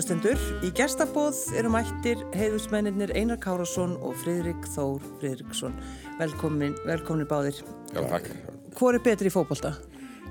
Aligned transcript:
Hlustendur, 0.00 0.40
í 0.64 0.70
gestabóð 0.72 1.36
eru 1.60 1.68
mættir 1.74 2.22
heiðusmennir 2.32 3.10
Einar 3.12 3.36
Kárasson 3.36 3.98
og 4.00 4.14
Fridrik 4.22 4.62
Þór 4.72 5.02
Fridriksson. 5.18 5.74
Velkomin, 6.16 6.72
velkomin 6.88 7.28
báðir. 7.28 7.58
Já, 7.92 8.00
takk. 8.08 8.30
Hvor 8.78 8.96
er 8.96 9.02
betri 9.04 9.28
í 9.28 9.34
fókbalta? 9.34 9.74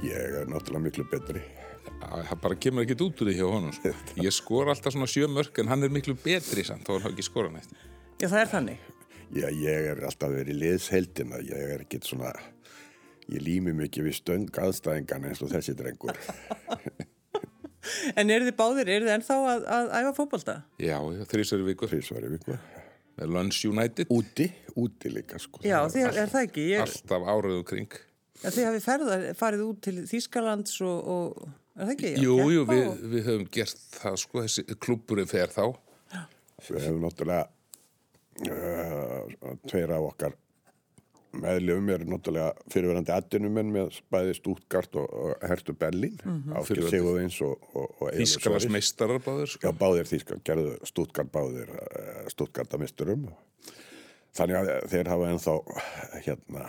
Ég 0.01 0.39
er 0.39 0.49
náttúrulega 0.49 0.87
miklu 0.87 1.05
betri. 1.11 1.43
Það 2.01 2.41
bara 2.47 2.57
kemur 2.65 2.87
ekkit 2.87 3.03
út 3.05 3.21
úr 3.21 3.29
því 3.29 3.35
hjá 3.37 3.45
honum. 3.45 3.75
Sko. 3.77 3.91
Ég 4.25 4.33
skor 4.39 4.73
alltaf 4.73 4.95
svona 4.95 5.09
sjö 5.13 5.29
mörg 5.29 5.61
en 5.61 5.69
hann 5.69 5.85
er 5.85 5.93
miklu 5.93 6.17
betri 6.17 6.65
samt 6.65 6.89
þá 6.89 6.95
er 6.95 7.05
hann 7.05 7.13
ekki 7.13 7.27
skora 7.29 7.53
næst. 7.53 7.77
Já, 8.15 8.25
það 8.25 8.39
er 8.39 8.51
þannig. 8.55 8.89
Já, 9.37 9.47
ég 9.53 9.91
er 9.91 10.01
alltaf 10.09 10.33
verið 10.33 10.59
liðsheldina. 10.63 11.43
Ég 11.45 11.75
er 11.75 11.85
ekkit 11.85 12.09
svona, 12.09 12.33
ég 13.29 13.45
lími 13.45 13.77
mikið 13.83 14.09
við 14.09 14.17
stöng 14.23 14.49
aðstæðingan 14.65 15.29
eins 15.29 15.45
og 15.45 15.53
þessi 15.53 15.77
drengur. 15.77 16.17
En 18.19 18.29
eru 18.33 18.45
þið 18.49 18.55
báðir, 18.59 18.89
eru 18.95 19.05
þið 19.07 19.13
ennþá 19.15 19.35
að, 19.53 19.65
að 19.77 19.89
æfa 20.01 20.13
fókbalta? 20.17 20.55
Já, 20.83 20.97
þrísari 21.31 21.63
viku. 21.69 21.87
Þrísvari 21.91 22.31
viku. 22.33 22.57
Með 23.19 23.33
Lunch 23.35 23.61
United. 23.67 24.11
Úti, 24.15 24.49
úti 24.79 25.11
líka 25.11 25.39
sko. 25.39 25.61
Já, 25.67 25.77
þið, 25.91 26.05
er 26.23 26.29
það 26.31 26.45
ekki? 26.47 26.65
Ég, 26.73 26.83
Alltaf 26.85 27.25
áraðu 27.33 27.63
kring. 27.67 27.95
ja, 28.43 28.51
þið 28.55 28.67
hafið 28.69 28.83
ferðar, 28.87 29.23
farið 29.39 29.63
út 29.67 29.79
til 29.87 29.95
Þýskalands 30.07 30.75
og, 30.87 31.09
og 31.15 31.49
er 31.79 31.85
það 31.89 31.93
ekki? 31.95 32.11
Já, 32.15 32.23
Jú, 32.23 32.35
jú, 32.55 32.65
keppa 32.65 32.75
við, 32.77 32.85
og- 32.91 33.01
við 33.15 33.27
höfum 33.31 33.47
gert 33.57 33.81
það 33.99 34.19
sko, 34.23 34.43
þessi 34.47 34.65
klubburinn 34.87 35.31
fer 35.31 35.51
þá. 35.55 35.65
Við 36.69 36.83
hefum 36.83 37.03
náttúrulega, 37.07 37.47
uh, 38.47 39.55
tveir 39.67 39.91
af 39.95 40.07
okkar 40.11 40.35
meðljöfum 41.35 41.89
eru 41.93 42.07
náttúrulega 42.09 42.69
fyrirverandi 42.73 43.13
atvinnumenn 43.13 43.73
með 43.73 43.99
bæði 44.13 44.35
Stútgart 44.39 44.95
og, 44.99 45.05
og 45.09 45.45
Hertu 45.49 45.75
Berlín, 45.77 46.17
mm 46.23 46.39
-hmm. 46.41 46.57
Áskil. 46.59 46.89
Sigurðins 46.89 47.41
og, 47.45 47.67
og, 47.73 47.93
og 48.01 48.11
Þískarnas 48.17 48.69
meistarar 48.69 49.21
báður 49.21 49.53
sko. 49.53 49.67
Já, 49.67 49.71
báðir 49.77 50.09
þýskar, 50.09 50.41
gerðu 50.43 50.77
Stuttgart 50.83 51.31
báðir 51.31 51.69
Stuttgartamisturum 52.33 53.29
þannig 54.37 54.55
að 54.55 54.89
þeir 54.89 55.11
hafa 55.13 55.29
ennþá 55.33 55.55
hérna 56.25 56.65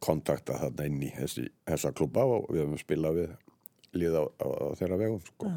kontakta 0.00 0.58
þarna 0.60 0.86
inn 0.86 1.02
í 1.02 1.10
þessi, 1.16 1.48
þessa 1.66 1.92
klubba 1.96 2.24
og 2.24 2.50
við 2.50 2.64
höfum 2.64 2.80
spilað 2.80 3.20
við 3.20 3.34
líða 3.96 4.22
á, 4.22 4.24
á, 4.44 4.46
á 4.46 4.66
þeirra 4.76 5.00
vegum 5.00 5.22
sko. 5.24 5.52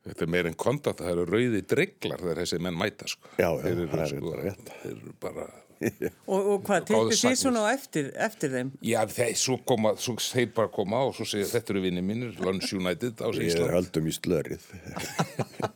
Þetta 0.00 0.24
er 0.24 0.30
meir 0.32 0.46
en 0.48 0.54
kontakt, 0.56 1.02
það 1.04 1.10
eru 1.12 1.24
rauði 1.28 1.58
dreglar 1.68 2.22
þegar 2.22 2.38
þessi 2.40 2.58
menn 2.64 2.76
mæta 2.80 3.08
sko. 3.10 3.32
Já, 3.36 3.50
já, 3.50 3.66
eru, 3.68 3.88
það 3.90 4.04
er 4.04 4.12
sko, 4.14 4.30
þetta 4.30 4.46
rétt. 4.46 4.70
þeir 4.84 4.94
eru 4.94 5.12
bara... 5.20 5.48
Og, 5.80 6.38
og 6.38 6.64
hvað, 6.66 6.86
tilbyr 6.90 7.16
þið 7.16 7.36
svona 7.40 7.62
á 7.64 7.66
eftir, 7.72 8.08
eftir 8.20 8.50
þeim? 8.52 8.70
Já, 8.84 8.98
þeir, 9.08 9.36
svo 9.40 9.56
koma, 9.64 9.92
svo 10.00 10.12
þeir 10.20 10.50
bara 10.56 10.68
koma 10.72 11.00
og 11.08 11.14
svo 11.16 11.24
segja 11.28 11.48
þetta 11.54 11.72
eru 11.72 11.82
vinni 11.86 12.02
mínir, 12.04 12.34
Lunch 12.44 12.74
United 12.76 13.20
á 13.24 13.28
sig 13.32 13.46
Við 13.46 13.52
Ísland. 13.54 13.72
höldum 13.76 14.10
í 14.10 14.14
slörið 14.16 14.66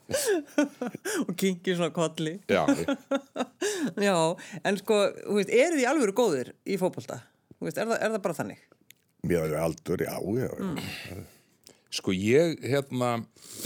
og 1.24 1.32
kingið 1.40 1.78
svona 1.80 1.92
kolli. 1.96 2.34
Já, 2.52 2.64
Já, 4.08 4.16
en 4.60 4.80
sko, 4.80 5.00
þú 5.24 5.38
veist, 5.40 5.52
eru 5.56 5.80
þið 5.80 5.88
alveg 5.92 6.16
góðir 6.20 6.52
í 6.68 6.80
fókbalta? 6.80 7.22
Þú 7.56 7.70
veist, 7.70 7.80
er 7.80 7.96
er 7.96 8.16
það 8.16 8.24
bara 8.28 8.40
þannig? 8.40 8.64
Mér 9.24 9.46
er 9.48 9.60
aldur, 9.64 10.04
já, 10.04 10.16
já 10.20 11.24
Sko 11.94 12.14
ég 12.16 12.58
hérna 12.64 13.16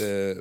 eh, 0.04 0.38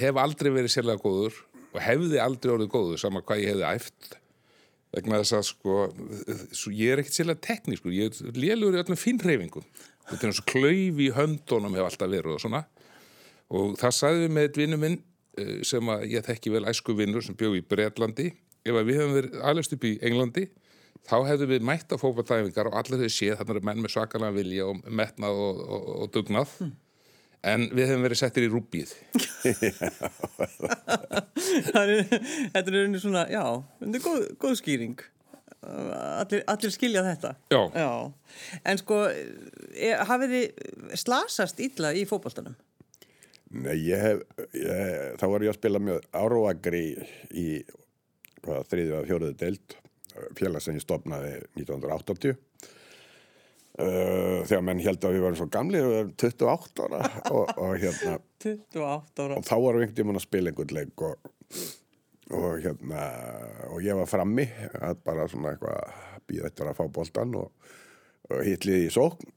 hef 0.00 0.20
aldrei 0.20 0.52
verið 0.54 0.72
sérlega 0.72 1.02
góður 1.02 1.40
og 1.74 1.80
hefði 1.84 2.20
aldrei 2.22 2.54
orðið 2.54 2.70
góður 2.72 3.02
sama 3.02 3.24
hvað 3.24 3.42
ég 3.42 3.52
hefði 3.52 3.66
æft. 3.72 4.14
Vegna 4.94 5.18
þess 5.20 5.36
að 5.36 5.48
sko 5.48 5.80
svo 6.54 6.70
ég 6.72 6.94
er 6.94 7.02
ekkert 7.02 7.18
sérlega 7.18 7.44
teknískur, 7.48 7.92
ég 7.92 8.14
er 8.14 8.38
lélugur 8.38 8.78
í 8.78 8.82
öllum 8.84 9.00
fínreifingum 9.00 9.66
þetta 10.08 10.20
er 10.20 10.30
eins 10.30 10.40
og 10.42 10.48
klauf 10.50 11.00
í 11.00 11.10
höndunum 11.16 11.76
hef 11.78 11.88
alltaf 11.88 12.10
verið 12.12 12.36
og 12.36 12.42
svona. 12.42 12.62
Og 13.54 13.76
það 13.80 13.96
sagði 13.98 14.24
við 14.24 14.34
með 14.34 14.48
eitt 14.48 14.60
vinnu 14.60 14.80
minn 14.80 14.98
eh, 15.40 15.56
sem 15.66 15.92
að 15.92 16.06
ég 16.12 16.26
þekki 16.26 16.52
vel 16.54 16.64
æsku 16.70 16.96
vinnur 16.98 17.24
sem 17.24 17.36
bjóð 17.38 17.58
í 17.60 17.64
Bretlandi 17.68 18.30
ef 18.64 18.74
að 18.74 18.86
við 18.88 19.00
hefum 19.00 19.16
verið 19.18 19.40
aðlust 19.50 19.76
upp 19.76 19.86
í 19.88 19.94
Englandi 20.04 20.46
þá 21.04 21.16
hefðum 21.28 21.52
við 21.54 21.66
mætt 21.68 21.92
að 21.92 22.02
fókbaltæfingar 22.04 22.70
og 22.70 22.78
allir 22.80 23.04
hefur 23.04 23.16
séð 23.16 23.38
þarna 23.40 23.56
eru 23.56 23.66
menn 23.68 23.84
með 23.84 23.94
svakalega 23.96 24.38
vilja 24.38 24.70
og 24.70 24.74
metnað 24.88 25.34
og, 25.44 25.54
og, 25.64 25.82
og 26.04 26.14
dugnað 26.14 26.50
en 27.44 27.60
við 27.76 27.90
hefum 27.90 28.06
verið 28.06 28.22
settir 28.22 28.46
í 28.46 28.52
rúbíð 28.52 28.90
Það 31.72 31.92
er, 31.92 32.04
þetta 32.54 32.70
er 32.70 32.78
unni 32.82 33.00
svona, 33.02 33.24
já, 33.32 33.42
þetta 33.80 33.98
er 33.98 34.04
góð, 34.04 34.24
góð 34.40 34.56
skýring. 34.60 35.02
Allir, 35.64 36.42
allir 36.50 36.74
skilja 36.74 37.04
þetta. 37.06 37.32
Já. 37.52 37.88
En 38.68 38.80
sko, 38.80 39.00
er, 39.08 40.02
hafið 40.08 40.34
þið 40.34 40.98
slasast 41.00 41.62
illa 41.64 41.94
í 41.96 42.04
fótboltanum? 42.08 42.56
Nei, 43.54 43.76
ég 43.86 44.02
hef, 44.02 44.24
ég, 44.58 45.14
þá 45.20 45.24
var 45.30 45.46
ég 45.46 45.52
að 45.52 45.60
spila 45.60 45.80
með 45.82 46.02
Áróagri 46.16 46.84
í 47.30 47.48
þriðju 48.44 48.98
að 48.98 49.08
fjóruðu 49.08 49.36
deild, 49.40 49.76
félag 50.38 50.64
sem 50.64 50.78
ég 50.78 50.84
stopnaði 50.84 51.36
1980. 51.58 52.38
Uh, 53.74 54.44
þegar 54.46 54.60
menn 54.62 54.82
held 54.84 55.02
að 55.02 55.16
við 55.16 55.24
varum 55.24 55.38
svo 55.40 55.48
gamli, 55.50 55.80
við 55.82 55.96
varum 55.96 56.10
28 56.22 56.84
ára 56.84 57.00
og, 57.34 57.48
og 57.58 57.72
hérna, 57.82 58.12
28 58.44 59.24
ára. 59.24 59.38
og 59.40 59.48
þá 59.48 59.54
varum 59.56 59.80
við 59.80 59.86
einhvern 59.88 59.96
tímann 59.98 60.20
að 60.20 60.26
spila 60.28 60.52
einhvern 60.52 60.74
leik 60.76 61.02
og, 61.02 61.32
og 62.38 62.46
hérna, 62.62 63.06
og 63.74 63.80
ég 63.82 63.98
var 63.98 64.12
frammi 64.12 64.44
að 64.78 65.00
bara 65.02 65.26
svona 65.32 65.56
eitthvað 65.56 65.96
býða 66.30 66.52
eftir 66.52 66.70
að 66.70 66.78
fá 66.78 66.84
boltan 67.00 67.34
og, 67.40 67.72
og 68.30 68.44
hitliði 68.46 68.86
í 68.86 68.94
sókn 68.94 69.34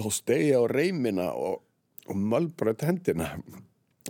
og 0.00 0.10
stegi 0.16 0.50
á 0.58 0.62
reymina 0.66 1.28
og, 1.38 1.62
og 2.10 2.18
mölbröð 2.18 2.82
hendina 2.88 3.30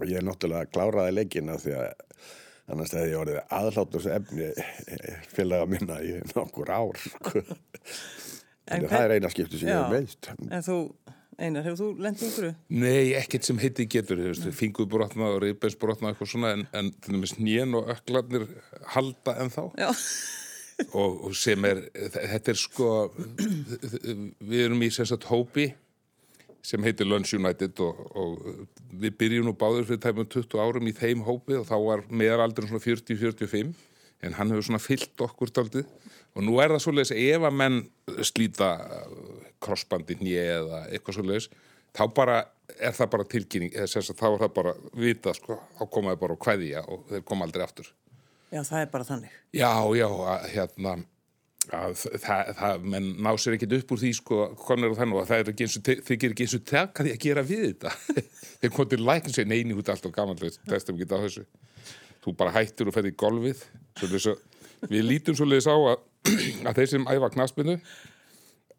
og 0.00 0.08
ég 0.08 0.24
náttúrulega 0.24 0.70
kláraði 0.72 1.18
leikina 1.18 1.58
því 1.60 1.76
að 1.76 1.92
annars 2.72 2.92
hefði 2.96 3.12
ég 3.12 3.20
orðið 3.20 3.40
aðlátus 3.58 4.08
efni 4.12 4.50
félaga 5.32 5.68
minna 5.70 5.98
í 6.04 6.18
nokkur 6.32 6.72
ár 6.72 7.00
sko. 7.02 7.42
En 8.72 8.86
það 8.88 9.04
er 9.06 9.16
eina 9.16 9.30
skipti 9.32 9.58
sem 9.60 9.68
ég 9.68 9.74
Já. 9.74 9.82
hef 9.82 9.92
meist 9.92 10.30
En 10.48 10.64
þú, 10.64 10.76
Einar, 11.42 11.64
hefur 11.66 11.78
þú 11.80 11.88
lendið 12.04 12.28
ykkur? 12.28 12.52
Nei, 12.82 13.14
ekkert 13.18 13.48
sem 13.48 13.58
heiti 13.62 13.88
getur, 13.90 14.20
þú 14.20 14.30
veist, 14.30 14.48
fingurbrotna 14.56 15.32
og 15.32 16.22
svona 16.28 16.52
en, 16.56 16.66
en 16.76 16.92
til 16.92 17.16
dæmis 17.16 17.34
nén 17.40 17.74
og 17.78 17.90
öklarnir 17.92 18.46
halda 18.94 19.36
en 19.42 19.52
þá 19.52 19.62
Já. 19.80 19.90
og, 20.92 21.24
og 21.28 21.36
sem 21.38 21.64
er, 21.68 21.84
þetta 22.14 22.54
er 22.54 22.60
sko 22.60 22.90
við 23.16 24.66
erum 24.66 24.84
í 24.84 24.92
sem 24.94 25.08
sagt 25.08 25.28
hópi 25.30 25.72
sem 26.62 26.82
heitir 26.86 27.08
Lunch 27.08 27.34
United 27.34 27.80
og, 27.82 28.02
og 28.14 28.66
við 29.02 29.16
byrjum 29.18 29.48
nú 29.48 29.54
báður 29.58 29.88
fyrir 29.88 30.02
tæmum 30.04 30.28
20 30.30 30.62
árum 30.62 30.90
í 30.90 30.94
þeim 30.96 31.24
hópi 31.26 31.58
og 31.58 31.66
þá 31.68 31.76
var 31.82 32.04
meðalaldurinn 32.08 32.70
svona 32.70 32.84
40-45 32.84 33.72
en 34.22 34.36
hann 34.38 34.54
hefur 34.54 34.68
svona 34.68 34.82
fyllt 34.82 35.24
okkur 35.26 35.50
daldið 35.54 35.88
og 36.32 36.46
nú 36.46 36.60
er 36.62 36.74
það 36.74 36.84
svoleiðis 36.86 37.14
ef 37.18 37.46
að 37.48 37.58
menn 37.58 37.80
slíta 38.24 38.70
krossbandi 39.62 40.20
nýja 40.20 40.44
eða 40.60 40.84
eitthvað 40.90 41.18
svoleiðis 41.18 41.48
þá 41.92 42.04
bara 42.14 42.38
er 42.78 42.94
það 42.96 43.10
bara 43.16 43.30
tilkynning 43.34 43.74
eða 43.74 43.90
sem 43.90 44.06
sagt 44.06 44.22
þá 44.22 44.28
er 44.30 44.38
það 44.44 44.54
bara 44.60 44.76
vita 44.96 45.34
sko, 45.36 45.58
þá 45.78 45.82
komaði 45.92 46.22
bara 46.22 46.38
á 46.38 46.42
kveðja 46.46 46.86
og 46.86 47.02
þeir 47.10 47.26
koma 47.26 47.48
aldrei 47.48 47.66
aftur 47.66 47.90
Já, 48.52 48.60
það 48.68 48.82
er 48.82 48.88
bara 48.92 49.04
þannig. 49.08 49.36
Já, 49.56 49.70
já, 49.96 50.08
hérna 50.52 50.98
að 51.70 51.92
það, 52.18 52.48
það, 52.58 52.86
menn 52.92 53.08
ná 53.22 53.30
sér 53.38 53.56
ekkert 53.56 53.76
upp 53.78 53.92
úr 53.94 54.00
því 54.02 54.12
sko, 54.18 54.38
konur 54.58 54.92
og 54.92 54.98
þannig 54.98 55.18
og 55.20 55.28
það 55.28 55.42
er 55.42 55.50
ekki 55.52 55.66
eins 55.66 55.76
og 55.78 55.90
þykir 56.08 56.34
ekki 56.34 56.46
eins 56.46 56.56
og 56.58 56.64
taka 56.68 57.06
því 57.06 57.12
að 57.14 57.20
gera 57.22 57.44
við 57.46 57.66
þetta. 57.68 57.92
Þeir 58.62 58.72
komið 58.74 58.94
til 58.94 59.06
lækn 59.08 59.36
sér 59.36 59.50
neini 59.50 59.76
út 59.78 59.92
allt 59.92 60.08
og 60.08 60.16
gamanlega, 60.16 60.64
testum 60.70 60.98
ekki 60.98 61.14
á 61.14 61.22
þessu. 61.22 61.44
Þú 62.22 62.34
bara 62.38 62.54
hættur 62.56 62.90
og 62.90 62.96
ferði 62.96 63.14
í 63.14 63.18
golfið. 63.22 63.62
Að 64.02 64.90
við 64.90 65.06
lítum 65.06 65.38
svolítið 65.38 65.70
á 65.70 65.78
að, 65.92 66.02
að 66.68 66.80
þeir 66.80 66.90
sem 66.96 67.06
æfa 67.14 67.30
knaspinu 67.36 67.78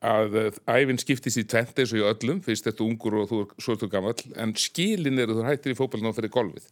að 0.04 0.38
eh, 0.40 0.58
æfinn 0.68 1.00
skiptist 1.00 1.40
í 1.40 1.46
tvent 1.48 1.80
eins 1.80 1.94
og 1.96 2.02
í 2.02 2.06
öllum, 2.08 2.42
fyrst 2.44 2.68
þetta 2.68 2.84
ungur 2.84 3.22
og 3.22 3.30
þú 3.30 3.42
er 3.46 3.54
svo 3.64 3.76
þú 3.80 3.90
gamall, 3.92 4.18
en 4.44 4.52
skilin 4.60 5.22
eru 5.24 5.38
þú 5.38 5.46
hættir 5.48 5.74
í 5.74 5.78
fótballinu 5.80 6.12
og 6.12 6.18
ferði 6.18 6.32
í 6.32 6.34
golfið. 6.34 6.66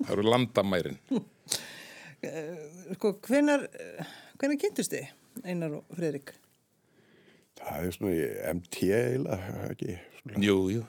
Það 0.00 0.14
eru 0.16 0.24
landamærin. 0.26 0.98
Sko, 2.96 3.12
hvenar, 3.28 3.68
hvenar 4.38 4.60
kynntust 4.60 4.92
þið, 4.94 5.08
Einar 5.44 5.78
og 5.80 5.96
Fredrik? 5.98 6.34
það 7.58 7.86
er 7.88 7.96
svona 7.96 8.12
í 8.14 8.26
MT 8.54 8.76
eiginlega, 8.94 9.64
ekki 9.72 9.96
svona 10.20 10.44
Jú, 10.46 10.58
jú 10.76 10.84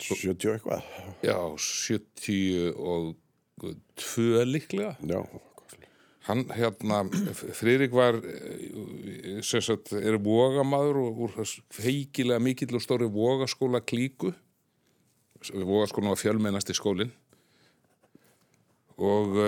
70 0.00 0.54
eitthvað 0.54 0.82
Já, 1.26 1.36
70 1.60 2.74
og 2.74 3.14
tvö 4.00 4.44
líklega. 4.48 4.96
já, 5.04 5.20
Hann, 6.28 6.44
hérna, 6.52 7.00
Friðrik 7.56 7.94
var, 7.96 8.18
sem 9.42 9.62
sagt, 9.64 9.92
er 9.96 10.18
vogamaður 10.20 10.98
og 11.00 11.22
úr 11.24 11.38
feikilega 11.72 12.42
mikill 12.44 12.76
og 12.76 12.84
stóri 12.84 13.08
vogaskóla 13.10 13.80
klíku. 13.80 14.34
Vogaskólan 15.50 16.12
var 16.12 16.20
fjölmennasti 16.20 16.76
skólinn. 16.76 17.10
Og, 19.00 19.40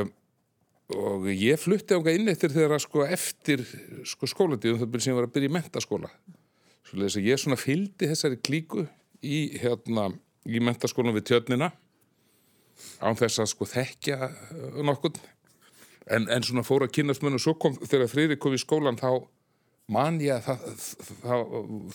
og 0.99 1.29
ég 1.33 1.61
flutti 1.61 1.97
ánga 1.97 2.15
inn 2.15 2.31
eftir 2.33 2.53
þegar 2.53 2.83
sko 2.83 3.05
eftir 3.07 3.65
sko 4.09 4.29
skólandíðum 4.31 4.81
það 4.83 4.91
byrja 4.93 5.07
sem 5.07 5.13
ég 5.13 5.19
var 5.19 5.29
að 5.29 5.35
byrja 5.37 5.51
í 5.51 5.55
mentaskóla. 5.57 6.11
Svo 6.89 6.99
leiðis 7.01 7.19
að 7.21 7.29
ég 7.29 7.41
svona 7.41 7.61
fylgdi 7.61 8.09
þessari 8.11 8.41
klíku 8.43 8.87
í 9.23 9.39
hérna 9.63 10.09
í 10.49 10.63
mentaskólan 10.63 11.17
við 11.17 11.29
tjörnina 11.31 11.71
án 13.03 13.19
þess 13.19 13.43
að 13.43 13.53
sko 13.53 13.69
þekkja 13.71 14.19
uh, 14.27 14.83
nokkurn. 14.87 15.21
En, 16.11 16.27
en 16.27 16.43
svona 16.43 16.67
fór 16.67 16.87
að 16.87 16.97
kynast 16.97 17.23
munum 17.23 17.41
svo 17.41 17.55
kom 17.63 17.77
þegar 17.79 18.11
Friðrik 18.11 18.43
kom 18.43 18.57
í 18.57 18.61
skólan 18.61 18.99
þá 18.99 19.23
man 19.93 20.19
ég 20.23 20.35
að 20.35 20.49
það, 20.49 20.63
það, 20.83 21.17
það 21.23 21.43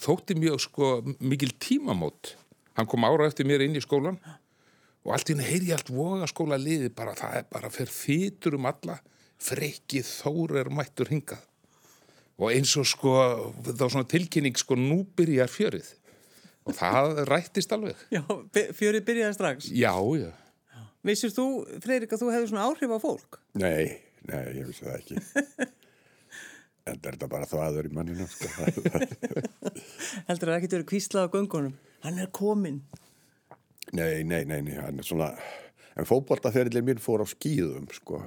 þótti 0.04 0.36
mjög 0.38 0.60
sko 0.64 0.92
mikil 1.20 1.50
tímamót. 1.60 2.34
Hann 2.78 2.88
kom 2.88 3.04
ára 3.04 3.28
eftir 3.28 3.48
mér 3.48 3.66
inn 3.66 3.76
í 3.76 3.84
skólan 3.84 4.16
og 4.22 4.47
allt 5.14 5.30
í 5.30 5.34
henni 5.36 5.46
heyri 5.48 5.72
allt 5.74 5.92
voga 5.92 6.26
skóla 6.30 6.58
liði 6.60 6.90
bara 6.94 7.14
það 7.18 7.36
er 7.40 7.46
bara 7.52 7.70
fyrir 7.74 7.94
þýtur 7.94 8.58
um 8.58 8.66
alla 8.70 8.98
frikið 9.42 10.08
þór 10.08 10.56
er 10.64 10.72
mættur 10.74 11.12
hingað 11.12 11.44
og 12.38 12.52
eins 12.54 12.74
og 12.78 12.86
sko 12.86 13.14
þá 13.66 13.86
svona 13.86 14.08
tilkynning 14.10 14.58
sko 14.58 14.76
nú 14.78 15.00
byrjar 15.18 15.50
fjörið 15.50 15.88
og 16.68 16.76
það 16.78 17.22
rættist 17.32 17.72
alveg 17.74 17.98
Já, 18.14 18.22
fjörið 18.76 19.06
byrjaði 19.08 19.38
strax. 19.38 19.70
já, 19.72 19.94
já 20.18 20.30
Vissir 21.06 21.30
þú, 21.32 21.44
Freyrik, 21.80 22.10
að 22.12 22.20
þú 22.24 22.30
hefði 22.34 22.48
svona 22.50 22.64
áhrif 22.66 22.90
á 22.90 22.98
fólk? 23.00 23.36
Nei, 23.56 23.84
nei, 24.28 24.40
ég 24.58 24.66
vissi 24.66 24.82
það 24.82 24.96
ekki. 24.98 25.20
en 26.90 26.96
er 26.98 27.14
þetta 27.14 27.28
bara 27.30 27.46
þvaður 27.48 27.86
í 27.88 27.92
manninu, 27.94 28.26
sko. 28.28 28.50
Heldur 30.28 30.50
það 30.50 30.56
ekki 30.56 30.70
verið 30.74 30.88
kvíslað 30.90 31.30
á 31.30 31.32
göngunum? 31.36 31.76
Hann 32.02 32.18
er 32.18 32.32
kominn. 32.34 32.80
Nei, 33.96 34.24
nei, 34.24 34.44
nei, 34.48 34.60
nei, 34.66 34.76
hann 34.80 35.00
er 35.00 35.06
svona... 35.06 35.32
En 35.98 36.06
fótboltaferillin 36.06 36.86
mín 36.86 37.00
fór 37.02 37.24
á 37.24 37.26
skýðum, 37.26 37.88
sko. 37.90 38.20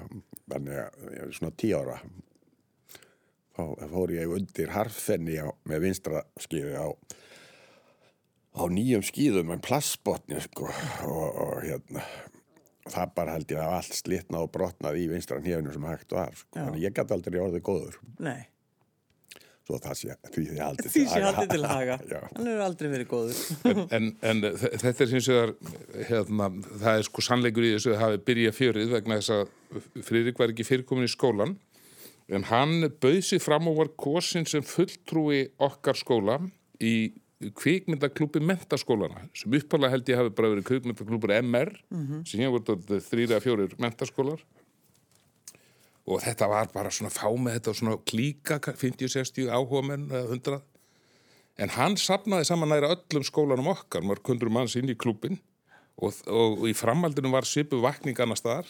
Þannig 0.51 0.81
að 0.81 1.05
ég 1.15 1.21
er 1.23 1.37
svona 1.37 1.55
tí 1.55 1.69
ára. 1.71 2.01
Þá 3.55 3.63
fór 3.93 4.11
ég 4.15 4.33
undir 4.35 4.73
harfenni 4.75 5.37
á, 5.39 5.47
með 5.69 5.85
vinstra 5.85 6.25
skýði 6.43 6.75
á, 6.75 6.87
á 8.59 8.63
nýjum 8.67 9.05
skýðum 9.07 9.53
en 9.55 9.63
plastbotni, 9.63 10.41
sko. 10.49 10.67
Og, 11.07 11.25
og 11.45 11.57
hérna... 11.63 12.03
Það 12.91 13.11
bara 13.13 13.35
held 13.35 13.51
ég 13.53 13.59
að 13.61 13.73
allt 13.75 13.93
slitnað 13.93 14.45
og 14.47 14.53
brotnað 14.55 14.95
í 14.97 15.03
vinstra 15.11 15.37
hnéfinu 15.37 15.69
sem 15.71 15.83
hægt 15.85 16.15
var. 16.17 16.33
Sko. 16.33 16.49
Þannig 16.55 16.81
ég 16.81 16.95
gæti 16.97 17.13
aldrei 17.13 17.37
orðið 17.37 17.61
góður. 17.67 17.99
Nei, 18.25 18.39
Svo 19.71 19.79
það 19.85 19.97
sé, 20.01 20.15
því 20.35 20.41
því 20.51 20.57
haldið 20.59 20.91
því 20.91 21.03
sé 21.07 21.21
haldið 21.23 21.51
til 21.55 21.65
haga. 21.71 21.95
Hann 22.35 22.49
er 22.51 22.61
aldrei 22.65 22.89
verið 22.91 23.07
góður. 23.07 23.41
en, 23.71 23.81
en, 23.95 24.09
en 24.27 24.41
þe- 24.59 24.71
þetta 24.83 25.05
er 25.05 25.13
hins 25.15 25.29
vegar 25.31 25.53
hérna, 26.11 26.49
það 26.83 26.99
er 26.99 27.07
sko 27.07 27.23
sannleikur 27.23 27.67
í 27.69 27.73
þessu 27.77 27.93
að 27.95 28.01
hafi 28.03 28.21
byrjað 28.27 28.57
fjörið 28.59 28.95
vegna 28.97 29.19
þess 29.21 29.35
að 29.37 29.57
Friðrik 30.03 30.41
var 30.43 30.51
ekki 30.51 30.65
fyrirkomin 30.67 31.07
í 31.07 31.11
skólan 31.13 31.53
en 32.31 32.43
hann 32.51 32.89
bauð 33.03 33.21
sig 33.23 33.39
fram 33.43 33.69
og 33.71 33.77
var 33.79 33.93
kosin 33.99 34.43
sem 34.47 34.63
fulltrúi 34.67 35.45
okkar 35.63 35.95
skóla 35.99 36.35
í 36.83 36.93
kvikmyndaklúpi 37.57 38.41
mentaskólana 38.45 39.23
sem 39.33 39.55
uppalega 39.57 39.95
held 39.95 40.11
ég 40.11 40.19
hafi 40.19 40.33
bara 40.37 40.51
verið 40.53 40.67
kvikmyndaklúpur 40.67 41.33
MR 41.39 41.71
sem 42.27 42.43
hér 42.43 42.51
voru 42.53 42.75
þrýra 43.07 43.39
fjórir 43.43 43.73
mentaskólar 43.81 44.43
og 46.11 46.25
þetta 46.25 46.49
var 46.51 46.69
bara 46.73 46.91
svona 46.93 47.13
fá 47.13 47.27
með 47.31 47.57
þetta 47.57 47.71
og 47.71 47.79
svona 47.79 48.01
klíka 48.11 48.59
50-60 48.67 49.49
áhugamenn 49.51 50.09
eða 50.11 50.27
100 50.35 50.61
En 51.61 51.71
hann 51.75 51.97
sapnaði 51.99 52.47
saman 52.47 52.71
næra 52.71 52.93
öllum 52.95 53.25
skólanum 53.27 53.69
okkar, 53.73 54.05
mörg 54.07 54.25
hundur 54.25 54.49
manns 54.53 54.77
inn 54.79 54.89
í 54.89 54.97
klúbin 54.97 55.37
og, 56.01 56.15
og, 56.25 56.61
og 56.61 56.69
í 56.69 56.73
framhaldinu 56.77 57.29
var 57.33 57.45
svipu 57.45 57.81
vakning 57.83 58.17
annar 58.23 58.39
staðar 58.39 58.69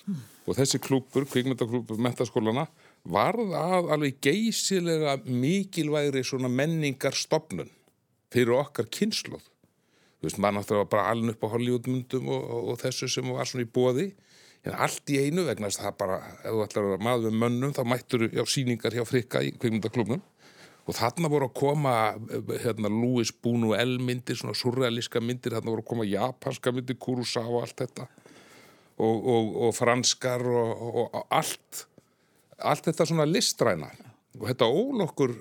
og 0.49 0.57
þessi 0.57 0.81
klúbur, 0.83 1.27
kvikmyndaklúbur, 1.29 2.01
mentaskólana, 2.01 2.65
varð 3.03 3.53
að 3.55 3.93
alveg 3.95 4.17
geysilega 4.25 5.19
mikilvægri 5.27 6.25
svona 6.27 6.51
menningar 6.51 7.15
stopnun 7.15 7.69
fyrir 8.31 8.57
okkar 8.57 8.89
kynnslóð. 8.91 9.45
Þú 10.21 10.27
veist, 10.27 10.41
maður 10.41 10.59
náttúrulega 10.59 10.91
bara 10.91 11.13
aln 11.13 11.31
upp 11.31 11.47
á 11.47 11.53
Hollywoodmyndum 11.53 12.27
og, 12.29 12.43
og, 12.43 12.67
og 12.73 12.81
þessu 12.83 13.09
sem 13.09 13.31
var 13.33 13.49
svona 13.49 13.65
í 13.65 13.71
bóði. 13.71 14.11
En 14.67 14.75
allt 14.77 15.09
í 15.09 15.17
einu 15.25 15.45
vegna 15.47 15.69
þess 15.71 15.81
að 15.81 15.87
það 15.87 15.95
bara, 16.03 16.17
ef 16.43 16.51
þú 16.51 16.65
ætlar 16.65 16.83
að 16.83 16.91
vera 16.91 17.05
maður 17.07 17.31
með 17.31 17.39
mönnum, 17.43 17.73
þá 17.73 17.81
mættur 17.89 18.27
já, 18.29 18.43
síningar 18.45 18.93
hjá 18.93 19.05
frikka 19.09 19.41
í 19.41 19.53
kvikmyndaklúbnum. 19.55 20.21
Og 20.89 20.97
þarna 20.97 21.29
voru 21.31 21.47
að 21.47 21.55
koma 21.57 21.93
hérna, 22.61 22.89
Louis 22.89 23.31
Buñuel 23.33 23.95
myndir, 24.01 24.37
svona 24.37 24.57
surrealíska 24.57 25.21
myndir, 25.21 25.55
þarna 25.55 25.73
voru 25.73 25.85
að 25.85 25.91
koma 25.93 26.07
japanska 26.09 26.73
myndir, 26.75 26.99
Kurosawa 27.01 27.61
og 27.61 27.65
allt 27.65 27.83
þetta 27.83 28.07
og, 29.01 29.27
og, 29.33 29.51
og 29.65 29.75
franskar 29.75 30.45
og, 30.45 30.85
og 31.03 31.19
allt, 31.33 31.85
allt 32.61 32.89
þetta 32.89 33.07
svona 33.09 33.27
listræna 33.29 33.89
og 34.39 34.47
þetta 34.49 34.69
ól 34.69 35.05
okkur 35.07 35.35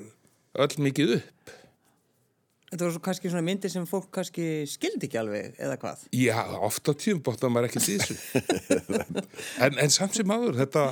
öll 0.61 0.77
mikið 0.87 1.17
upp. 1.19 1.53
Þetta 2.71 2.87
var 2.87 2.93
svo 2.95 3.03
kannski 3.03 3.31
svona 3.33 3.43
myndir 3.43 3.71
sem 3.73 3.87
fólk 3.89 4.13
kannski 4.15 4.45
skildi 4.71 5.09
ekki 5.09 5.19
alveg, 5.19 5.57
eða 5.59 5.79
hvað? 5.83 6.05
Já, 6.15 6.37
ofta 6.63 6.95
tíum 6.95 7.19
bóttan 7.27 7.51
maður 7.51 7.73
ekki 7.73 7.83
þessu. 7.83 8.15
en, 9.67 9.81
en 9.83 9.91
samt 9.91 10.15
sem 10.15 10.31
aður, 10.31 10.55
þetta, 10.61 10.85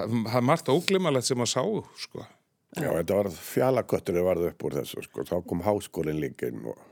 það 0.00 0.34
er 0.40 0.48
margt 0.48 0.72
óglimalegt 0.72 1.28
sem 1.28 1.38
maður 1.38 1.52
sá, 1.52 1.62
sko. 2.02 2.26
Já, 2.74 2.88
þetta 2.90 3.20
var 3.20 3.30
fjalaköttur 3.38 4.18
varð 4.26 4.48
upp 4.50 4.66
úr 4.66 4.78
þessu, 4.80 5.04
sko. 5.06 5.28
Þá 5.30 5.36
kom 5.46 5.62
háskólinn 5.68 6.18
líka 6.24 6.50
inn 6.50 6.66
og, 6.72 6.82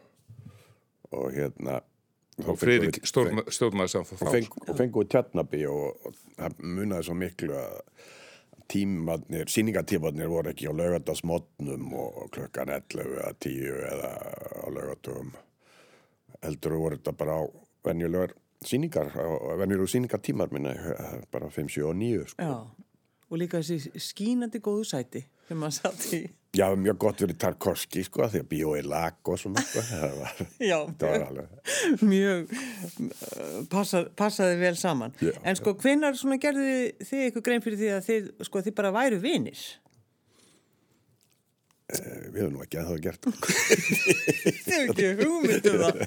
og 1.11 1.27
hérna... 1.35 1.81
þá 2.39 2.53
Og 2.53 2.59
Friðrik 2.59 3.03
stjórnaði 3.07 3.99
og, 3.99 4.09
þá. 4.15 4.25
feng, 4.31 4.55
og 4.63 4.79
fengum 4.79 5.03
við 5.03 5.11
tjarnabí 5.11 5.67
og, 5.71 6.07
og 6.07 6.17
það 6.39 6.63
munaði 6.63 7.09
svo 7.09 7.19
miklu 7.19 7.59
að 7.59 7.77
tímarnir, 8.71 9.51
síningatímarnir 9.53 10.31
voru 10.33 10.53
ekki 10.53 10.69
á 10.69 10.73
laugardagsmotnum 10.75 11.93
og, 11.99 12.31
klukkan 12.35 12.73
11 12.75 13.05
eða 13.19 13.35
10 13.41 13.75
eða 13.91 14.13
á 14.65 14.67
laugartugum 14.75 15.35
heldur 16.45 16.79
voru 16.81 16.99
þetta 16.99 17.15
bara 17.19 17.39
á 17.41 17.43
venjulegar 17.85 18.35
síningar, 18.65 19.13
á 19.13 19.55
venjulegur 19.61 19.91
síningatímar 19.93 20.53
minna, 20.53 20.73
bara 21.33 21.51
5, 21.53 21.69
7 21.69 21.85
og 21.91 21.97
9 22.01 22.31
sko. 22.33 22.43
Já, 22.43 22.55
og 23.31 23.41
líka 23.41 23.61
þessi 23.61 23.93
skínandi 24.01 24.61
góðu 24.65 24.87
sæti 24.89 25.25
sem 25.49 25.61
maður 25.61 25.79
satt 25.81 26.09
í. 26.17 26.25
Já, 26.55 26.69
mjög 26.79 26.99
gott 27.03 27.19
fyrir 27.19 27.37
Tarkovski 27.41 28.05
sko, 28.07 28.29
því 28.31 28.43
að 28.45 28.51
bíói 28.53 28.83
lag 28.87 29.17
og 29.27 29.39
svona 29.41 29.63
sko. 29.67 29.83
það 29.89 30.19
var, 30.21 30.43
Já, 30.71 30.77
það 31.01 31.09
var 31.09 31.25
alveg 31.29 32.03
mjög 32.05 32.53
uh, 32.55 33.57
passa, 33.73 34.05
passaði 34.17 34.61
vel 34.63 34.77
saman. 34.79 35.17
Já, 35.19 35.33
en 35.43 35.59
sko, 35.59 35.75
hvenar 35.83 36.19
svona 36.19 36.39
gerði 36.43 36.77
þið 37.03 37.25
ykkur 37.31 37.47
grein 37.49 37.65
fyrir 37.65 37.81
því 37.81 37.91
að 37.97 38.05
þið, 38.11 38.31
sko, 38.47 38.63
þið 38.69 38.79
bara 38.79 38.95
væru 38.95 39.19
vinir? 39.25 39.65
Eh, 41.93 42.31
við 42.33 42.41
höfum 42.41 42.55
nú 42.55 42.63
ekki 42.65 42.79
að 42.81 42.87
það 42.89 43.01
gert 43.05 43.27
Þið 44.65 44.71
hefur 44.71 44.93
ekki 44.95 45.09
hugmynd 45.19 45.67
um 45.69 45.83
það. 45.83 45.99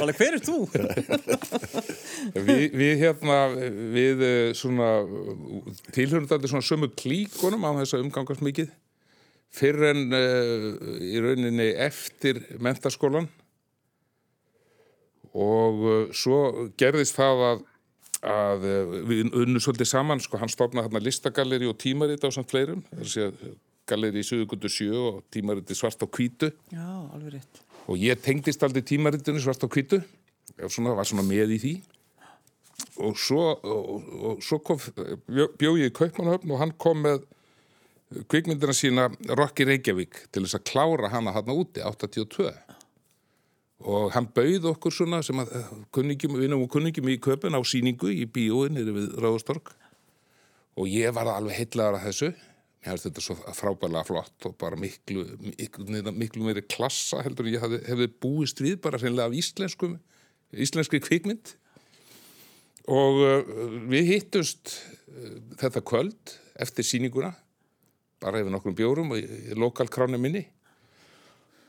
Alveg, 0.00 0.22
hver 0.22 0.36
er 0.38 0.44
þú? 0.46 0.56
Við, 2.48 2.62
við 2.76 2.94
hérna, 3.02 3.36
við 3.94 4.22
eh, 4.24 4.50
svona 4.56 4.88
tilhörnum 5.94 6.28
þetta 6.30 6.50
svona 6.50 6.66
sömu 6.66 6.88
klíkunum 6.98 7.66
á 7.68 7.70
þess 7.82 7.96
að 7.98 8.06
umgangast 8.06 8.42
mikið 8.44 8.72
fyrir 9.54 9.90
en 9.92 10.04
uh, 10.12 10.68
í 11.00 11.20
rauninni 11.24 11.70
eftir 11.80 12.42
mentaskólan 12.62 13.28
og 15.32 15.82
uh, 15.84 15.96
svo 16.16 16.68
gerðist 16.80 17.16
það 17.18 17.44
að, 17.48 17.64
að 18.32 18.68
uh, 18.68 18.98
við 19.08 19.24
unnum 19.30 19.62
svolítið 19.62 19.92
saman, 19.92 20.22
sko, 20.24 20.40
hann 20.40 20.52
stofnaði 20.52 20.88
hérna 20.88 21.04
listagalleri 21.04 21.70
og 21.70 21.78
tímarit 21.80 22.24
á 22.24 22.30
samt 22.34 22.52
fleirum, 22.52 22.84
það 22.92 23.16
er 23.24 23.32
að 23.32 23.56
galleri 23.88 24.22
í 24.22 24.26
Suðugundu 24.26 24.70
7 24.72 24.88
og 25.00 25.20
tímariti 25.32 25.76
svart 25.76 26.02
á 26.04 26.06
hvítu. 26.06 26.50
Já, 26.72 26.88
alveg 27.14 27.38
rétt. 27.38 27.62
og 27.88 27.96
ég 27.96 28.20
tengdist 28.20 28.62
aldrei 28.62 28.84
tímaritinu 28.84 29.40
svart 29.40 29.64
á 29.64 29.68
og 29.68 30.72
svona, 30.72 30.94
var 30.96 31.06
svona 31.08 31.24
með 31.26 31.54
í 31.56 31.58
því. 31.62 31.74
Og 33.04 33.16
svo, 33.18 33.42
og, 33.56 34.06
og 34.28 34.42
svo 34.44 34.58
kom, 34.64 34.80
bjó, 35.26 35.48
bjó 35.58 35.74
ég 35.78 35.90
í 35.90 35.94
Kaupmannhöfn 35.94 36.52
og 36.52 36.60
hann 36.62 36.74
kom 36.78 37.02
með 37.06 37.24
kvikmyndina 38.08 38.72
sína 38.72 39.08
Rocky 39.36 39.66
Reykjavík 39.68 40.24
til 40.32 40.44
þess 40.44 40.58
að 40.58 40.66
klára 40.70 41.12
hana 41.12 41.34
hann 41.36 41.52
úti 41.52 41.82
82 41.84 42.48
og 43.88 44.12
hann 44.14 44.26
bauð 44.34 44.72
okkur 44.72 44.94
svona 44.94 45.20
sem 45.22 45.38
að 45.38 45.52
kunningjum, 45.94 46.38
vinnum 46.40 46.64
og 46.64 46.72
kunningjum 46.72 47.10
í 47.12 47.18
köpun 47.22 47.54
á 47.54 47.60
síningu 47.62 48.10
í 48.10 48.24
bíóin 48.26 48.74
nýri 48.74 48.94
við 48.96 49.12
Ráðustorg 49.22 49.70
og 50.78 50.88
ég 50.90 51.14
var 51.14 51.30
alveg 51.30 51.58
heitlaður 51.58 51.98
að 51.98 52.06
þessu. 52.08 52.30
Mér 52.78 52.94
finnst 52.94 53.06
þetta 53.08 53.22
svo 53.24 53.54
frábælega 53.58 54.06
flott 54.06 54.46
og 54.48 54.54
bara 54.58 54.78
miklu, 54.78 55.24
miklu, 55.42 56.12
miklu 56.14 56.44
meiri 56.46 56.62
klassa 56.64 57.22
heldur 57.26 57.48
en 57.48 57.56
ég 57.56 57.64
hefði, 57.64 57.80
hefði 57.90 58.10
búist 58.22 58.62
við 58.62 58.78
bara 58.84 59.00
reynilega 59.02 59.28
af 59.28 59.36
íslenskum 59.36 59.96
íslenski 60.54 61.02
kvikmynd. 61.04 61.52
Og 62.88 63.18
uh, 63.20 63.50
við 63.90 64.14
hittumst 64.14 64.78
uh, 64.78 65.34
þetta 65.60 65.84
kvöld 65.84 66.38
eftir 66.58 66.86
síninguna 66.86 67.34
bara 68.22 68.42
yfir 68.42 68.54
nokkrum 68.54 68.76
bjórum 68.78 69.12
og 69.14 69.20
í, 69.20 69.26
í 69.52 69.58
lokalkráni 69.58 70.20
minni. 70.20 70.44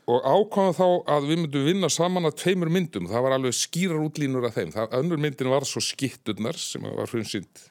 Og 0.10 0.25
ákvaðum 0.25 0.74
þá 0.74 0.86
að 1.13 1.27
við 1.29 1.41
myndum 1.44 1.65
vinna 1.68 1.89
saman 1.94 2.25
að 2.25 2.39
tveimur 2.41 2.72
myndum, 2.74 3.10
það 3.12 3.25
var 3.25 3.36
alveg 3.36 3.53
skýrar 3.53 4.01
útlínur 4.01 4.48
af 4.48 4.56
þeim, 4.58 4.72
það, 4.74 4.94
önnur 4.98 5.22
myndin 5.22 5.51
var 5.51 5.68
svo 5.70 5.84
skitturnar 5.86 6.58
sem 6.58 6.88
var 6.98 7.12
hrunsind 7.12 7.68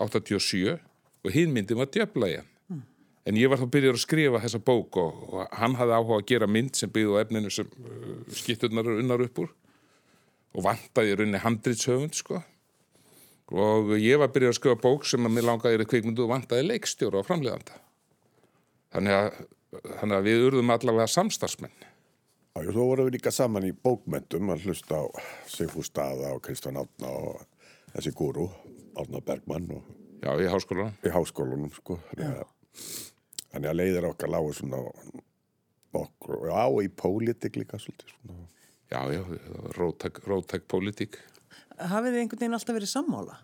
87 0.00 0.72
og 0.74 1.34
hinn 1.34 1.52
myndin 1.54 1.78
var 1.78 1.90
djöflægjan. 1.94 2.48
En 3.28 3.36
ég 3.36 3.50
var 3.52 3.60
þá 3.60 3.68
byrjar 3.70 3.94
að 3.98 4.02
skrifa 4.02 4.40
þessa 4.42 4.58
bók 4.64 4.96
og, 4.98 5.18
og 5.28 5.58
hann 5.60 5.76
hafði 5.78 5.98
áhuga 5.98 6.16
að 6.16 6.28
gera 6.30 6.48
mynd 6.50 6.78
sem 6.78 6.90
byggði 6.90 7.18
á 7.20 7.22
efninu 7.22 7.52
sem 7.52 7.68
uh, 7.68 8.14
skitturnar 8.34 8.88
unnar 8.96 9.22
upp 9.26 9.42
úr 9.44 9.52
og 10.56 10.64
vantaði 10.64 11.12
í 11.12 11.18
rauninni 11.20 11.42
handritshöfund 11.44 12.16
sko. 12.16 12.40
Og 13.50 13.92
ég 14.00 14.18
var 14.18 14.30
að 14.30 14.34
byrja 14.38 14.54
að 14.54 14.58
skrifa 14.58 14.80
bók 14.82 15.06
sem 15.06 15.28
að 15.28 15.36
mér 15.36 15.46
langaði 15.46 15.84
í 15.84 15.88
kvikmyndu 15.92 16.24
og 16.24 16.32
vantaði 16.32 16.66
leikstjóra 16.72 17.22
á 17.22 17.28
framleiðanda 17.28 17.78
þannig 18.94 19.16
að, 19.16 19.38
þannig 20.00 20.16
að 20.16 20.28
við 20.28 20.44
urðum 20.48 20.74
allavega 20.74 21.10
samstarfsmenn 21.10 21.86
Já, 22.50 22.66
vorum 22.74 23.06
við 23.06 23.14
líka 23.14 23.30
saman 23.32 23.68
í 23.68 23.70
bókmentum 23.72 24.50
að 24.52 24.66
hlusta 24.66 24.98
á 25.00 25.04
Sigfús 25.48 25.88
Staða 25.92 26.32
og 26.34 26.42
Kristján 26.44 26.80
Átna 26.80 27.12
og 27.14 27.44
þessi 27.94 28.12
gúru, 28.18 28.48
Átna 28.98 29.22
Bergmann 29.24 29.68
og 29.76 29.86
já, 30.20 30.32
í 30.34 30.48
háskólanum 30.50 31.06
í 31.06 31.12
háskólanum, 31.14 31.70
sko. 31.76 32.00
Þannig 32.10 32.40
að, 32.42 32.50
þannig 33.52 33.70
að 33.70 33.78
leiðir 33.78 34.08
okkar 34.10 34.34
lágu 34.34 34.50
svona 34.58 34.82
okkur, 36.00 36.50
já, 36.50 36.64
í 36.82 36.90
pólitik 36.90 37.60
líka 37.62 37.78
svolítið 37.80 38.16
svona. 38.16 38.48
já, 38.90 39.00
já, 39.14 39.22
rótæk, 39.78 40.66
pólitík 40.66 41.20
Hafið 41.80 42.12
þið 42.12 42.20
einhvern 42.24 42.42
veginn 42.42 42.58
alltaf 42.58 42.76
verið 42.76 42.92
sammála? 42.92 43.38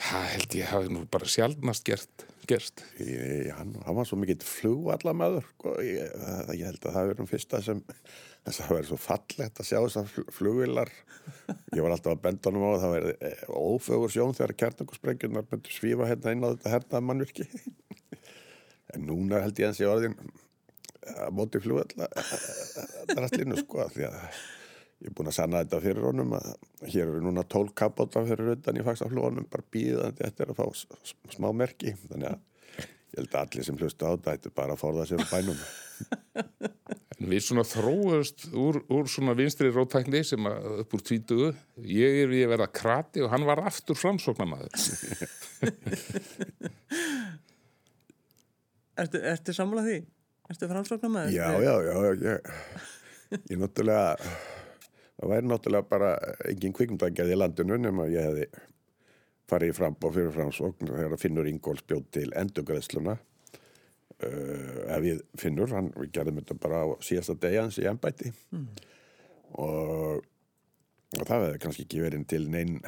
það 0.00 0.26
held 0.34 0.56
ég 0.56 0.70
hafi 0.70 0.92
nú 0.92 1.04
bara 1.10 1.28
sjálfnast 1.28 1.84
gert, 1.86 2.24
gerst? 2.50 2.82
Ég, 3.00 3.48
hann, 3.56 3.72
hann 3.86 3.96
var 3.96 4.08
svo 4.08 4.18
mikill 4.20 4.42
flugvallamæður 4.44 5.46
sko. 5.52 5.74
ég, 5.84 6.12
ég 6.56 6.66
held 6.68 6.82
að 6.84 6.96
það 6.96 7.08
verður 7.10 7.24
um 7.24 7.30
fyrsta 7.30 7.62
sem 7.64 7.82
það 8.50 8.72
verður 8.74 8.90
svo 8.90 9.00
fallegt 9.00 9.60
að 9.60 9.68
sjá 9.68 9.78
þessar 9.78 10.30
flugvilar 10.34 10.92
ég 11.76 11.82
var 11.84 11.94
alltaf 11.94 12.14
að 12.14 12.22
benda 12.26 12.50
honum 12.50 12.66
á 12.66 12.70
að 12.70 12.84
það 12.84 12.94
verði 12.96 13.32
ófögur 13.60 14.14
sjón 14.14 14.36
þegar 14.36 14.56
kjarnangursprengjurnar 14.64 15.48
myndur 15.50 15.76
svífa 15.76 16.08
hérna 16.10 16.34
inn 16.34 16.46
á 16.46 16.50
þetta 16.52 16.74
hernaða 16.74 17.06
mannvirki. 17.08 17.48
En 18.90 19.04
núna 19.06 19.42
held 19.44 19.60
ég 19.62 19.70
að 19.70 19.76
sé 19.78 19.86
orðin 19.86 20.16
að 21.10 21.34
móti 21.36 21.60
flugvalla 21.62 22.08
drastlinu 23.14 23.58
sko 23.60 23.86
því 23.94 24.08
að 24.08 24.24
ég 25.00 25.10
er 25.10 25.16
búin 25.16 25.30
að 25.30 25.38
sanna 25.38 25.62
þetta 25.64 25.82
fyrir 25.84 26.06
honum 26.10 26.36
að 26.36 26.48
hér 26.86 27.06
eru 27.06 27.24
núna 27.24 27.44
tól 27.48 27.68
kapóta 27.76 28.22
fyrir 28.28 28.54
utan 28.56 28.80
í 28.80 28.84
fagsaflónum 28.86 29.48
bara 29.50 29.68
býðandi 29.72 30.26
eftir 30.26 30.52
að 30.52 30.60
fá 30.60 30.66
smá 31.34 31.50
merki 31.56 31.94
þannig 32.06 32.34
að 32.34 32.38
ég 32.80 33.18
held 33.18 33.34
að 33.34 33.40
allir 33.42 33.66
sem 33.66 33.80
hlusta 33.80 34.06
á 34.06 34.12
þetta 34.14 34.36
ættu 34.36 34.54
bara 34.54 34.76
að 34.76 34.82
forða 34.84 35.08
sér 35.08 35.24
um 35.24 35.30
bænum 35.32 35.60
En 37.20 37.28
við 37.28 37.42
svona 37.44 37.66
þróust 37.68 38.46
úr, 38.56 38.78
úr 38.88 39.08
svona 39.12 39.34
vinstri 39.36 39.68
rótækni 39.68 40.22
sem 40.24 40.46
að 40.48 40.78
upp 40.80 40.94
úr 40.96 41.02
tvítugu. 41.04 41.50
Ég 41.84 42.22
er 42.22 42.30
við 42.30 42.46
að 42.46 42.52
vera 42.54 42.68
krati 42.72 43.20
og 43.20 43.28
hann 43.34 43.44
var 43.44 43.60
aftur 43.68 43.98
framsóknamaður. 44.00 44.72
Ertu, 49.00 49.20
ertu 49.24 49.52
sammála 49.56 49.84
því? 49.84 49.98
Ertu 50.52 50.66
framsóknar 50.68 51.12
með 51.12 51.30
já, 51.32 51.46
já, 51.62 51.74
já, 51.86 51.94
ég, 52.20 52.48
ég 53.48 53.56
náttúrulega 53.60 54.16
það 55.20 55.32
væri 55.34 55.50
náttúrulega 55.50 55.90
bara 55.90 56.12
engin 56.48 56.76
kvikmyndagerð 56.76 57.34
í 57.34 57.38
landinu 57.38 57.76
nema 57.80 58.08
ég 58.10 58.28
hefði 58.28 58.46
farið 59.50 59.72
í 59.72 59.76
frambá 59.76 60.08
fyrir 60.14 60.32
framsókn 60.34 60.88
þegar 60.88 61.20
Finnur 61.20 61.48
Ingóls 61.50 61.82
bjóð 61.84 62.06
til 62.14 62.28
endugræðsluna 62.38 63.16
uh, 64.24 64.96
ef 64.96 65.06
ég 65.06 65.22
Finnur, 65.40 65.72
hann 65.74 65.90
við 65.96 66.12
gerðum 66.16 66.40
þetta 66.40 66.58
bara 66.62 66.82
á 66.84 66.88
síðasta 67.04 67.36
degi 67.40 67.60
hans 67.60 67.80
í 67.80 67.86
embætti. 67.90 68.32
Og, 69.60 70.22
og 71.18 71.24
það 71.26 71.46
hefði 71.46 71.62
kannski 71.64 71.86
ekki 71.86 72.04
verið 72.04 72.26
til 72.30 72.42
nein, 72.52 72.78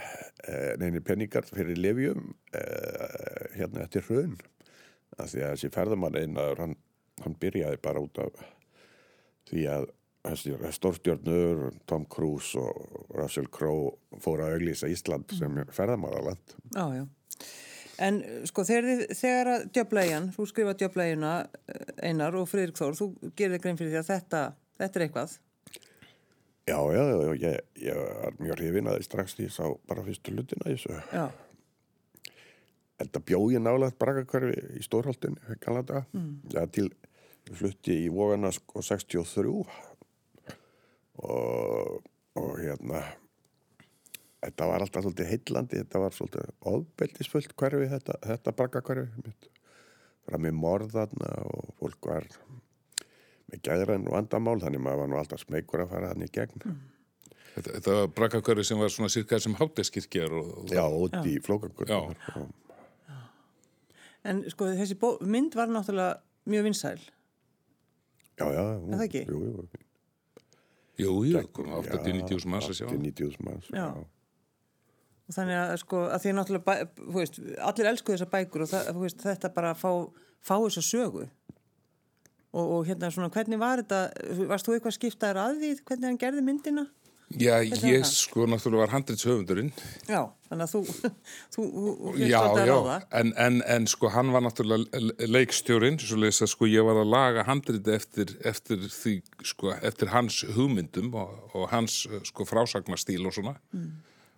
uh, 0.46 0.72
neini 0.80 1.02
penningar 1.04 1.48
fyrir 1.48 1.80
lefjum 1.80 2.30
uh, 2.30 3.48
hérna 3.56 3.86
eftir 3.86 4.06
hrun. 4.08 4.38
Af 5.18 5.32
því 5.32 5.44
að 5.44 5.56
þessi 5.56 5.72
ferðamann 5.74 6.20
einaður 6.20 6.66
hann, 6.66 6.76
hann 7.24 7.40
byrjaði 7.40 7.82
bara 7.84 8.02
út 8.02 8.22
af 8.22 8.46
því 9.50 9.66
að 9.68 9.90
þessi 10.22 10.72
stórstjörnur, 10.76 11.72
Tom 11.90 12.06
Cruise 12.10 12.58
og 12.60 13.12
Russell 13.18 13.50
Crowe 13.52 14.20
fóru 14.22 14.46
að 14.46 14.58
auglýsa 14.58 14.90
Ísland 14.90 15.34
sem 15.34 15.62
ferðamannaland 15.74 16.56
Já, 16.76 16.84
já. 17.00 17.06
En 18.02 18.18
sko 18.48 18.64
þegar, 18.66 19.06
þegar 19.14 19.50
að 19.52 19.64
djöflægjan, 19.76 20.28
þú 20.34 20.46
skrifa 20.48 20.72
djöflægjuna 20.80 21.32
einar 22.02 22.36
og 22.38 22.48
Friðrik 22.50 22.78
Þór, 22.78 22.96
þú 22.98 23.08
gerir 23.36 23.56
þig 23.56 23.64
grein 23.66 23.78
fyrir 23.78 23.92
því 23.92 24.00
að 24.00 24.08
þetta, 24.08 24.40
þetta 24.80 24.98
er 24.98 25.04
eitthvað. 25.06 25.34
Já, 26.66 26.78
já, 26.94 27.02
ég, 27.42 27.60
ég 27.82 28.00
var 28.00 28.38
mjög 28.40 28.58
hrifin 28.58 28.90
að 28.90 28.98
því 28.98 29.06
strax 29.06 29.36
því 29.36 29.46
ég 29.46 29.54
sá 29.54 29.64
bara 29.90 30.06
fyrstu 30.06 30.34
hlutina 30.34 30.70
í 30.70 30.78
þessu. 30.78 30.98
Já, 31.12 31.26
Þetta 33.02 33.22
bjóði 33.26 33.58
nálega 33.58 33.96
brakakverfi 33.98 34.78
í 34.78 34.84
Stórholtin, 34.84 35.38
kannlega 35.62 36.04
mm. 36.14 36.34
Já, 36.54 36.62
til 36.70 36.86
flutti 37.58 37.96
í 38.04 38.10
Vógana 38.12 38.52
sko 38.54 38.82
63 38.84 39.24
og, 41.20 42.00
og 42.38 42.54
hérna 42.60 43.02
þetta 44.42 44.68
var 44.68 44.84
alltaf 44.84 45.04
svolítið 45.04 45.30
heillandi, 45.30 45.82
þetta 45.84 46.02
var 46.02 46.16
svolítið 46.16 46.48
ofbeldisfullt 46.72 47.54
hverfi, 47.58 47.90
þetta, 47.92 48.16
þetta 48.26 48.54
brakakverfi 48.58 49.26
mitt. 49.26 49.50
Fram 50.26 50.44
með 50.46 50.56
morðarna 50.58 51.30
og 51.50 51.70
fólk 51.80 52.08
var 52.10 52.26
með 53.50 53.62
gæðræn 53.66 54.08
og 54.08 54.16
vandamál, 54.16 54.58
þannig 54.62 54.82
maður 54.82 55.02
var 55.02 55.12
nú 55.12 55.20
alltaf 55.20 55.42
smeykur 55.42 55.84
að 55.84 55.94
fara 55.94 56.10
hann 56.12 56.26
í 56.26 56.30
gegn. 56.32 56.66
Þetta, 57.52 57.68
þetta 57.68 57.96
var 57.98 58.12
brakakverfi 58.16 58.66
sem 58.66 58.80
var 58.80 58.92
svona 58.94 59.12
sirkað 59.12 59.44
sem 59.44 59.56
hátteskirkjar 59.58 60.36
og, 60.40 60.52
og 60.62 60.74
Já, 60.74 60.84
út 60.88 61.18
í 61.28 61.36
flókangur. 61.44 61.90
Já. 61.90 62.46
en 64.30 64.44
sko 64.50 64.70
þessi 64.72 64.96
bó, 64.98 65.16
mynd 65.20 65.58
var 65.58 65.70
náttúrulega 65.70 66.22
mjög 66.48 66.70
vinsæl. 66.70 66.98
Já, 68.40 68.46
já. 68.48 68.62
Er 68.62 68.94
það 68.96 69.08
ekki? 69.10 69.24
Jú, 69.28 69.42
jú. 69.50 69.82
Jú, 71.00 71.12
jú, 71.28 71.42
kom 71.56 71.70
80-90 71.80 72.48
manns 72.50 72.68
að 72.70 72.76
sjá. 72.80 72.86
80-90 72.90 73.38
manns, 73.46 73.70
Já. 73.72 73.86
já. 73.86 74.04
Og 75.30 75.36
þannig 75.36 75.56
að 75.56 75.76
sko 75.80 76.00
að 76.12 76.24
því 76.24 76.32
náttúrulega, 76.36 76.64
bæ, 76.66 76.74
þú 76.98 77.14
veist, 77.16 77.36
allir 77.70 77.88
elsku 77.92 78.12
þessar 78.12 78.30
bækur 78.32 78.64
og 78.64 78.72
það, 78.72 78.88
þú 78.92 79.04
veist, 79.06 79.22
þetta 79.22 79.50
bara 79.54 79.70
að 79.72 79.78
fá, 79.80 79.90
fá 80.42 80.54
þessa 80.64 80.82
sögu. 80.84 81.28
Og, 82.52 82.64
og 82.66 82.82
hérna 82.88 83.08
svona, 83.14 83.30
hvernig 83.32 83.60
var 83.62 83.80
þetta, 83.80 84.00
varst 84.50 84.66
þú 84.68 84.74
eitthvað 84.76 84.96
skiptaður 84.98 85.40
að 85.40 85.60
því 85.62 85.70
hvernig 85.88 86.08
hann 86.10 86.18
gerði 86.20 86.42
myndina? 86.44 86.84
Já, 87.40 87.54
ég 87.64 88.04
sko 88.08 88.44
náttúrulega 88.50 88.82
var 88.82 88.92
handrits 88.92 89.24
Já, 90.08 90.20
þannig 90.50 90.64
að 90.66 90.72
þú, 90.72 90.80
þú, 91.54 91.64
þú 91.72 92.12
Já, 92.28 92.40
já, 92.66 92.76
en, 93.20 93.32
en, 93.40 93.60
en 93.76 93.86
sko 93.90 94.10
hann 94.12 94.32
var 94.34 94.44
náttúrulega 94.44 95.00
le- 95.00 95.28
leikstjórinn, 95.30 95.98
svo 96.02 96.18
leys 96.20 96.42
að 96.44 96.52
sko 96.52 96.68
ég 96.68 96.84
var 96.84 97.00
að 97.00 97.12
laga 97.14 97.46
handriti 97.48 97.94
eftir, 97.94 98.34
eftir 98.48 98.84
því, 98.92 99.14
sko, 99.52 99.72
eftir 99.80 100.12
hans 100.12 100.42
hugmyndum 100.56 101.14
og, 101.14 101.32
og 101.56 101.68
hans 101.72 102.02
sko 102.28 102.46
frásagnastíl 102.48 103.24
og 103.30 103.36
svona. 103.38 103.56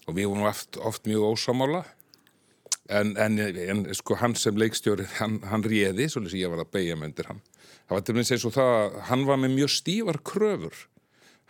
Og 0.05 0.15
við 0.19 0.29
vorum 0.31 0.47
oft, 0.51 0.77
oft 0.85 1.07
mjög 1.09 1.31
ósamála 1.33 1.85
en, 2.93 3.15
en, 3.17 3.39
en 3.41 3.85
sko 3.97 4.19
hann 4.21 4.35
sem 4.37 4.57
leikstjóri, 4.61 5.07
hann, 5.19 5.39
hann 5.49 5.65
réði, 5.65 6.11
svo 6.13 6.21
leys 6.21 6.35
að 6.37 6.43
ég 6.45 6.53
var 6.53 6.63
að 6.67 6.75
beigja 6.77 6.99
mig 7.01 7.11
undir 7.11 7.31
hann. 7.33 7.41
Það 7.89 7.97
var 7.97 8.05
til 8.05 8.17
minnst 8.17 8.35
eins 8.37 8.45
og 8.49 8.53
það, 8.57 8.75
að 8.81 8.99
hann 9.11 9.25
var 9.29 9.41
með 9.41 9.57
mjög 9.59 9.73
stífar 9.73 10.19
kröfur. 10.25 10.85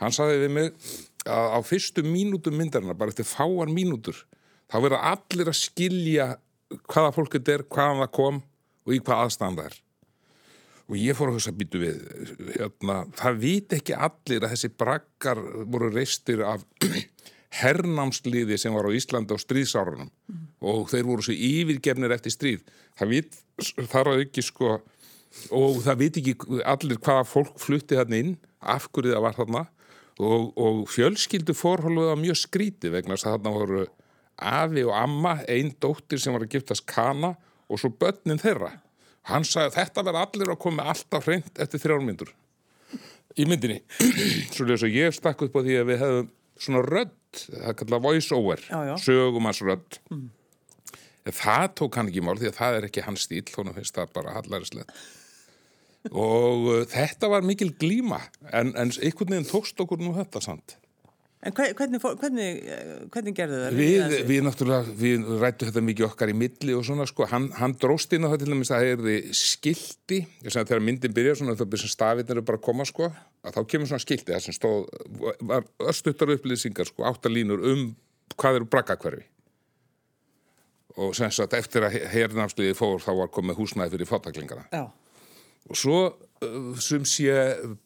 Hann 0.03 0.15
saði 0.15 0.39
við 0.45 0.55
mig 0.55 0.71
að 1.25 1.57
á 1.57 1.61
fyrstu 1.65 2.05
mínútum 2.07 2.57
myndarinnar, 2.59 2.97
bara 2.99 3.13
eftir 3.13 3.27
fáar 3.29 3.71
mínútur, 3.73 4.19
þá 4.71 4.77
verða 4.85 5.01
allir 5.15 5.51
að 5.51 5.61
skilja 5.61 6.29
hvaða 6.91 7.15
fólk 7.15 7.39
þetta 7.39 7.57
er, 7.57 7.65
hvaðan 7.71 8.03
það 8.03 8.13
kom 8.19 8.41
og 8.85 8.95
í 8.95 9.01
hvað 9.01 9.25
aðstæðan 9.25 9.59
það 9.59 9.69
er. 9.71 9.81
Og 10.85 10.97
ég 11.01 11.17
fór 11.17 11.31
að 11.31 11.39
hugsa 11.39 11.55
býtu 11.57 11.81
við, 11.81 12.01
hérna, 12.59 12.97
það 13.17 13.39
viti 13.41 13.79
ekki 13.79 13.95
allir 13.97 14.45
að 14.45 14.53
þessi 14.53 14.71
brakkar 14.83 15.41
voru 15.73 15.89
reistir 15.95 16.43
af 16.45 16.65
hernámsliði 17.61 18.59
sem 18.61 18.75
var 18.75 18.91
á 18.91 18.97
Íslandi 18.97 19.33
á 19.33 19.39
stríðsárunum 19.41 20.11
og 20.65 20.91
þeir 20.91 21.07
voru 21.09 21.25
svo 21.25 21.37
yfirgefnir 21.37 22.13
eftir 22.13 22.35
stríð. 22.35 22.67
Það 22.99 23.15
vit 23.15 23.39
þar 23.93 24.13
að 24.13 24.25
ekki 24.27 24.45
sko 24.45 24.75
og 25.55 25.81
það 25.85 26.01
viti 26.03 26.23
ekki 26.23 26.61
allir 26.69 27.01
hvaða 27.01 27.25
fólk 27.29 27.57
flutti 27.63 27.97
þarna 27.99 28.21
inn, 28.21 28.37
af 28.61 28.89
hverju 28.93 29.15
það 29.15 29.25
var 29.25 29.39
þarna 29.39 29.65
og, 30.23 30.53
og 30.61 30.85
fjölskyldu 30.93 31.55
fórhóluð 31.59 32.13
á 32.15 32.17
mjög 32.21 32.39
skríti 32.45 32.91
vegna 32.93 33.17
þess 33.17 33.27
að 33.29 33.37
þarna 33.39 33.55
voru 33.59 33.85
afi 34.35 34.85
og 34.87 34.95
amma, 34.99 35.37
einn 35.51 35.73
dóttir 35.83 36.21
sem 36.23 36.35
var 36.35 36.45
að 36.47 36.57
giftast 36.57 36.87
kana 36.91 37.35
og 37.71 37.81
svo 37.81 37.91
börnin 37.99 38.41
þeirra. 38.43 38.73
Hann 39.31 39.47
sagði 39.49 39.79
þetta 39.79 40.05
verði 40.05 40.23
allir 40.27 40.53
að 40.53 40.63
koma 40.67 40.87
alltaf 40.93 41.29
hreint 41.31 41.61
eftir 41.63 41.81
þrjármyndur 41.85 42.33
í 43.41 43.47
myndinni. 43.49 43.81
Svo 44.55 44.67
ljóðs 44.69 44.85
að 44.87 44.97
ég 44.99 45.15
stakk 45.17 45.47
upp 45.47 45.57
á 45.59 45.61
því 45.65 45.79
að 45.81 45.89
við 45.91 46.03
hefðum 46.05 46.29
svona 46.65 46.83
rödd, 46.87 47.15
það 47.49 47.69
er 47.71 47.77
kallað 47.81 48.05
voice 48.05 48.35
over, 48.37 48.61
Já, 48.69 48.79
já. 48.91 48.95
sögumans 49.03 49.63
rödd. 49.67 49.99
En 51.25 51.33
það 51.35 51.65
tók 51.81 51.97
hann 51.99 52.11
ekki 52.13 52.23
mál 52.23 52.37
því 52.39 52.51
að 52.53 52.59
það 52.61 52.77
er 52.79 52.87
ekki 52.91 53.05
hans 53.07 53.25
stíl, 53.27 53.43
þannig 53.49 53.79
finnst 53.81 53.97
það 53.97 54.13
bara 54.19 54.35
hallarislega. 54.37 54.99
Og 56.13 56.67
uh, 56.69 56.81
þetta 56.91 57.31
var 57.33 57.45
mikil 57.47 57.71
glíma, 57.81 58.19
en, 58.53 58.75
en 58.77 58.91
einhvern 58.93 59.31
veginn 59.39 59.49
tókst 59.49 59.79
okkur 59.81 60.03
nú 60.03 60.13
þetta 60.19 60.43
samt. 60.45 60.77
En 61.45 61.53
hve- 61.53 61.75
hvernig, 61.77 62.01
hvernig, 62.01 62.61
eh, 62.73 62.93
hvernig 63.13 63.35
gerðu 63.37 63.57
það? 63.61 63.75
Við, 63.77 64.13
við 64.31 64.39
náttúrulega, 64.47 64.95
við 64.97 65.27
rættu 65.43 65.67
þetta 65.69 65.83
mikið 65.85 66.07
okkar 66.07 66.31
í 66.33 66.37
milli 66.41 66.73
og 66.77 66.87
svona 66.89 67.05
sko, 67.09 67.27
hann, 67.29 67.51
hann 67.59 67.75
dróst 67.81 68.15
inn 68.17 68.25
á 68.25 68.33
það 68.33 68.39
til 68.41 68.49
dæmis 68.55 68.71
að 68.73 68.85
það 68.87 68.93
er 69.19 69.27
skilti, 69.37 70.21
ég 70.41 70.55
sagði 70.55 70.71
þegar 70.73 70.85
myndin 70.87 71.17
byrjar 71.19 71.37
svona 71.43 71.57
það 71.61 71.69
byrjar 71.75 71.93
stafirnir 71.93 72.33
eru 72.39 72.47
bara 72.49 72.61
að 72.61 72.65
koma 72.65 72.87
sko, 72.89 73.11
að 73.45 73.59
þá 73.59 73.61
kemur 73.75 73.91
svona 73.93 74.05
skilti 74.07 74.33
það 74.33 74.43
sem 74.47 74.57
stóð, 74.57 74.89
var 75.53 75.69
östuttar 75.93 76.33
upplýsingar 76.33 76.89
sko, 76.89 77.05
áttalínur 77.13 77.61
um 77.75 77.85
hvað 78.41 78.61
eru 78.63 78.71
braggakverfi. 78.73 79.27
Og 80.97 81.13
sem 81.19 81.29
sagt 81.35 81.53
eftir 81.59 81.85
að 81.85 82.01
hernafsliði 82.13 82.73
fór 82.79 83.05
þá 83.05 83.13
var 83.21 83.33
komið 83.37 83.61
húsnæði 83.61 83.99
fyrir 83.99 84.09
fátaklingana. 84.09 84.65
Já, 84.73 84.87
Og 85.71 85.77
svo 85.81 85.99
uh, 86.09 86.73
sem 86.83 87.05
sé 87.09 87.33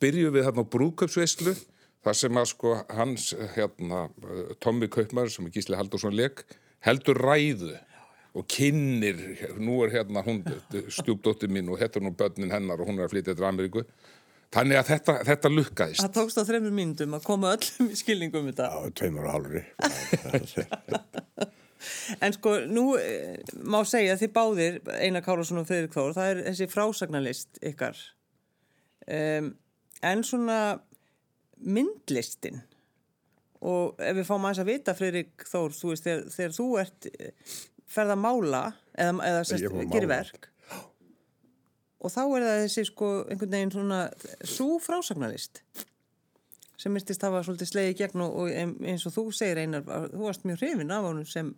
byrju 0.02 0.28
við 0.35 0.42
þarna 0.49 0.62
á 0.66 0.73
brúköpsveislu 0.75 1.52
þar 2.04 2.14
sem 2.16 2.35
að 2.40 2.47
sko 2.52 2.70
hans 2.94 3.23
hérna, 3.54 3.99
uh, 4.08 4.11
Tommy 4.62 4.87
Kaupmar 4.92 5.28
sem 5.32 5.47
er 5.47 5.52
Gísli 5.54 5.78
Haldursson 5.78 6.16
leik 6.16 6.37
heldur 6.87 7.18
ræðu 7.18 7.75
og 8.38 8.42
kynnir, 8.50 9.16
nú 9.58 9.75
er 9.82 9.90
hérna 9.97 10.20
hún 10.23 10.38
stjúpdóttir 10.94 11.50
mín 11.50 11.70
og 11.73 11.80
þetta 11.80 11.99
er 11.99 12.04
nú 12.06 12.12
börnin 12.14 12.54
hennar 12.54 12.78
og 12.78 12.87
hún 12.90 13.00
er 13.00 13.06
að 13.08 13.14
flytja 13.16 13.35
til 13.35 13.47
Ameríku 13.49 13.82
þannig 14.54 14.76
að 14.78 14.87
þetta, 14.92 15.12
þetta 15.26 15.49
lukkaðist 15.52 16.02
það 16.04 16.16
tókst 16.20 16.40
á 16.40 16.49
þreymur 16.49 16.75
mínútum 16.76 17.16
að 17.18 17.26
koma 17.26 17.47
öllum 17.56 17.87
í 17.90 17.97
skilningum 17.99 18.42
um 18.44 18.49
þetta. 18.52 18.66
Já, 18.68 18.73
tveimur 19.00 19.25
og 19.26 19.32
hálfri. 19.35 19.62
En 22.25 22.35
sko, 22.35 22.54
nú 22.70 22.90
eh, 22.99 23.38
má 23.62 23.80
segja 23.87 24.16
að 24.16 24.25
þið 24.25 24.32
báðir, 24.35 24.80
Einar 24.99 25.25
Kárásson 25.26 25.61
og 25.62 25.68
Friðrik 25.68 25.94
Þór, 25.94 26.16
það 26.16 26.32
er 26.32 26.42
þessi 26.49 26.70
frásagnarlist 26.73 27.62
ykkar. 27.70 28.02
Um, 29.08 29.54
en 30.04 30.25
svona 30.26 30.58
myndlistin 31.58 32.61
og 33.64 33.99
ef 33.99 34.14
við 34.18 34.28
fáum 34.28 34.44
aðeins 34.44 34.62
að 34.62 34.70
vita, 34.73 34.94
Friðrik 34.99 35.49
Þór, 35.49 35.75
þú 35.75 35.94
veist, 35.94 36.06
þegar, 36.06 36.28
þegar 36.35 36.54
þú 36.58 36.68
ert 36.82 37.11
eh, 37.14 37.56
ferð 37.88 38.14
að 38.14 38.23
mála 38.23 38.62
eða, 38.99 39.16
eða 39.30 39.88
gerir 39.88 40.11
verk 40.11 40.50
og 41.99 42.12
þá 42.14 42.20
er 42.23 42.44
það 42.47 42.61
þessi 42.64 42.85
sko 42.87 43.08
einhvern 43.26 43.54
veginn 43.54 43.73
svona 43.75 44.00
svo 44.47 44.76
frásagnarlist 44.82 45.62
sem 46.78 46.94
myrtist 46.94 47.25
hafa 47.26 47.42
svolítið 47.42 47.73
slegið 47.73 47.97
gegn 47.99 48.23
og, 48.23 48.52
eins 48.52 49.06
og 49.08 49.14
þú 49.16 49.25
segir 49.35 49.58
Einar, 49.64 49.87
þú 50.12 50.23
varst 50.23 50.47
mjög 50.47 50.62
hrifin 50.62 50.94
af 50.94 51.08
honum 51.08 51.26
sem, 51.26 51.50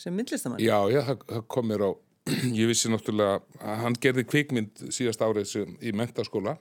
sem 0.00 0.16
myndlistamann. 0.16 0.62
Já, 0.64 0.78
já, 0.92 1.02
það, 1.10 1.26
það 1.34 1.46
kom 1.54 1.70
mér 1.70 1.86
á 1.86 1.90
ég 2.60 2.70
vissi 2.70 2.90
náttúrulega 2.92 3.38
að 3.60 3.84
hann 3.84 3.96
gerði 4.00 4.26
kvikmynd 4.28 4.84
síðast 4.92 5.22
árið 5.24 5.48
sem, 5.50 5.78
í 5.80 5.92
mentaskóla 5.96 6.56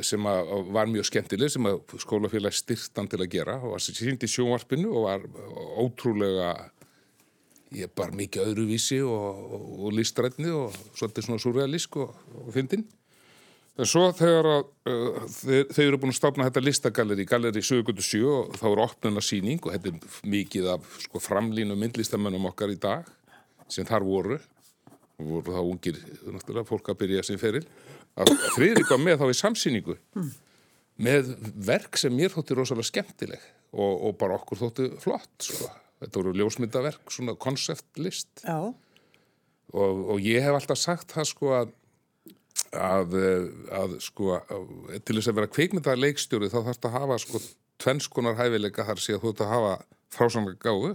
sem 0.00 0.24
að, 0.28 0.52
að 0.56 0.70
var 0.72 0.88
mjög 0.88 1.08
skemmtileg 1.08 1.52
sem 1.52 1.68
að 1.68 1.82
skólafélag 2.00 2.54
styrtan 2.56 3.10
til 3.12 3.20
að 3.20 3.32
gera 3.34 3.58
og 3.60 3.74
var 3.74 3.84
sínd 3.84 4.24
í 4.24 4.30
sjónvarpinu 4.30 4.88
og 4.88 5.04
var 5.04 5.26
ótrúlega 5.82 6.54
ég 7.76 7.92
bara 7.96 8.16
mikið 8.16 8.50
öðruvísi 8.52 9.00
og, 9.04 9.44
og, 9.56 9.68
og 9.86 9.96
listrætni 9.96 10.52
og 10.52 10.76
svolítið 10.96 11.28
svona 11.28 11.44
surrealísk 11.44 12.00
og, 12.00 12.16
og 12.40 12.50
fyndin 12.56 12.86
en 13.78 13.88
svo 13.88 14.04
þegar 14.16 14.48
að 14.50 14.62
uh, 14.90 15.22
þeir, 15.32 15.66
þeir 15.72 15.86
eru 15.86 16.00
búin 16.02 16.12
að 16.12 16.18
stopna 16.18 16.48
þetta 16.48 16.64
listagalleri 16.64 17.26
galleri 17.28 17.64
Sögutu 17.64 18.04
7 18.04 18.22
og 18.28 18.58
þá 18.60 18.66
er 18.72 18.84
opnuna 18.86 19.24
síning 19.24 19.62
og 19.62 19.72
þetta 19.74 19.92
er 19.92 20.20
mikið 20.34 20.70
af 20.74 20.86
sko, 21.06 21.22
framlínu 21.22 21.78
myndlistamönnum 21.80 22.50
okkar 22.52 22.74
í 22.74 22.78
dag 22.80 23.08
sem 23.72 23.88
þar 23.88 24.04
voru. 24.06 24.38
Og 25.20 25.28
voru 25.28 25.54
þá 25.54 25.60
ungir, 25.62 25.98
náttúrulega, 26.24 26.66
fólk 26.66 26.88
að 26.90 27.02
byrja 27.04 27.24
sem 27.26 27.38
feril. 27.40 27.62
Að 28.18 28.32
Friðrik 28.56 28.90
var 28.90 29.00
með 29.00 29.20
þá 29.22 29.26
í 29.30 29.36
samsýningu 29.38 29.96
með 31.02 31.30
verk 31.66 31.98
sem 32.00 32.14
mér 32.14 32.32
þótti 32.34 32.56
rosalega 32.56 32.88
skemmtileg 32.90 33.44
og, 33.72 33.92
og 34.08 34.16
bara 34.20 34.36
okkur 34.36 34.60
þótti 34.60 34.88
flott 35.00 35.46
sko. 35.46 35.70
þetta 36.02 36.20
voru 36.20 36.34
ljósmyndaverk, 36.36 37.12
svona 37.14 37.34
konceptlist 37.40 38.42
og, 39.72 40.02
og 40.12 40.18
ég 40.20 40.44
hef 40.44 40.58
alltaf 40.58 40.80
sagt 40.80 41.14
það 41.16 41.30
sko 41.30 41.54
að 41.56 41.72
að, 42.72 43.14
eh, 43.20 43.46
að 43.76 43.96
sko 44.00 44.36
að, 44.38 44.74
til 45.04 45.16
þess 45.18 45.30
að 45.30 45.38
vera 45.40 45.52
kveikmynda 45.52 45.96
leikstjóri 45.98 46.50
þá 46.52 46.58
þarfst 46.68 46.88
að 46.88 46.96
hafa 46.96 47.18
sko 47.20 47.40
tvennskonar 47.82 48.38
hæfileika 48.38 48.86
þar 48.88 49.02
sé 49.02 49.16
að 49.16 49.24
þú 49.24 49.32
ert 49.32 49.42
að 49.44 49.52
hafa 49.52 49.72
frásamlega 50.12 50.62
gáfu 50.62 50.92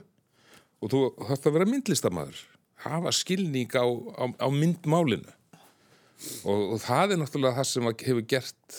og 0.82 0.94
þú 0.94 1.02
þarfst 1.22 1.50
að 1.50 1.58
vera 1.58 1.70
myndlistamæður 1.70 2.46
hafa 2.86 3.14
skilning 3.16 3.74
á, 3.74 3.86
á, 3.86 4.24
á 4.38 4.48
myndmálinu. 4.54 5.34
Og, 6.50 6.74
og 6.74 6.80
það 6.82 7.14
er 7.14 7.20
náttúrulega 7.22 7.60
það 7.60 7.68
sem 7.70 7.90
hefur 7.92 8.24
gert 8.26 8.78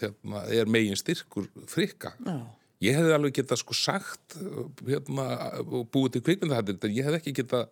hérna, 0.00 0.40
er 0.50 0.70
megin 0.70 0.98
styrkur 0.98 1.46
frikka. 1.70 2.10
Já, 2.26 2.34
ég 2.82 2.98
hefði 2.98 3.14
alveg 3.14 3.36
getað 3.38 3.60
sko 3.62 3.76
sagt 3.78 4.38
hérna, 4.88 5.26
og 5.62 5.86
búið 5.94 6.16
til 6.16 6.24
kvikmyndahættir 6.26 6.80
en 6.88 6.96
ég 6.96 7.06
hefði 7.06 7.20
ekki 7.20 7.36
getað 7.42 7.68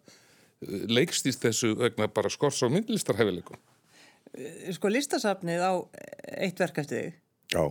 leikstýst 0.90 1.42
þessu 1.42 1.72
vegna 1.78 2.06
bara 2.10 2.30
skors 2.30 2.62
á 2.62 2.70
myndlistarhæfileikum 2.70 3.58
sko 4.76 4.90
listasafnið 4.92 5.62
á 5.64 5.72
eitt 6.38 6.58
verk 6.60 6.82
eftir 6.82 7.04
þig. 7.04 7.20
Já, 7.54 7.62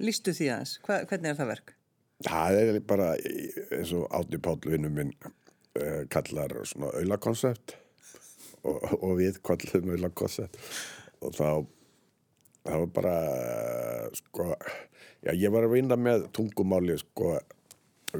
Listu 0.00 0.32
því 0.32 0.46
aðeins, 0.54 0.72
Hva, 0.86 1.02
hvernig 1.10 1.32
er 1.32 1.38
það 1.38 1.50
verk? 1.50 1.74
það 2.24 2.58
er 2.60 2.78
bara 2.84 3.12
eins 3.16 3.92
og 3.96 4.08
Átni 4.12 4.40
Páll 4.42 4.60
vinnu 4.68 4.90
minn 4.92 5.12
uh, 5.24 6.02
kallar 6.12 6.52
svona 6.68 6.90
auðlakoncept 6.98 7.76
og, 8.68 8.76
og 9.00 9.14
við 9.20 9.40
kallum 9.46 9.94
auðlakoncept 9.94 10.58
og 11.24 11.36
þá 11.36 11.48
það 12.60 12.82
var 12.82 12.90
bara 12.92 13.14
eh, 13.32 14.02
sko, 14.18 14.50
já 15.24 15.32
ég 15.32 15.52
var 15.52 15.64
að 15.64 15.78
vinna 15.78 15.96
með 15.96 16.26
tungumáli 16.36 16.98
sko 17.00 17.38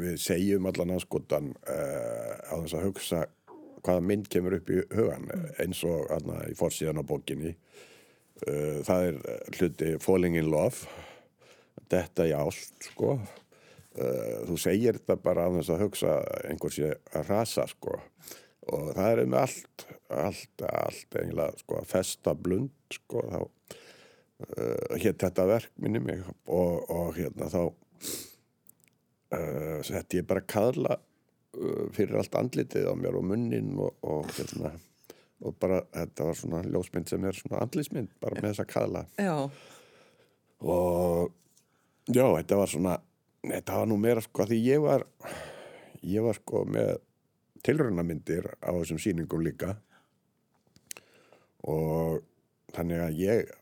við 0.00 0.16
segjum 0.22 0.68
allan 0.70 0.94
anskotan 0.96 1.50
uh, 1.68 2.35
á 2.48 2.55
þess 2.57 2.76
að 2.79 2.87
hugsa 2.87 3.22
hvaða 3.84 4.06
mynd 4.06 4.28
kemur 4.32 4.58
upp 4.58 4.70
í 4.72 4.80
hugan 4.94 5.28
eins 5.62 5.82
og 5.88 6.10
aðna, 6.14 6.42
í 6.50 6.56
forsíðan 6.58 7.00
á 7.00 7.04
bókinni. 7.06 7.54
Uh, 8.40 8.80
það 8.86 9.06
er 9.06 9.20
hluti 9.58 9.94
Falling 10.00 10.38
in 10.40 10.50
Love 10.52 10.88
þetta 11.90 12.28
í 12.30 12.34
ást 12.36 12.90
sko. 12.90 13.18
Uh, 13.90 14.46
þú 14.48 14.56
segir 14.62 15.00
þetta 15.00 15.18
bara 15.20 15.48
á 15.50 15.54
þess 15.58 15.74
að 15.74 15.82
hugsa 15.84 16.16
einhversi 16.48 16.86
að 16.88 17.26
rasa 17.28 17.66
sko. 17.70 17.98
Og 18.70 18.92
það 18.94 19.10
er 19.10 19.22
með 19.26 19.42
allt 19.42 19.86
allt, 20.10 20.64
allt 20.66 21.16
eiginlega 21.16 21.60
sko 21.60 21.82
festa 21.88 22.34
blund 22.34 22.72
sko 22.94 23.22
þá 23.26 23.40
uh, 23.42 24.96
hétt 24.96 25.20
þetta 25.20 25.46
verk 25.50 25.72
minni 25.82 26.02
mig. 26.02 26.24
Og, 26.48 26.84
og 26.90 27.14
hérna 27.18 27.50
þá 27.52 27.64
setti 29.86 30.18
ég 30.18 30.26
bara 30.26 30.42
kaðla 30.42 30.96
fyrir 31.96 32.20
allt 32.20 32.38
andlitið 32.38 32.88
á 32.90 32.94
mér 32.98 33.18
og 33.18 33.26
munnin 33.26 33.74
og, 33.80 33.96
og 34.06 34.30
hérna 34.36 34.74
og 35.40 35.54
bara 35.56 35.80
þetta 35.94 36.26
var 36.28 36.36
svona 36.36 36.62
ljósmynd 36.68 37.08
sem 37.08 37.24
er 37.24 37.36
svona 37.36 37.62
andlismynd 37.64 38.10
bara 38.20 38.38
með 38.38 38.50
þessa 38.52 38.66
kaðla 38.68 39.04
Já, 39.16 39.36
og 40.60 41.32
já, 42.06 42.26
þetta 42.26 42.58
var 42.60 42.74
svona 42.74 42.96
þetta 43.40 43.78
var 43.80 43.88
nú 43.88 43.96
meira 44.00 44.24
sko 44.24 44.46
því 44.46 44.60
ég 44.66 44.84
var 44.84 45.06
ég 46.04 46.24
var 46.24 46.36
sko 46.36 46.64
með 46.68 46.98
tilraunamyndir 47.64 48.48
á 48.60 48.70
þessum 48.72 49.00
sýningum 49.00 49.44
líka. 49.44 49.74
Og 51.68 52.22
þannig 52.74 53.04
að 53.04 53.18
ég 53.20 53.52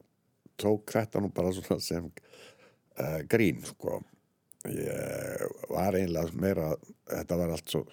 tók 0.60 0.92
þetta 0.94 1.22
nú 1.22 1.32
bara 1.34 1.52
svona 1.54 1.82
sem 1.82 2.06
uh, 2.06 3.20
grín 3.30 3.62
sko 3.66 4.00
ég 4.74 5.62
var 5.70 5.96
einlega 5.98 6.40
meira 6.40 6.72
þetta 7.08 7.38
var 7.40 7.54
allt 7.54 7.72
svo 7.72 7.84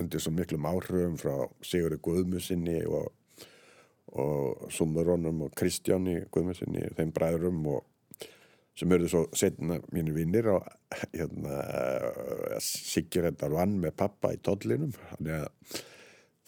undir 0.00 0.20
svo 0.20 0.32
miklum 0.36 0.66
áhrifum 0.68 1.16
frá 1.20 1.34
Sigurði 1.64 2.00
Guðmusinni 2.04 2.80
og, 2.84 3.08
og 4.12 4.66
Sumurónum 4.74 5.46
og 5.46 5.54
Kristjáni 5.56 6.18
Guðmusinni 6.32 6.90
þeim 6.98 7.14
bræðurum 7.16 7.62
og 7.72 7.86
sem 8.80 8.92
eru 8.96 9.08
svo 9.12 9.24
setna 9.36 9.76
mínu 9.92 10.14
vinnir 10.16 10.48
og 10.54 10.68
hérna 11.12 11.58
Sigur 12.64 13.28
þetta 13.28 13.50
vann 13.52 13.76
með 13.82 13.96
pappa 14.00 14.32
í 14.34 14.40
tollinum. 14.44 14.94
Þannig 15.12 15.36
að, 15.36 15.80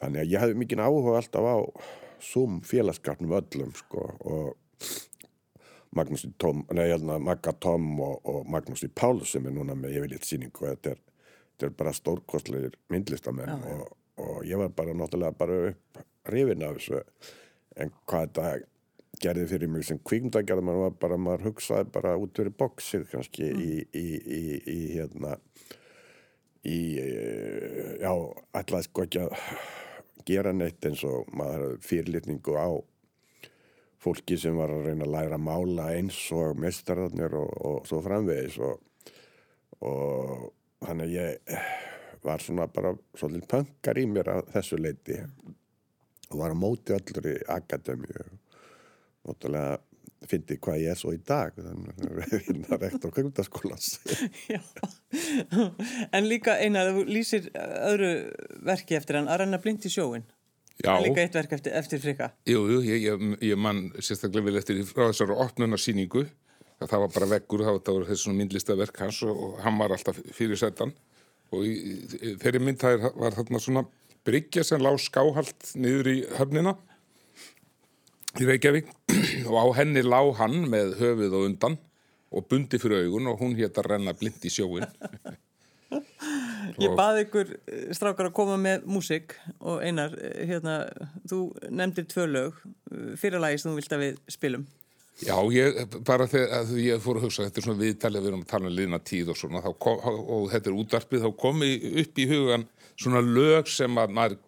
þannig 0.01 0.23
að 0.23 0.33
ég 0.33 0.45
hafði 0.45 0.59
mikið 0.63 0.85
áhuga 0.87 1.19
alltaf 1.21 1.49
á 1.49 1.57
Zoom 2.23 2.61
félagskapnum 2.67 3.35
öllum 3.37 3.73
sko 3.77 4.07
og 4.23 4.87
Magnús 5.97 6.25
í 6.25 6.33
Tom, 6.41 6.65
nei, 6.73 6.87
hérna, 6.89 7.19
Magga 7.21 7.53
Tom 7.61 7.89
og, 8.01 8.21
og 8.29 8.49
Magnús 8.51 8.85
í 8.87 8.89
Pál 8.89 9.21
sem 9.29 9.47
er 9.49 9.55
núna 9.57 9.77
með 9.77 9.99
yfirleitt 9.99 10.29
sýningu 10.29 10.65
og 10.65 10.71
þetta 10.71 10.95
er, 10.95 11.03
þetta 11.53 11.69
er 11.69 11.77
bara 11.83 11.95
stórkostlegir 11.97 12.79
myndlistamenn 12.93 13.53
já. 13.53 13.77
og, 13.77 13.95
og 14.25 14.39
ég 14.49 14.61
var 14.63 14.73
bara 14.77 14.97
náttúrulega 14.97 15.37
bara 15.37 15.59
upp 15.71 16.03
rifin 16.33 16.65
af 16.65 16.79
þessu 16.79 17.03
en 17.83 17.93
hvað 18.07 18.29
þetta 18.29 18.47
gerði 19.23 19.45
fyrir 19.51 19.71
mig 19.71 19.85
sem 19.87 20.01
kvíkmyndagerð 20.01 20.65
maður 20.65 20.87
var 20.87 20.97
bara, 21.05 21.19
maður 21.21 21.47
hugsaði 21.51 21.93
bara 21.95 22.17
út 22.19 22.35
fyrir 22.37 22.55
boxið 22.59 23.07
kannski 23.13 23.51
í, 23.53 23.71
í, 23.93 24.07
í, 24.17 24.43
í 24.73 24.81
hérna 24.97 25.37
í, 26.65 26.79
já, 28.01 28.13
ætlaði 28.59 28.89
sko 28.89 29.07
ekki 29.07 29.27
að 29.27 29.37
gera 30.29 30.55
neitt 30.55 30.85
eins 30.87 31.03
og 31.07 31.29
maður 31.37 31.77
fyrirlitningu 31.85 32.57
á 32.57 32.71
fólki 34.03 34.39
sem 34.41 34.57
var 34.59 34.73
að 34.75 34.89
reyna 34.89 35.07
að 35.07 35.15
læra 35.15 35.39
að 35.39 35.47
mála 35.47 35.89
eins 35.95 36.19
og 36.35 36.59
mestararnir 36.61 37.37
og, 37.39 37.53
og 37.69 37.87
svo 37.89 38.01
framvegis 38.05 38.59
og, 38.63 38.83
og 39.87 40.51
þannig 40.83 41.09
að 41.09 41.17
ég 41.17 41.57
var 42.23 42.43
svona 42.43 42.69
bara 42.71 42.95
svolítið 43.19 43.49
pönkar 43.51 43.99
í 43.99 44.07
mér 44.11 44.31
að 44.37 44.53
þessu 44.57 44.79
leiti 44.79 45.19
og 46.33 46.37
var 46.41 46.55
á 46.55 46.57
móti 46.59 46.95
öllur 46.97 47.33
í 47.33 47.39
akademíu 47.51 48.27
náttúrulega 49.23 49.81
fyndi 50.29 50.57
hvað 50.63 50.83
ég 50.83 50.93
er 50.93 50.99
svo 50.99 51.13
í 51.15 51.19
dag 51.27 51.57
þannig 51.57 52.03
að 52.07 52.37
hérna 52.47 52.79
rektor 52.79 53.15
kvöngdaskólas 53.15 53.97
Já. 54.53 54.61
En 56.15 56.29
líka 56.31 56.57
eina, 56.63 56.87
þú 56.91 57.05
lýsir 57.09 57.51
öðru 57.55 58.13
verki 58.67 58.99
eftir 58.99 59.19
hann, 59.19 59.31
að 59.31 59.43
renna 59.43 59.61
blind 59.63 59.85
í 59.87 59.93
sjóin. 59.93 60.25
Já, 60.83 60.95
Líka 61.05 61.21
eitt 61.23 61.35
verk 61.37 61.53
eftir, 61.59 61.73
eftir 61.79 62.01
frika. 62.03 62.31
jú, 62.49 62.63
jú, 62.73 62.79
ég, 62.87 63.03
ég, 63.05 63.25
ég 63.53 63.59
mann 63.61 63.91
sérstaklega 64.01 64.47
vel 64.49 64.57
eftir 64.59 64.81
frá 64.89 65.11
þessari 65.11 65.37
opnunarsýningu. 65.45 66.25
Að 66.83 66.89
það 66.91 67.03
var 67.05 67.13
bara 67.15 67.29
veggur, 67.37 67.61
það 67.67 67.77
var, 67.99 68.07
þessi 68.09 68.33
myndlistaverk 68.35 68.97
hans 69.05 69.21
og, 69.23 69.37
og 69.47 69.61
hann 69.63 69.77
var 69.79 69.93
alltaf 69.95 70.17
fyrir 70.35 70.59
setan. 70.59 70.95
Og 71.53 71.67
í, 71.69 71.75
í, 71.77 72.33
þeirri 72.43 72.63
mynd 72.65 72.81
það 72.81 72.97
er- 72.97 73.19
var 73.21 73.37
þarna 73.37 73.61
svona 73.63 73.85
bryggja 74.27 74.65
sem 74.67 74.83
lág 74.83 74.99
skáhalt 75.03 75.75
niður 75.77 76.09
í 76.11 76.17
höfnina 76.41 76.73
í 78.41 78.49
Reykjavík. 78.49 78.89
Og 79.49 79.55
á 79.61 79.67
henni 79.79 80.03
lág 80.03 80.33
hann 80.41 80.63
með 80.73 80.97
höfuð 81.03 81.37
og 81.39 81.47
undan 81.51 81.79
og 82.33 82.47
bundi 82.49 82.79
fyrir 82.81 83.05
augun 83.07 83.29
og 83.29 83.43
hún 83.45 83.55
hétt 83.59 83.77
að 83.79 83.91
renna 83.93 84.15
blind 84.17 84.41
í 84.49 84.51
sjóin 84.51 84.87
Ég 86.81 86.95
baði 86.97 87.25
ykkur 87.27 87.51
eh, 87.53 87.89
strákar 87.97 88.31
að 88.31 88.37
koma 88.37 88.59
með 88.61 88.87
músik 88.89 89.35
og 89.61 89.83
einar, 89.85 90.15
eh, 90.21 90.45
hérna, 90.49 90.77
þú 91.29 91.41
nefndir 91.71 92.07
tvö 92.11 92.29
lög, 92.31 92.63
eh, 92.93 93.11
fyrir 93.21 93.43
lagi 93.43 93.61
sem 93.61 93.73
þú 93.73 93.81
vilt 93.81 93.97
að 93.97 94.05
við 94.05 94.23
spilum. 94.33 94.67
Já, 95.23 95.37
ég, 95.53 95.83
bara 96.09 96.27
þegar 96.31 96.63
að 96.63 96.73
ég 96.81 97.03
fór 97.03 97.19
að 97.19 97.27
hugsa, 97.27 97.45
þetta 97.45 97.61
er 97.61 97.67
svona 97.67 97.83
viðtalið, 97.83 98.23
við 98.23 98.31
erum 98.31 98.45
að 98.45 98.53
tala 98.55 98.71
um 98.71 98.77
liðna 98.79 99.01
tíð 99.05 99.35
og 99.35 99.39
svona, 99.39 99.63
kom, 99.85 100.01
og 100.09 100.49
þetta 100.55 100.71
er 100.71 100.79
útarpið, 100.81 101.27
þá 101.27 101.37
komi 101.43 101.71
upp 102.03 102.23
í 102.23 102.29
hugan 102.31 102.67
svona 102.97 103.23
lög 103.27 103.69
sem 103.71 104.01
að 104.01 104.17
maður 104.17 104.39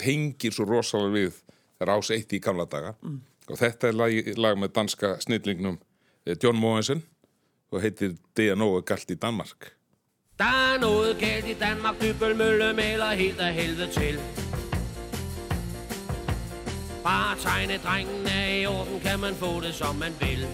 tengir 0.00 0.54
svo 0.54 0.66
rosalega 0.68 1.14
við 1.18 1.42
rás 1.84 2.10
eitt 2.14 2.32
í 2.32 2.40
gamla 2.42 2.66
daga. 2.70 2.94
Og 3.48 3.60
þetta 3.60 3.90
er 3.90 3.96
lag, 4.00 4.32
lag 4.40 4.58
með 4.60 4.74
danska 4.80 5.14
snillingnum 5.24 5.78
John 6.40 6.58
Mogensen 6.60 7.04
og 7.72 7.82
heitir 7.84 8.16
noget 8.56 8.88
galt 8.88 9.10
i 9.12 9.20
Danmark. 9.20 9.77
Der 10.38 10.44
er 10.44 10.80
noget 10.80 11.18
galt 11.18 11.48
i 11.48 11.54
Danmark, 11.54 11.94
Dybølmølle 12.02 12.72
maler 12.72 13.10
helt 13.10 13.40
af 13.40 13.54
helvede 13.54 13.90
til. 13.92 14.20
Bare 17.04 17.36
tegne 17.38 17.78
drengen 17.84 18.26
er 18.26 18.54
i 18.54 18.66
orden, 18.66 19.00
kan 19.00 19.20
man 19.20 19.34
få 19.34 19.60
det 19.60 19.74
som 19.74 19.96
man 19.96 20.12
vil. 20.20 20.46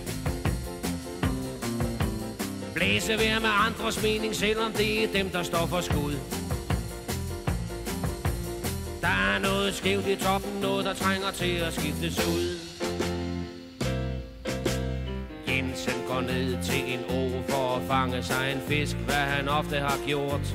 Blæse 2.75 3.19
vejr 3.19 3.41
med 3.41 3.51
andres 3.67 4.03
mening, 4.03 4.35
selvom 4.35 4.73
det 4.73 5.05
er 5.05 5.13
dem, 5.13 5.31
der 5.31 5.43
står 5.43 5.67
for 5.67 5.81
skud. 5.81 6.15
Der 9.01 9.35
er 9.35 9.39
noget 9.39 9.75
skævt 9.75 10.07
i 10.07 10.17
toppen, 10.17 10.61
noget 10.61 10.85
der 10.85 10.95
trænger 10.95 11.31
til 11.31 11.57
at 11.57 11.75
skiftes 11.75 12.27
ud. 12.27 12.59
Jensen 15.75 16.03
går 16.09 16.21
ned 16.21 16.63
til 16.63 16.83
en 16.87 17.01
å 17.11 17.43
for 17.49 17.77
at 17.77 17.83
fange 17.89 18.23
sig 18.23 18.53
en 18.53 18.61
fisk, 18.69 18.97
hvad 18.97 19.25
han 19.35 19.49
ofte 19.49 19.81
har 19.83 19.99
gjort. 20.07 20.55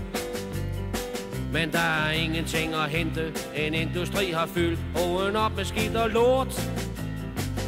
Men 1.53 1.71
der 1.71 1.79
er 1.79 2.11
ingenting 2.11 2.73
at 2.73 2.89
hente, 2.89 3.33
en 3.55 3.73
industri 3.73 4.31
har 4.31 4.45
fyldt 4.45 4.79
åen 4.95 5.35
op 5.35 5.55
med 5.55 5.65
skidt 5.65 5.95
og 5.95 6.09
lort. 6.09 6.53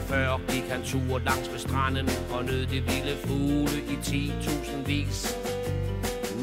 Før 0.08 0.40
gik 0.48 0.64
han 0.70 0.84
tur 0.84 1.20
langs 1.26 1.52
ved 1.52 1.60
stranden 1.60 2.10
og 2.34 2.46
nød 2.46 2.66
de 2.66 2.80
vilde 2.82 3.18
fugle 3.26 3.78
i 3.90 3.98
10.000 4.04 4.88
vis. 4.88 5.36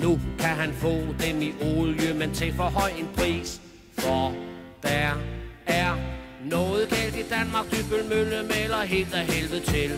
Nu 0.02 0.20
kan 0.38 0.56
han 0.56 0.72
få 0.72 0.94
dem 1.20 1.42
i 1.42 1.52
olie, 1.60 2.14
men 2.14 2.34
til 2.34 2.52
for 2.52 2.64
høj 2.64 2.90
en 2.98 3.08
pris. 3.16 3.60
For 3.98 4.34
der 4.82 5.12
er 5.66 5.96
noget 6.44 6.88
galt 6.88 7.16
i 7.16 7.28
Danmark, 7.30 7.64
Dybølmølle 7.70 8.42
maler 8.42 8.82
helt 8.82 9.14
af 9.14 9.26
helvede 9.26 9.60
til. 9.60 9.90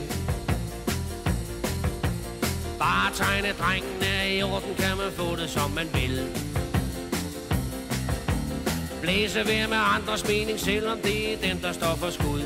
Bare 2.80 3.14
tegne 3.14 3.52
drengen 3.52 4.02
er 4.02 4.24
i 4.24 4.42
orden, 4.42 4.74
kan 4.74 4.96
man 4.96 5.12
få 5.12 5.36
det 5.36 5.50
som 5.50 5.70
man 5.70 5.88
vil. 5.94 6.26
Blæse 9.02 9.38
ved 9.38 9.68
med 9.68 9.78
andres 9.96 10.28
mening, 10.28 10.60
selvom 10.60 10.98
det 10.98 11.32
er 11.32 11.38
den, 11.48 11.62
der 11.62 11.72
står 11.72 11.94
for 11.94 12.10
skud. 12.10 12.42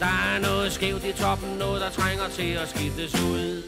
Der 0.00 0.34
er 0.34 0.40
noget 0.40 0.72
skævt 0.72 1.04
i 1.04 1.12
toppen, 1.12 1.48
noget 1.58 1.80
der 1.80 1.90
trænger 1.90 2.28
til 2.28 2.52
at 2.52 2.68
skiftes 2.68 3.22
ud. 3.22 3.62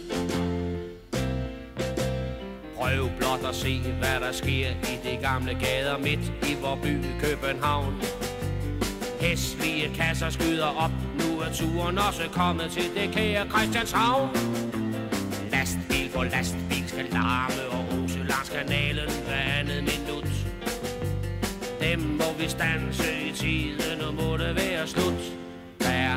Prøv 2.77 3.11
blot 3.19 3.45
at 3.49 3.55
se, 3.55 3.81
hvad 3.81 4.21
der 4.21 4.33
sker 4.33 4.69
i 4.71 4.97
de 5.05 5.19
gamle 5.23 5.55
gader 5.55 5.99
midt 5.99 6.33
i 6.43 6.57
vor 6.61 6.79
by 6.83 6.97
København. 7.21 8.03
Hæslige 9.21 9.95
kasser 9.95 10.31
skyder 10.31 10.67
op, 10.67 10.91
nu 11.19 11.34
er 11.45 11.53
turen 11.53 11.99
også 11.99 12.23
kommet 12.33 12.71
til 12.71 12.95
det 12.95 13.11
kære 13.13 13.49
Christianshavn. 13.49 14.29
Lastbil 15.53 16.11
på 16.15 16.23
lastbil 16.23 16.85
skal 16.89 17.07
larme 17.13 17.63
og 17.71 17.85
rose 17.93 18.19
langs 18.19 18.51
kanalen 18.51 19.11
hver 19.27 19.45
andet 19.59 19.83
minut. 19.91 20.29
Dem 21.81 21.99
må 21.99 22.29
vi 22.39 22.49
stanse 22.49 23.09
i 23.29 23.33
tiden, 23.33 24.01
og 24.01 24.15
må 24.15 24.37
det 24.37 24.57
være 24.57 24.87
slut. 24.87 25.23
Der 25.81 26.17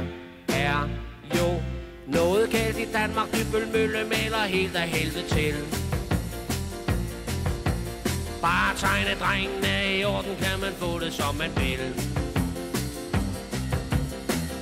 er 0.50 0.90
jo 1.36 1.62
noget 2.08 2.50
galt 2.50 2.80
i 2.80 2.88
Danmark, 2.94 3.28
Dybølmølle 3.34 4.04
maler 4.04 4.44
helt 4.48 4.76
af 4.76 4.88
helvede 4.88 5.28
til. 5.28 5.56
Bare 8.42 8.76
tegne 8.76 9.13
drengene 9.20 9.98
i 10.00 10.04
orden, 10.04 10.36
kan 10.42 10.60
man 10.62 10.74
få 10.80 11.00
det 11.00 11.13
som 11.13 11.36
man 11.36 11.52
vil. 11.58 12.27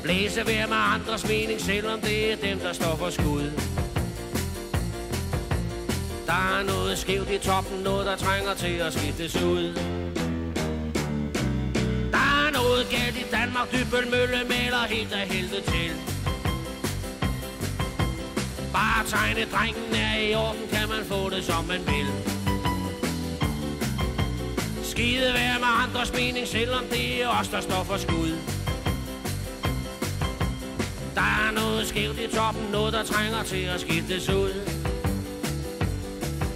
Blæse 0.06 0.46
vejr 0.48 0.68
med 0.68 0.78
andres 0.78 1.28
mening, 1.28 1.62
selvom 1.62 2.02
det 2.02 2.32
er 2.32 2.36
dem, 2.36 2.60
der 2.60 2.74
står 2.74 2.96
for 2.96 3.10
skud. 3.10 3.52
Der 6.26 6.58
er 6.58 6.64
noget 6.64 6.98
skævt 6.98 7.30
i 7.30 7.38
toppen, 7.38 7.80
noget 7.84 8.06
der 8.06 8.16
trænger 8.16 8.54
til 8.54 8.76
at 8.86 8.94
skiftes 8.94 9.36
ud. 9.36 9.74
Der 12.12 12.26
er 12.42 12.52
noget 12.54 12.88
galt 12.90 13.18
i 13.18 13.26
Danmark, 13.32 13.72
Dybølmølle 13.72 14.44
maler 14.50 14.84
helt 14.90 15.14
af 15.14 15.28
helvede 15.28 15.62
til. 15.62 15.92
Bare 18.74 19.06
tegne 19.08 19.46
drengen 19.52 19.96
er 19.96 20.20
i 20.30 20.36
orden, 20.36 20.68
kan 20.72 20.90
man 20.90 21.06
få 21.06 21.30
det 21.30 21.44
som 21.44 21.66
man 21.66 21.82
vil. 21.86 22.08
Skide 24.84 25.34
være 25.34 25.60
med 25.60 25.72
andres 25.84 26.14
mening, 26.14 26.48
selvom 26.48 26.84
det 26.92 27.24
er 27.24 27.28
os, 27.28 27.48
der 27.48 27.62
står 27.62 27.84
for 27.84 27.98
skud. 27.98 28.55
Der 31.16 31.48
er 31.48 31.52
noget 31.52 31.88
skævt 31.88 32.20
i 32.20 32.28
toppen, 32.28 32.72
noget 32.72 32.94
der 32.94 33.04
trænger 33.04 33.44
til 33.44 33.64
at 33.64 33.80
skiftes 33.80 34.30
ud. 34.30 34.54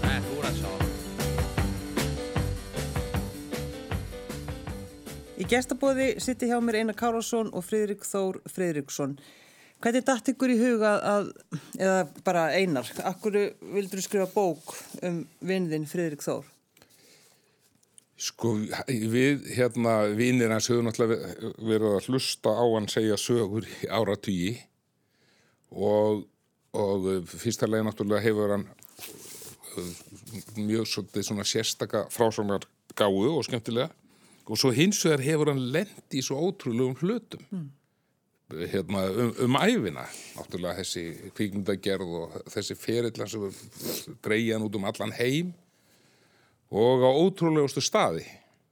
Ja, 0.03 0.19
nu 0.19 0.31
er 0.37 0.41
der 0.41 0.53
så. 0.61 0.71
Í 5.39 5.47
gestabóði 5.47 6.09
sitti 6.19 6.51
hjá 6.51 6.59
mér 6.59 6.81
Einar 6.81 6.97
Kárásson 6.99 7.53
og 7.55 7.63
Friðrik 7.63 8.03
Þór 8.03 8.41
Friðriksson. 8.51 9.15
Hvernig 9.79 10.03
datt 10.03 10.27
ykkur 10.33 10.51
í 10.51 10.59
huga 10.59 10.97
að, 11.15 11.31
eða 11.79 11.99
bara 12.27 12.49
Einar, 12.51 12.91
akkur 13.07 13.39
vildur 13.63 14.03
skrifa 14.03 14.27
bók 14.35 14.75
um 14.99 15.23
vinðin 15.39 15.87
Friðrik 15.87 16.25
Þór? 16.27 16.58
Sko, 18.19 18.57
við, 18.87 19.45
hérna, 19.55 20.01
vinnir 20.11 20.51
hans 20.51 20.67
höfum 20.67 20.89
náttúrulega 20.89 21.53
verið 21.63 21.93
að 21.93 22.09
hlusta 22.09 22.51
á 22.51 22.65
hann 22.73 22.89
segja 22.91 23.15
sögur 23.19 23.63
í 23.63 23.87
áratugi 23.87 24.57
og, 25.71 26.25
og 26.75 27.07
fyrsta 27.31 27.69
leið 27.69 27.85
náttúrulega 27.87 28.25
hefur 28.25 28.55
hann 28.57 28.65
uh, 28.67 29.93
mjög 30.57 30.89
svolítið 30.91 31.29
svona 31.29 31.47
sérstaka 31.47 32.03
frásóknar 32.11 32.67
gáu 32.99 33.37
og 33.37 33.45
skemmtilega. 33.47 33.87
Og 34.49 34.59
svo 34.59 34.73
hins 34.75 34.99
vegar 35.05 35.23
hefur 35.23 35.53
hann 35.53 35.63
lent 35.71 36.17
í 36.17 36.25
svo 36.25 36.41
ótrúlegum 36.49 36.97
hlutum. 36.99 37.69
Hérna, 38.49 39.05
um, 39.13 39.33
um 39.45 39.57
æfina 39.61 40.03
náttúrulega 40.35 40.81
þessi 40.81 41.31
kvikmyndagerð 41.37 42.13
og 42.19 42.37
þessi 42.51 42.75
ferillan 42.75 43.31
sem 43.31 43.47
greiðan 44.25 44.67
út 44.67 44.75
um 44.75 44.91
allan 44.91 45.15
heim 45.15 45.55
og 46.69 47.05
á 47.05 47.11
ótrúlegustu 47.11 47.83
staði. 47.83 48.25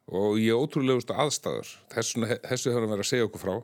Og 0.08 0.38
í 0.40 0.48
ótrúlegustu 0.54 1.16
aðstæður. 1.18 1.72
Þessu, 1.92 2.28
þessu 2.46 2.72
höfum 2.72 2.86
við 2.86 2.94
verið 2.94 3.06
að 3.06 3.10
segja 3.12 3.28
okkur 3.28 3.44
frá. 3.44 3.56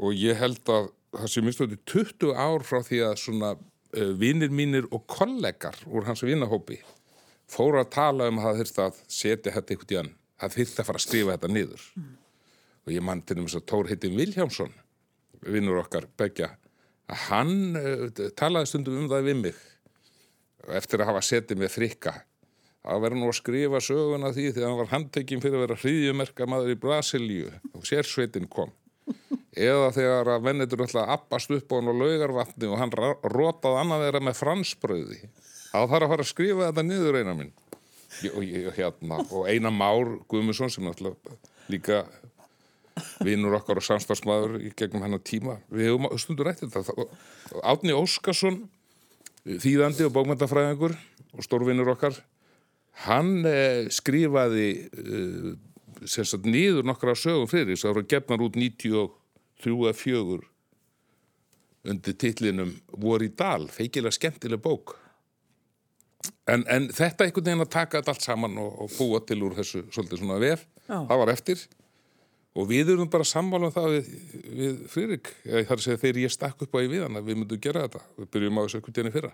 Og 0.00 0.16
ég 0.16 0.38
held 0.40 0.72
að 0.72 0.88
það 1.14 1.32
sé 1.32 1.42
minnst 1.44 1.62
þetta 1.62 1.82
20 1.90 2.32
ár 2.38 2.64
frá 2.66 2.80
því 2.86 3.02
að 3.08 3.18
svona 3.24 3.50
uh, 3.56 4.12
vinnir 4.18 4.52
mínir 4.54 4.88
og 4.94 5.04
kollegar 5.10 5.78
úr 5.90 6.06
hans 6.08 6.22
vinnahópi 6.26 6.80
fóru 7.50 7.80
að 7.80 7.92
tala 7.96 8.28
um 8.30 8.38
að 8.46 8.62
það 8.70 8.98
setja 9.10 9.54
þetta 9.56 9.74
eitthvað 9.74 9.94
í 9.94 9.98
hann 9.98 10.12
það 10.40 10.56
þurfti 10.56 10.80
að 10.82 10.88
fara 10.88 11.00
að 11.00 11.06
skrifa 11.06 11.34
þetta 11.36 11.52
niður. 11.52 11.86
Og 12.86 12.94
ég 12.94 13.04
mann 13.04 13.22
til 13.26 13.36
þess 13.42 13.58
að 13.58 13.66
Tór 13.72 13.90
heitin 13.90 14.16
Viljámsson 14.16 14.72
vinnur 15.44 15.82
okkar 15.82 16.06
begja 16.20 16.54
að 17.10 17.26
hann 17.28 17.54
uh, 17.80 18.06
talaði 18.38 18.70
stundum 18.70 19.02
um 19.02 19.10
það 19.10 19.28
við 19.28 19.42
mig 19.44 19.60
eftir 20.76 21.02
að 21.02 21.10
hafa 21.10 21.24
setið 21.24 21.62
með 21.62 21.74
frikka 21.74 22.14
að 22.80 23.02
vera 23.04 23.18
nú 23.18 23.28
að 23.28 23.38
skrifa 23.40 23.80
söguna 23.84 24.32
því 24.32 24.46
þegar 24.54 24.68
hann 24.70 24.80
var 24.80 24.92
handtekinn 24.94 25.42
fyrir 25.42 25.58
að 25.58 25.64
vera 25.66 25.80
hriðjumerka 25.82 26.46
maður 26.48 26.72
í 26.72 26.78
Brasilíu 26.80 27.50
og 27.74 27.84
sérsveitin 27.88 28.48
kom. 28.50 28.72
Eða 29.50 29.90
þegar 29.96 30.30
að 30.36 30.46
vennitur 30.46 30.84
að 30.86 31.12
appast 31.16 31.50
upp 31.52 31.72
á 31.72 31.76
hann 31.76 31.90
á 31.90 31.94
laugarvatni 32.00 32.70
og 32.70 32.80
hann 32.80 32.94
rotaði 32.94 33.80
annað 33.82 34.04
þeirra 34.06 34.22
með 34.28 34.38
fransbröði 34.38 35.20
þá 35.70 35.78
þarf 35.90 36.04
að 36.04 36.12
fara 36.12 36.24
að 36.24 36.30
skrifa 36.30 36.70
þetta 36.70 36.86
niður 36.86 37.20
eina 37.20 37.36
minn. 37.36 37.52
Og, 38.34 38.42
hérna, 38.74 39.20
og 39.30 39.46
eina 39.46 39.70
Már 39.70 40.16
Guðmundsson 40.30 40.72
sem 40.72 40.86
náttúrulega 40.86 41.36
líka 41.70 42.02
vinnur 43.22 43.54
okkar 43.60 43.78
og 43.80 43.86
samstagsmaður 43.86 44.58
í 44.66 44.72
gegnum 44.76 45.04
hennar 45.04 45.22
tíma. 45.24 45.58
Við 45.70 45.90
hefum 45.90 46.08
stundur 46.20 46.50
rætt 46.50 46.64
þetta. 46.64 47.06
Átni 47.62 47.94
Óskarsson 47.96 48.64
þýðandi 49.46 50.08
og 50.08 50.14
bókmyndafræðingur 50.16 50.96
og 51.36 51.46
stórvinnur 51.46 51.92
okkar 51.94 52.18
hann 53.06 53.44
eh, 53.48 53.88
skrifaði 53.92 54.68
eh, 54.86 55.50
sagt 56.06 56.48
niður 56.48 56.86
nokkra 56.88 57.16
sögum 57.18 57.50
fyrir 57.50 57.74
þess 57.74 57.84
að 57.84 57.88
það 57.90 57.98
voru 57.98 58.10
gefnar 58.14 58.46
út 58.46 58.56
93 58.60 59.76
eða 59.76 59.98
4 60.00 60.40
undir 61.90 62.16
titlinum 62.20 62.74
voru 63.00 63.28
í 63.28 63.32
dal, 63.36 63.68
feikilega 63.72 64.12
skemmtileg 64.16 64.60
bók 64.60 64.96
en, 66.50 66.64
en 66.68 66.88
þetta 66.92 67.26
einhvern 67.26 67.46
veginn 67.46 67.64
að 67.64 67.72
taka 67.72 68.00
þetta 68.00 68.14
allt 68.14 68.26
saman 68.26 68.58
og, 68.60 68.72
og 68.84 68.96
búa 68.98 69.20
til 69.24 69.40
úr 69.46 69.56
þessu 69.56 69.86
svolítið 69.88 70.22
svona 70.22 70.40
vef, 70.42 70.66
Já. 70.84 70.98
það 70.98 71.22
var 71.22 71.32
eftir 71.32 71.64
og 72.58 72.66
við 72.66 72.90
erum 72.96 73.10
bara 73.10 73.26
sammála 73.26 73.68
um 73.68 73.74
það 73.74 73.92
við, 73.94 74.08
við 74.58 74.80
Fririk, 74.90 75.30
þegar 75.44 76.18
ég 76.18 76.32
stakk 76.34 76.64
upp 76.64 76.74
á 76.74 76.82
í 76.82 76.88
við 76.90 77.04
hann 77.04 77.20
að 77.20 77.28
við 77.28 77.38
myndum 77.38 77.60
gera 77.62 77.84
þetta 77.86 78.02
við 78.16 78.30
byrjum 78.34 78.58
á 78.58 78.62
þessu 78.64 78.80
einhvern 78.80 78.96
veginn 78.96 79.14
fyrra 79.14 79.32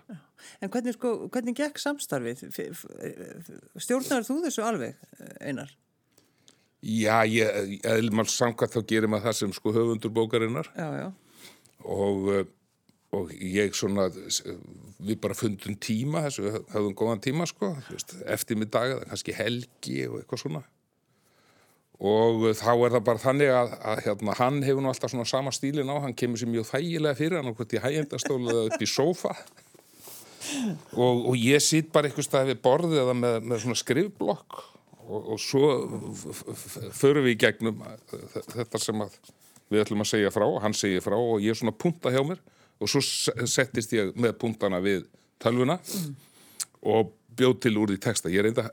En 0.61 0.73
hvernig, 0.73 0.97
sko, 0.97 1.13
hvernig 1.33 1.57
gekk 1.57 1.81
samstarfið? 1.81 2.43
Stjórnar 3.81 4.27
þú 4.27 4.37
þessu 4.45 4.65
alveg, 4.65 5.01
Einar? 5.41 5.73
Já, 6.85 7.25
ég, 7.25 7.81
eða 7.81 8.13
maður 8.13 8.35
samkvæmt 8.35 8.77
þá 8.77 8.85
gerir 8.93 9.09
maður 9.09 9.31
það 9.31 9.39
sem 9.39 9.57
sko 9.57 9.73
höfundur 9.73 10.13
bókarinnar 10.13 10.69
Já, 10.77 10.87
já. 11.01 11.07
og, 11.89 12.29
og 13.17 13.33
ég 13.33 13.73
svona, 13.73 14.11
við 15.01 15.17
bara 15.25 15.37
fundum 15.37 15.73
tíma 15.81 16.27
þessu, 16.27 16.45
við 16.45 16.59
höfum 16.75 16.97
góðan 17.01 17.25
tíma 17.25 17.49
sko, 17.49 17.73
eftir 18.29 18.61
mig 18.61 18.69
dag 18.69 18.93
eða 18.93 19.09
kannski 19.09 19.33
helgi 19.41 20.03
og 20.05 20.21
eitthvað 20.21 20.45
svona 20.45 20.67
og 21.97 22.43
uh, 22.45 22.53
þá 22.53 22.71
er 22.75 22.91
það 22.93 23.05
bara 23.07 23.21
þannig 23.23 23.51
að, 23.57 23.71
að 23.91 24.01
hérna, 24.05 24.35
hann 24.37 24.59
hefur 24.65 24.83
nú 24.85 24.91
alltaf 24.91 25.13
svona 25.13 25.25
sama 25.29 25.53
stílin 25.55 25.89
á, 25.89 25.95
hann 26.03 26.13
kemur 26.17 26.37
sér 26.41 26.51
mjög 26.51 26.67
þægilega 26.69 27.17
fyrir 27.17 27.39
hann 27.39 27.49
og 27.51 27.57
hvort 27.57 27.73
í 27.73 27.81
hægjendastólu 27.81 28.51
eða 28.53 28.65
upp 28.69 28.83
í 28.85 28.89
sófa. 28.91 29.33
Og, 30.95 31.25
og 31.31 31.35
ég 31.41 31.59
sitt 31.63 31.89
bara 31.91 32.07
eitthvað 32.07 32.27
staði 32.29 32.53
við 32.53 32.61
borðið 32.63 33.01
eða 33.01 33.15
með, 33.17 33.39
með 33.49 33.63
svona 33.65 33.79
skrifblokk 33.81 34.59
og, 35.07 35.17
og 35.33 35.41
svo 35.41 35.71
förum 36.95 37.25
við 37.25 37.33
í 37.33 37.39
gegnum 37.41 37.81
uh, 37.83 37.97
þetta 38.53 38.79
sem 38.79 39.03
að 39.03 39.17
við 39.73 39.81
ætlum 39.83 40.05
að 40.05 40.11
segja 40.13 40.31
frá, 40.31 40.45
hann 40.63 40.77
segir 40.77 41.03
frá 41.03 41.17
og 41.17 41.41
ég 41.43 41.51
er 41.51 41.59
svona 41.59 41.75
punta 41.75 42.13
hjá 42.13 42.21
mér. 42.23 42.39
Og 42.77 42.87
svo 42.93 43.01
se- 43.03 43.33
settist 43.49 43.91
ég 43.97 44.13
með 44.15 44.37
puntana 44.39 44.77
við 44.85 45.07
tölvuna 45.41 45.79
og 46.87 47.09
bjóð 47.37 47.55
til 47.63 47.73
úr 47.79 47.93
því 47.93 47.97
texta. 48.03 48.31
Ég 48.33 48.45
reynda, 48.45 48.67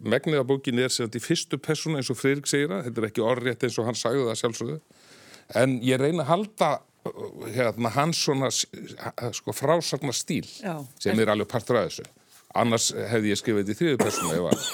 megnið 0.00 0.40
af 0.40 0.48
bókinni 0.48 0.84
er 0.84 0.92
sem 0.92 1.06
þetta 1.06 1.20
í 1.20 1.24
fyrstu 1.24 1.60
persónu 1.62 2.00
eins 2.00 2.10
og 2.12 2.18
Friðrik 2.20 2.50
segir 2.50 2.72
það, 2.72 2.82
þetta 2.88 3.02
er 3.02 3.08
ekki 3.10 3.24
orðrétt 3.24 3.66
eins 3.66 3.78
og 3.80 3.88
hann 3.88 3.98
sagði 3.98 4.26
það 4.28 4.40
sjálfsögðu, 4.42 4.80
en 5.62 5.78
ég 5.84 6.00
reyna 6.00 6.24
að 6.24 6.30
halda 6.32 6.70
uh, 6.80 7.46
hérna, 7.54 7.94
hans 7.94 8.20
svona 8.26 8.50
sko, 8.54 9.54
frásagnar 9.56 10.16
stíl 10.16 10.46
Já. 10.46 10.78
sem 11.02 11.20
er 11.20 11.34
alveg 11.34 11.50
partur 11.50 11.80
af 11.80 11.90
þessu. 11.90 12.06
Annars 12.54 12.92
hefði 12.94 13.32
ég 13.32 13.38
skrifið 13.40 13.64
þetta 13.66 13.74
í 13.74 13.78
þriðu 13.80 13.98
persónu 13.98 14.34
ef, 14.38 14.66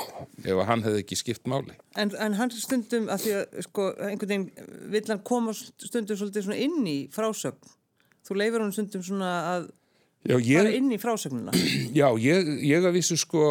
ef 0.52 0.58
hann 0.68 0.82
hefði 0.84 1.00
ekki 1.00 1.16
skipt 1.16 1.46
máli. 1.48 1.72
En, 1.96 2.12
en 2.12 2.36
hann 2.36 2.52
stundum, 2.52 3.08
að 3.08 3.24
því 3.24 3.36
að 3.38 3.60
sko, 3.64 3.86
einhvern 4.04 4.32
veginn 4.34 4.72
vill 4.92 5.06
hann 5.08 5.22
koma 5.24 5.54
stundum 5.56 6.18
svolítið 6.20 6.52
inn 6.60 6.82
í 6.84 6.98
frásögn. 7.14 7.72
Þú 8.28 8.36
leifir 8.36 8.60
hann 8.60 8.74
stundum 8.76 9.04
svona 9.06 9.30
að 9.54 9.70
Já, 10.28 10.36
ég, 10.44 10.66
inn 10.76 10.90
í 10.92 10.98
frásögnuna. 11.00 11.54
Já, 12.00 12.06
ég, 12.20 12.50
ég 12.68 12.84
að 12.84 12.98
vissu 12.98 13.16
sko, 13.16 13.44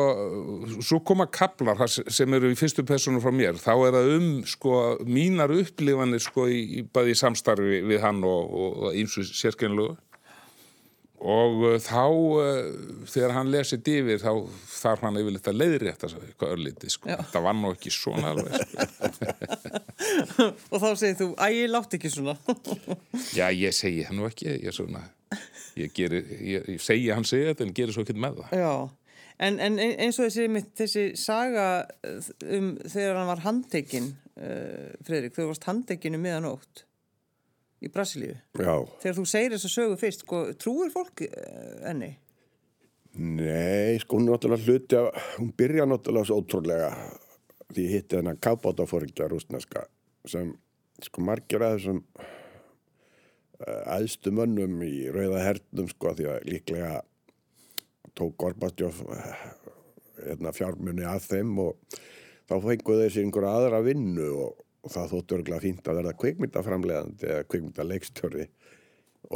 svo 0.86 1.00
koma 1.02 1.26
kaplar 1.26 1.82
sem 1.90 2.36
eru 2.38 2.52
í 2.54 2.58
fyrstu 2.60 2.86
persónu 2.86 3.22
frá 3.24 3.34
mér, 3.34 3.58
þá 3.58 3.74
er 3.88 3.98
það 3.98 4.12
um 4.18 4.28
sko 4.48 4.76
mínar 5.10 5.54
upplifanir 5.56 6.22
sko 6.22 6.46
í, 6.46 6.62
í 6.78 6.86
bæði 6.86 7.18
samstarfi 7.18 7.82
við 7.90 8.06
hann 8.06 8.22
og, 8.28 8.54
og, 8.54 8.78
og 8.86 9.02
ímsu 9.02 9.26
sérkennlegu 9.26 9.98
og 11.20 11.64
uh, 11.68 11.76
þá 11.84 12.04
uh, 12.08 12.70
þegar 13.10 13.34
hann 13.36 13.52
lesið 13.52 13.90
yfir 13.92 14.22
þá 14.22 14.32
þarf 14.72 15.04
hann 15.04 15.20
yfirleitt 15.20 15.50
að 15.52 15.58
leiðrétta 15.60 16.10
eitthvað 16.16 16.54
örlítið 16.56 16.94
sko, 16.94 17.10
Já. 17.12 17.18
þetta 17.20 17.42
var 17.44 17.58
nú 17.60 17.74
ekki 17.76 17.92
svona 17.92 18.32
alveg 18.32 18.56
sko. 18.62 19.34
og 20.72 20.78
þá 20.80 20.88
segir 20.94 21.18
þú, 21.20 21.30
æ, 21.36 21.48
ég 21.58 21.74
látt 21.74 21.98
ekki 21.98 22.12
svona. 22.14 22.38
Já, 23.36 23.50
ég 23.52 23.76
segi 23.76 24.06
það 24.08 24.20
nú 24.22 24.30
ekki, 24.30 24.48
ég, 24.54 24.76
svona, 24.76 25.04
ég, 25.78 25.92
geri, 25.96 26.22
ég, 26.40 26.70
ég 26.76 26.82
segi 26.84 27.10
að 27.10 27.20
hann 27.20 27.28
segi 27.30 27.50
þetta 27.52 27.66
en 27.68 27.76
gerir 27.78 27.96
svo 27.96 28.06
ekki 28.06 28.16
með 28.18 28.40
það. 28.42 28.54
Já, 28.62 28.74
en, 29.48 29.60
en 29.68 29.80
eins 29.80 30.20
og 30.20 30.28
þessi, 30.30 30.64
þessi 30.82 31.06
saga 31.20 31.68
uh, 31.86 32.32
um 32.58 32.72
þegar 32.86 33.20
hann 33.20 33.32
var 33.32 33.44
handtekinn, 33.46 34.14
uh, 34.40 34.88
Fredrik, 35.08 35.36
þú 35.38 35.50
varst 35.52 35.68
handtekinn 35.70 36.18
um 36.18 36.26
miðanótt 36.26 36.86
í 37.80 37.92
Brasilíu. 37.92 38.36
Já, 38.60 38.74
Þegar 39.04 39.20
þú 39.22 39.28
segir 39.32 39.54
þess 39.56 39.70
að 39.70 39.76
sögu 39.76 40.00
fyrst, 40.02 40.26
sko, 40.26 40.42
trúir 40.60 40.92
fólk 40.96 41.24
uh, 41.30 41.78
enni? 41.92 42.16
nei, 43.20 43.98
sko 44.00 44.20
hún 44.20 44.28
er 44.28 44.36
náttúrulega 44.36 44.66
hluti 44.68 44.98
af, 45.00 45.30
hún 45.40 45.50
byrja 45.58 45.86
náttúrulega 45.90 46.30
svo 46.30 46.38
ótrúlega 46.44 46.90
því 47.74 47.86
hitti 47.94 48.20
hennar 48.20 48.38
kábátafóringja 48.42 49.28
rúsneska 49.32 49.86
sem 50.30 50.52
sko 51.04 51.24
margir 51.26 51.64
að 51.66 51.78
þessum 51.78 52.00
uh, 53.66 53.84
æðstu 53.98 54.34
mönnum 54.36 54.80
í 54.86 55.10
rauða 55.14 55.44
hernum 55.46 55.90
sko 55.92 56.16
því 56.18 56.30
að 56.34 56.50
líklega 56.50 56.94
tók 58.18 58.36
Gorbastjóf 58.42 59.04
hérna, 60.26 60.54
fjármunni 60.56 61.06
að 61.08 61.28
þeim 61.30 61.54
og 61.64 62.00
þá 62.50 62.56
fenguðu 62.66 63.06
þeir 63.06 63.14
sér 63.14 63.26
einhverja 63.28 63.56
aðra 63.56 63.82
vinnu 63.86 64.30
og, 64.46 64.62
og 64.84 64.94
það 64.94 65.12
þóttu 65.14 65.38
örgulega 65.38 65.66
fínt 65.66 65.90
að 65.90 66.00
verða 66.02 66.16
kvikmyndaframlegandi 66.24 67.30
eða 67.34 67.48
kvikmyndaleikstjóri 67.54 68.46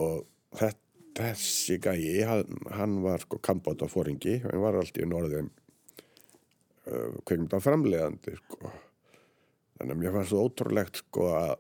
og 0.02 0.24
þetta, 0.58 0.80
þessi 1.14 1.78
gæi, 1.84 2.24
hann, 2.26 2.56
hann 2.74 2.96
var 3.04 3.22
sko 3.22 3.38
kambátafóringi, 3.46 4.40
hann 4.48 4.64
var 4.64 4.80
alltaf 4.80 5.04
í 5.04 5.10
norðin 5.10 5.52
uh, 6.90 7.20
kvikmyndaframlegandi 7.22 8.38
sko. 8.40 8.72
þannig 9.78 9.96
að 9.96 10.02
mér 10.02 10.18
fannst 10.18 10.34
það 10.34 10.48
ótrúlegt 10.48 11.04
sko 11.04 11.30
að 11.38 11.54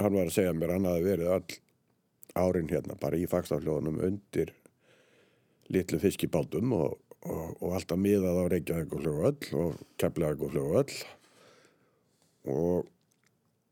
hann 0.00 0.16
var 0.18 0.26
að 0.26 0.34
segja 0.34 0.56
mér 0.56 0.72
að 0.72 0.80
hann 0.80 0.90
hafi 0.90 1.06
verið 1.06 1.36
all 1.36 1.60
árin 2.38 2.70
hérna 2.70 2.96
bara 3.00 3.18
í 3.20 3.26
fagstafljóðunum 3.30 4.00
undir 4.06 4.54
litlu 5.72 6.00
fiskibátum 6.02 6.74
og, 6.76 6.96
og, 7.24 7.54
og 7.60 7.76
alltaf 7.78 8.00
miðað 8.00 8.40
á 8.40 8.44
Reykjavík 8.52 8.96
og 8.96 9.04
flugvöll 9.04 9.60
og 9.60 9.78
Keflavík 10.00 10.42
og 10.44 10.52
flugvöll 10.54 10.98
og, 12.54 12.90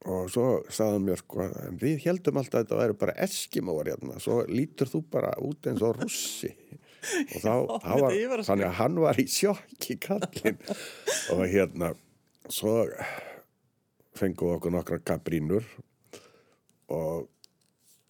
og 0.08 0.30
svo 0.32 0.46
sagði 0.72 0.96
hann 0.96 1.08
mér 1.08 1.20
sko 1.20 1.48
við 1.82 2.06
heldum 2.06 2.40
alltaf 2.40 2.62
að 2.62 2.64
þetta 2.64 2.80
væri 2.80 2.98
bara 3.02 3.18
eskimóar 3.26 3.92
hérna, 3.92 4.22
svo 4.22 4.40
lítur 4.48 4.90
þú 4.90 5.02
bara 5.12 5.34
út 5.42 5.68
eins 5.68 5.84
og 5.84 5.98
russi 6.00 6.54
og 7.02 7.38
þá, 7.42 7.52
Já, 7.68 7.78
þá 7.82 7.92
var, 7.98 8.16
var 8.30 8.44
þannig 8.46 8.68
að 8.68 8.78
hann 8.78 8.98
var 9.02 9.20
í 9.20 9.26
sjokki 9.30 9.98
kallinn. 10.02 10.60
Og 11.34 11.44
hérna 11.50 11.92
svo 12.50 12.76
fengum 14.18 14.50
við 14.50 14.56
okkur 14.58 14.74
nokkra 14.76 15.00
kaprínur 15.02 15.66
og 16.92 17.28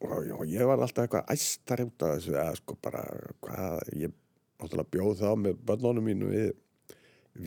og, 0.02 0.30
og 0.38 0.44
ég 0.50 0.66
var 0.68 0.80
alltaf 0.80 1.06
eitthvað 1.06 1.32
æstar 1.34 1.84
út 1.86 2.04
af 2.06 2.16
þessu 2.16 2.34
eða 2.34 2.58
sko 2.58 2.76
bara 2.82 3.02
hvað, 3.44 3.92
ég 4.00 4.14
náttúrulega 4.62 4.92
bjóð 4.94 5.14
þá 5.22 5.28
með 5.44 5.60
börnunum 5.68 6.08
mínu 6.08 6.30
við, 6.30 6.50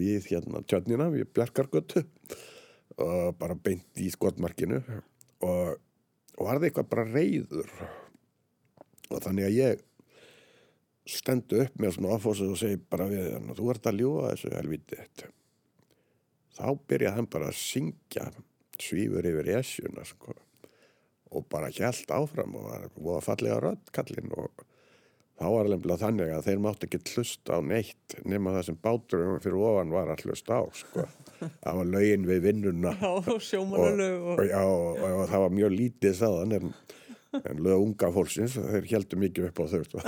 við 0.01 0.29
hérna 0.31 0.63
tjörnina 0.67 1.09
við 1.13 1.27
Bjarkargötu 1.35 2.05
og 3.01 3.35
bara 3.39 3.57
beint 3.59 3.99
í 3.99 4.07
skotmarkinu. 4.13 4.79
Og, 5.43 5.75
og 6.37 6.47
var 6.47 6.59
það 6.59 6.69
eitthvað 6.69 6.91
bara 6.93 7.07
reyður 7.11 7.71
og 9.11 9.21
þannig 9.21 9.47
að 9.49 9.57
ég 9.59 9.83
stendu 11.05 11.61
upp 11.61 11.75
með 11.81 11.97
svona 11.97 12.15
ofósu 12.15 12.47
og 12.49 12.59
segi 12.59 12.79
bara 12.81 13.07
við 13.11 13.29
hann 13.35 13.53
þú 13.57 13.69
ert 13.73 13.89
að 13.89 13.99
ljúa 14.01 14.31
þessu 14.31 14.53
helviti 14.55 15.01
þá 16.55 16.65
byrjaði 16.89 17.15
hann 17.19 17.29
bara 17.29 17.51
að 17.51 17.59
syngja 17.59 18.25
svífur 18.81 19.27
yfir 19.29 19.51
esjuna 19.59 20.05
sko 20.07 20.33
og 21.35 21.49
bara 21.51 21.71
hjælt 21.73 22.11
áfram 22.13 22.55
og 22.59 22.69
var 22.69 22.87
voða 22.95 23.21
fallega 23.25 23.59
rödd 23.63 23.91
kallinn 23.95 24.33
og 24.35 24.65
þá 25.35 25.45
var 25.51 25.69
lempilega 25.69 26.01
þannig 26.05 26.31
að 26.31 26.45
þeir 26.47 26.61
mátt 26.63 26.85
ekki 26.87 27.01
hlusta 27.11 27.59
á 27.59 27.59
neitt 27.65 28.17
nema 28.23 28.53
það 28.55 28.67
sem 28.69 28.81
báturum 28.87 29.39
fyrir 29.43 29.63
ofan 29.67 29.95
var 29.95 30.11
að 30.13 30.25
hlusta 30.25 30.59
á 30.59 30.63
sko. 30.79 31.07
það 31.63 31.79
var 31.81 31.89
lögin 31.91 32.27
við 32.29 32.43
vinnuna 32.49 32.93
Já, 32.95 33.09
og 33.11 33.31
og, 33.31 33.73
og, 33.75 34.03
og... 34.39 35.01
og, 35.09 35.23
það 35.31 35.43
var 35.45 35.57
mjög 35.59 35.75
lítið 35.75 36.19
sáðan 36.21 36.59
en, 36.59 36.75
en 37.41 37.63
lög 37.65 37.87
unga 37.89 38.11
fólksins 38.15 38.55
þeir 38.59 38.91
heldur 38.93 39.23
mikið 39.25 39.49
upp 39.49 39.59
á 39.59 39.65
þau 39.73 39.83
sko. 39.89 40.05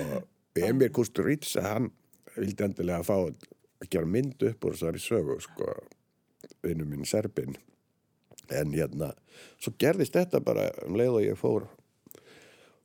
og 0.00 0.26
Emir 0.58 0.90
Kusturica, 0.90 1.62
hann 1.62 1.90
vildi 2.34 2.64
endilega 2.66 3.04
fá 3.06 3.14
að 3.20 3.88
gera 3.90 4.08
mynd 4.10 4.42
upp 4.48 4.66
úr 4.66 4.76
þessari 4.76 5.02
sögu, 5.02 5.38
sko, 5.44 5.74
vinnu 6.66 6.86
minn 6.88 7.06
Serbin. 7.06 7.56
En 8.54 8.72
hérna, 8.72 9.12
svo 9.60 9.74
gerðist 9.80 10.16
þetta 10.16 10.40
bara 10.44 10.70
um 10.86 10.96
leið 10.96 11.18
og 11.18 11.26
ég 11.26 11.40
fór 11.40 11.68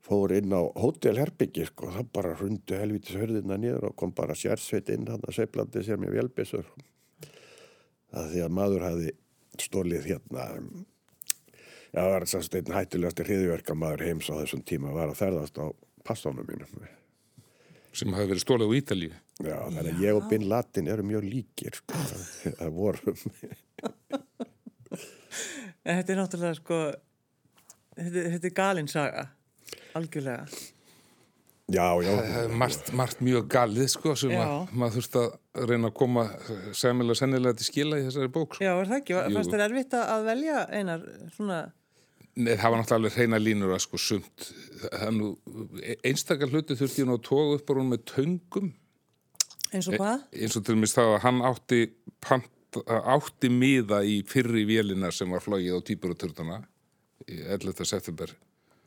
fór 0.04 0.34
inn 0.36 0.52
á 0.52 0.62
hótelherbyggi 0.76 1.70
sko, 1.70 1.88
það 1.94 2.10
bara 2.16 2.34
hrundu 2.36 2.76
helvítis 2.76 3.16
hörðina 3.16 3.56
niður 3.60 3.88
og 3.90 3.96
kom 4.00 4.12
bara 4.16 4.36
sérsveit 4.36 4.92
inn 4.92 5.08
hann 5.08 5.24
að 5.24 5.38
seiflandi 5.38 5.84
sér 5.86 6.02
með 6.02 6.18
velbissur 6.18 6.68
það 8.12 8.34
því 8.34 8.42
að 8.44 8.58
maður 8.58 8.88
hafi 8.90 9.14
stólið 9.64 10.10
hérna 10.12 10.50
já, 11.94 12.02
það 12.02 12.12
var 12.16 12.28
sannst 12.34 12.58
einn 12.60 12.74
hættulegasti 12.76 13.28
hriðverka 13.30 13.78
maður 13.78 14.06
heims 14.10 14.28
á 14.28 14.36
þessum 14.42 14.66
tíma 14.68 14.92
var 14.96 15.14
að 15.14 15.22
ferðast 15.22 15.62
á 15.62 15.72
pastónum 16.04 16.48
mínum. 16.50 16.84
Sem 17.94 18.14
hafi 18.18 18.32
verið 18.34 18.44
stólið 18.44 18.74
á 18.74 18.78
Ítalíu. 18.80 19.14
já, 19.40 19.58
þannig 19.70 19.92
að 19.94 20.04
ég 20.04 20.18
og 20.18 20.30
Bin 20.30 20.48
Latin 20.50 20.90
eru 20.90 21.06
mjög 21.06 21.28
líkir 21.30 21.78
sko, 21.80 22.04
það 22.60 22.76
vorum 22.76 23.20
En 25.86 25.98
þetta 26.00 26.14
er 26.14 26.20
náttúrulega 26.22 26.58
sko, 26.60 26.78
þetta, 27.98 28.24
þetta 28.36 28.50
er 28.50 28.56
galin 28.60 28.88
saga, 28.92 29.26
algjörlega. 29.98 30.46
já, 31.74 31.86
já, 32.04 32.12
Það 32.14 32.40
er 32.44 32.56
margt, 32.64 32.92
margt 32.94 33.22
mjög 33.24 33.48
galið 33.54 33.88
sko 33.94 34.16
sem 34.20 34.34
að, 34.38 34.74
maður 34.76 34.98
þurft 35.00 35.16
að 35.22 35.70
reyna 35.70 35.90
að 35.92 35.96
koma 36.00 36.26
semilega 36.76 37.20
sennilega 37.22 37.58
til 37.60 37.68
skila 37.70 38.00
í 38.02 38.06
þessari 38.10 38.32
bók. 38.36 38.58
Sko. 38.58 38.66
Já, 38.68 38.74
er 38.82 38.92
það 38.92 39.00
ekki? 39.02 39.16
Fannst 39.38 39.54
þér 39.56 39.66
erfitt 39.70 39.96
að- 40.00 40.12
að 40.18 40.28
velja 40.32 40.68
einar 40.80 41.08
svona, 41.38 41.62
Nei, 42.36 42.56
það 42.58 42.72
var 42.74 42.80
náttúrulega 42.82 43.14
hreina 43.14 43.38
línur 43.38 43.74
að 43.76 43.82
sko 43.84 43.98
sumt. 44.02 44.48
Það 44.90 45.12
nú, 45.20 45.28
einstakar 46.04 46.50
hluti 46.50 46.74
þurfti 46.80 47.04
ég 47.04 47.06
nú 47.06 47.18
að 47.20 47.28
toga 47.28 47.60
upp 47.60 47.68
á 47.70 47.74
hún 47.78 47.92
með 47.92 48.02
töngum. 48.10 48.72
eins 49.74 49.88
og 49.88 49.94
hvað? 50.00 50.24
eins 50.34 50.58
og 50.58 50.64
til 50.66 50.74
dæmis 50.76 50.94
það 50.98 51.12
að 51.14 51.20
hann 51.28 51.42
átti, 51.46 51.80
pant, 52.22 52.48
átti 52.82 53.50
miða 53.54 54.02
í 54.08 54.22
fyrri 54.28 54.66
vélina 54.70 55.12
sem 55.14 55.30
var 55.32 55.44
flogið 55.44 55.78
á 55.78 55.80
týpuruturnana 55.90 56.60
í 57.28 57.40
11. 57.46 57.86
september. 57.88 58.34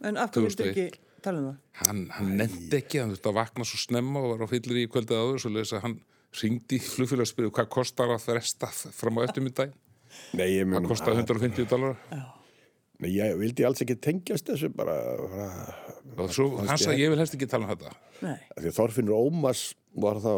En 0.04 0.18
af 0.20 0.32
hverju 0.34 0.50
viltu 0.50 0.66
2001. 0.66 0.86
ekki 0.86 1.06
tala 1.26 1.40
um 1.40 1.48
það? 1.48 1.58
Hann, 1.80 2.02
hann 2.16 2.32
nefndi 2.40 2.80
ekki, 2.80 3.00
hann 3.02 3.14
þurfti 3.14 3.32
að 3.32 3.38
vakna 3.40 3.66
svo 3.68 3.80
snemma 3.80 4.22
og 4.22 4.34
var 4.34 4.46
á 4.46 4.52
fyllir 4.52 4.82
í 4.82 4.86
kvöldið 4.92 5.22
áður 5.22 5.42
svo 5.42 5.52
leiðis 5.54 5.74
að 5.76 5.84
hann 5.86 5.98
ringdi 6.42 6.78
í 6.78 6.84
flugfélagspyrju 6.84 7.52
hvað 7.56 7.68
kostar 7.72 8.12
að 8.12 8.24
fresta 8.26 8.68
fram 8.72 9.20
á 9.22 9.26
eftirmyndag 9.26 9.72
nei, 10.36 10.48
ég 10.52 10.66
það 10.66 10.72
mun 10.74 10.88
kostar 10.90 11.16
150 11.16 11.68
dólar 11.70 11.96
nei, 13.00 13.10
ég 13.14 13.38
vildi 13.40 13.64
alls 13.66 13.80
ekki 13.84 13.96
tengjast 14.04 14.50
þessu 14.50 14.70
bara, 14.76 14.96
bara 16.12 16.28
og 16.28 16.36
svo 16.36 16.50
hann 16.60 16.76
sagði 16.76 17.06
ég 17.06 17.14
vil 17.14 17.20
helst 17.22 17.36
ekki 17.38 17.48
tala 17.50 17.68
um 17.68 17.72
þetta 17.72 17.94
Nei. 18.24 18.36
Af 18.52 18.62
Því 18.62 18.70
að 18.70 18.76
Þorfinnur 18.78 19.26
Ómars 19.26 19.64
var 19.96 20.20
þá 20.24 20.32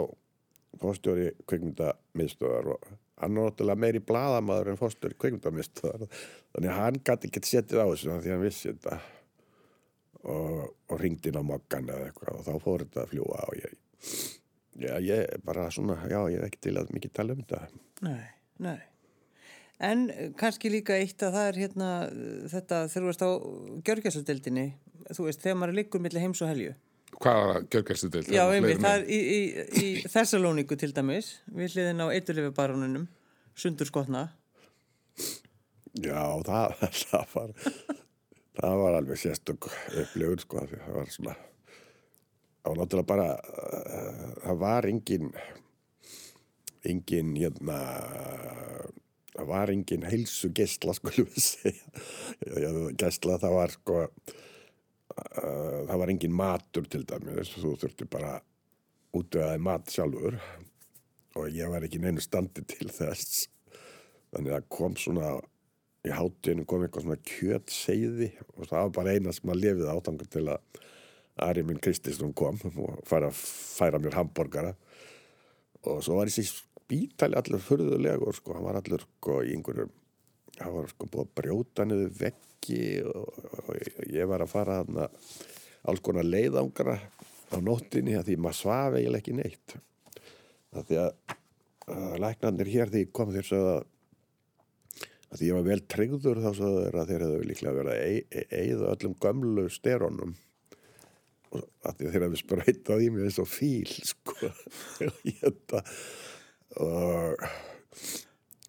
fórstjóri 0.79 1.29
kveikmyndamiðstöðar 1.51 2.73
og 2.75 2.89
hann 3.21 3.39
var 3.39 3.51
náttúrulega 3.51 3.83
meiri 3.85 4.03
bladamaður 4.11 4.73
en 4.73 4.81
fórstjóri 4.81 5.19
kveikmyndamiðstöðar 5.23 6.09
þannig 6.09 6.73
að 6.73 6.81
hann 6.81 7.01
gæti 7.05 7.31
ekki 7.31 7.45
setið 7.47 7.83
á 7.83 7.87
þessu 7.91 8.11
því 8.11 8.19
að 8.19 8.35
hann 8.35 8.45
vissi 8.47 8.73
þetta 8.73 8.99
og, 10.25 10.75
og 10.89 11.01
ringdi 11.01 11.33
inn 11.33 11.41
á 11.41 11.45
mokkan 11.47 11.89
eða 11.89 12.11
eitthvað 12.11 12.41
og 12.41 12.47
þá 12.47 12.65
fór 12.65 12.85
þetta 12.87 13.05
að 13.05 13.15
fljúa 13.15 13.41
og 13.47 13.59
ég, 13.59 13.79
já, 14.85 14.93
ég 15.05 15.43
bara 15.47 15.71
svona, 15.75 15.99
já, 16.11 16.21
ég 16.33 16.39
er 16.41 16.49
ekki 16.49 16.63
til 16.69 16.77
að 16.81 16.95
mikið 16.95 17.17
tala 17.19 17.37
um 17.37 17.45
þetta 17.45 17.85
Nei, 18.07 18.25
nei. 18.63 18.79
En 19.79 20.09
kannski 20.39 20.71
líka 20.71 20.97
eitt 20.99 21.23
að 21.23 21.37
það 21.37 21.49
er 21.49 21.59
hérna 21.63 21.89
þetta 22.51 22.81
þegar 22.91 23.05
þú 23.05 23.09
veist 23.09 23.23
á 23.23 23.31
gjörgæsludeldinni, 23.89 24.67
þú 25.15 25.27
veist, 25.29 25.43
þegar 25.43 25.59
maður 25.61 25.79
liggur 25.79 26.03
milli 26.03 26.23
heims 26.23 26.43
og 26.43 26.51
helju. 26.51 26.75
Hvað 27.19 27.39
var 27.43 27.57
að 27.59 27.69
gjörgæstu 27.75 28.11
til 28.15 28.25
Já, 28.35 28.43
einmitt, 28.47 28.83
það 28.83 28.97
er 28.99 29.07
í, 29.11 29.19
í, 29.19 29.41
í 29.83 29.89
Þessalóníku 30.13 30.79
til 30.79 30.93
dæmis, 30.97 31.33
við 31.51 31.77
hliðin 31.77 32.05
á 32.05 32.07
eiturlefibarónunum, 32.15 33.09
sundur 33.59 33.91
skotna. 33.91 34.29
Já, 35.99 36.23
það, 36.47 36.77
það 37.11 37.35
var 37.35 37.55
það 38.59 38.81
var 38.83 38.99
alveg 38.99 39.21
sérstök 39.23 39.69
upplifun 39.71 40.43
sko, 40.43 40.65
það 40.71 40.97
var 40.97 41.13
svona 41.15 41.37
það 41.39 42.71
var 42.71 42.81
náttúrulega 42.83 43.09
bara 43.09 43.29
uh, 43.39 44.25
það 44.45 44.63
var 44.63 44.89
engin 44.91 45.31
engin 46.89 47.35
hérna 47.39 47.79
það 49.35 49.51
var 49.53 49.73
engin 49.73 50.07
heilsu 50.09 50.51
gæsla 50.55 50.95
skulum 50.97 51.29
við 51.31 51.45
segja. 51.45 52.73
Gæsla 52.99 53.39
það 53.39 53.55
var 53.55 53.75
sko 53.75 54.03
uh, 55.19 55.85
það 55.89 56.01
var 56.03 56.13
engin 56.15 56.39
matur 56.39 56.89
til 56.91 57.05
dæmis 57.09 57.53
þú 57.57 57.75
þurfti 57.83 58.09
bara 58.11 58.39
útvöðaði 59.17 59.63
mat 59.65 59.93
sjálfur. 59.93 60.41
Og 61.39 61.53
ég 61.55 61.71
var 61.71 61.85
ekki 61.87 62.01
neinu 62.03 62.23
standi 62.25 62.65
til 62.67 62.89
þess. 62.91 63.47
Þannig 64.33 64.57
að 64.57 64.69
kom 64.75 64.97
svona 64.99 65.37
í 66.07 66.15
hátinu 66.15 66.65
kom 66.69 66.85
eitthvað 66.85 67.07
svona 67.07 67.23
kjötseiði 67.27 68.31
og 68.55 68.69
það 68.69 68.85
var 68.85 68.95
bara 68.99 69.15
eina 69.15 69.35
sem 69.35 69.53
að 69.53 69.63
lifið 69.65 69.91
átangur 69.93 70.31
til 70.31 70.47
að 70.55 70.85
Ari 71.39 71.63
minn 71.63 71.79
Krististún 71.79 72.35
kom 72.35 72.59
og 72.67 72.99
færa, 73.07 73.31
færa 73.31 74.01
mér 74.03 74.17
hambúrgara 74.19 74.73
og 75.87 76.01
svo 76.03 76.17
var 76.19 76.31
þessi 76.31 76.49
spítali 76.51 77.39
allur 77.39 77.63
furðulegur 77.63 78.35
sko, 78.35 78.57
hann 78.57 78.67
var 78.67 78.81
allur 78.81 79.05
sko 79.05 79.39
í 79.47 79.53
einhverjum 79.55 79.93
hann 80.59 80.75
var 80.75 80.91
sko 80.91 81.07
búið 81.07 81.27
að 81.27 81.35
brjóta 81.39 81.87
niður 81.87 82.15
veggi 82.59 83.03
og, 83.05 83.29
og 83.69 83.77
ég 84.11 84.27
var 84.29 84.43
að 84.43 84.51
fara 84.53 84.79
hann 84.83 84.99
alls 85.89 86.01
konar 86.03 86.25
leiðangara 86.27 86.99
á 86.99 87.57
nóttinni 87.63 88.17
að 88.19 88.27
því 88.29 88.37
maður 88.45 88.59
svaf 88.59 88.97
eiginlega 88.99 89.23
ekki 89.23 89.37
neitt. 89.39 89.77
Það 90.73 90.89
því 90.89 90.99
að, 91.01 91.37
að 91.89 92.19
læknarnir 92.25 92.69
hér 92.73 92.91
því 92.93 93.05
kom 93.13 93.33
þér 93.33 93.47
svo 93.49 93.63
að 93.77 93.87
að 95.29 95.41
því 95.43 95.49
ég 95.51 95.57
var 95.59 95.65
vel 95.67 95.81
tryggður 95.93 96.39
þá 96.41 96.51
svo 96.57 96.69
að 96.89 97.09
þeir 97.11 97.23
hefðu 97.25 97.41
líklega 97.45 97.77
verið 97.77 97.91
að 97.93 98.05
ei- 98.09 98.27
ei- 98.33 98.63
eyða 98.63 98.93
öllum 98.95 99.17
gömlu 99.21 99.65
sterónum. 99.69 100.31
Og 101.53 101.65
að 101.85 101.91
að 101.91 102.15
þeir 102.15 102.25
hefðu 102.25 102.41
spröytað 102.41 103.05
í 103.05 103.11
mig 103.13 103.27
eins 103.29 103.41
og 103.43 103.49
fíl 103.49 103.93
sko. 104.09 104.53
Og 106.79 106.89
og 106.89 107.45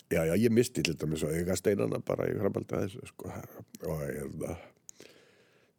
já, 0.09 0.25
já, 0.25 0.35
ég 0.35 0.53
misti 0.53 0.83
til 0.83 0.97
dæmis 0.99 1.23
og 1.23 1.33
auga 1.35 1.57
steinana 1.59 2.01
bara 2.05 2.27
í 2.29 2.37
framhaldi 2.39 2.75
að 2.75 2.85
þessu 2.87 3.09
sko. 3.11 3.33
Og 3.89 4.03
hérna 4.05 4.57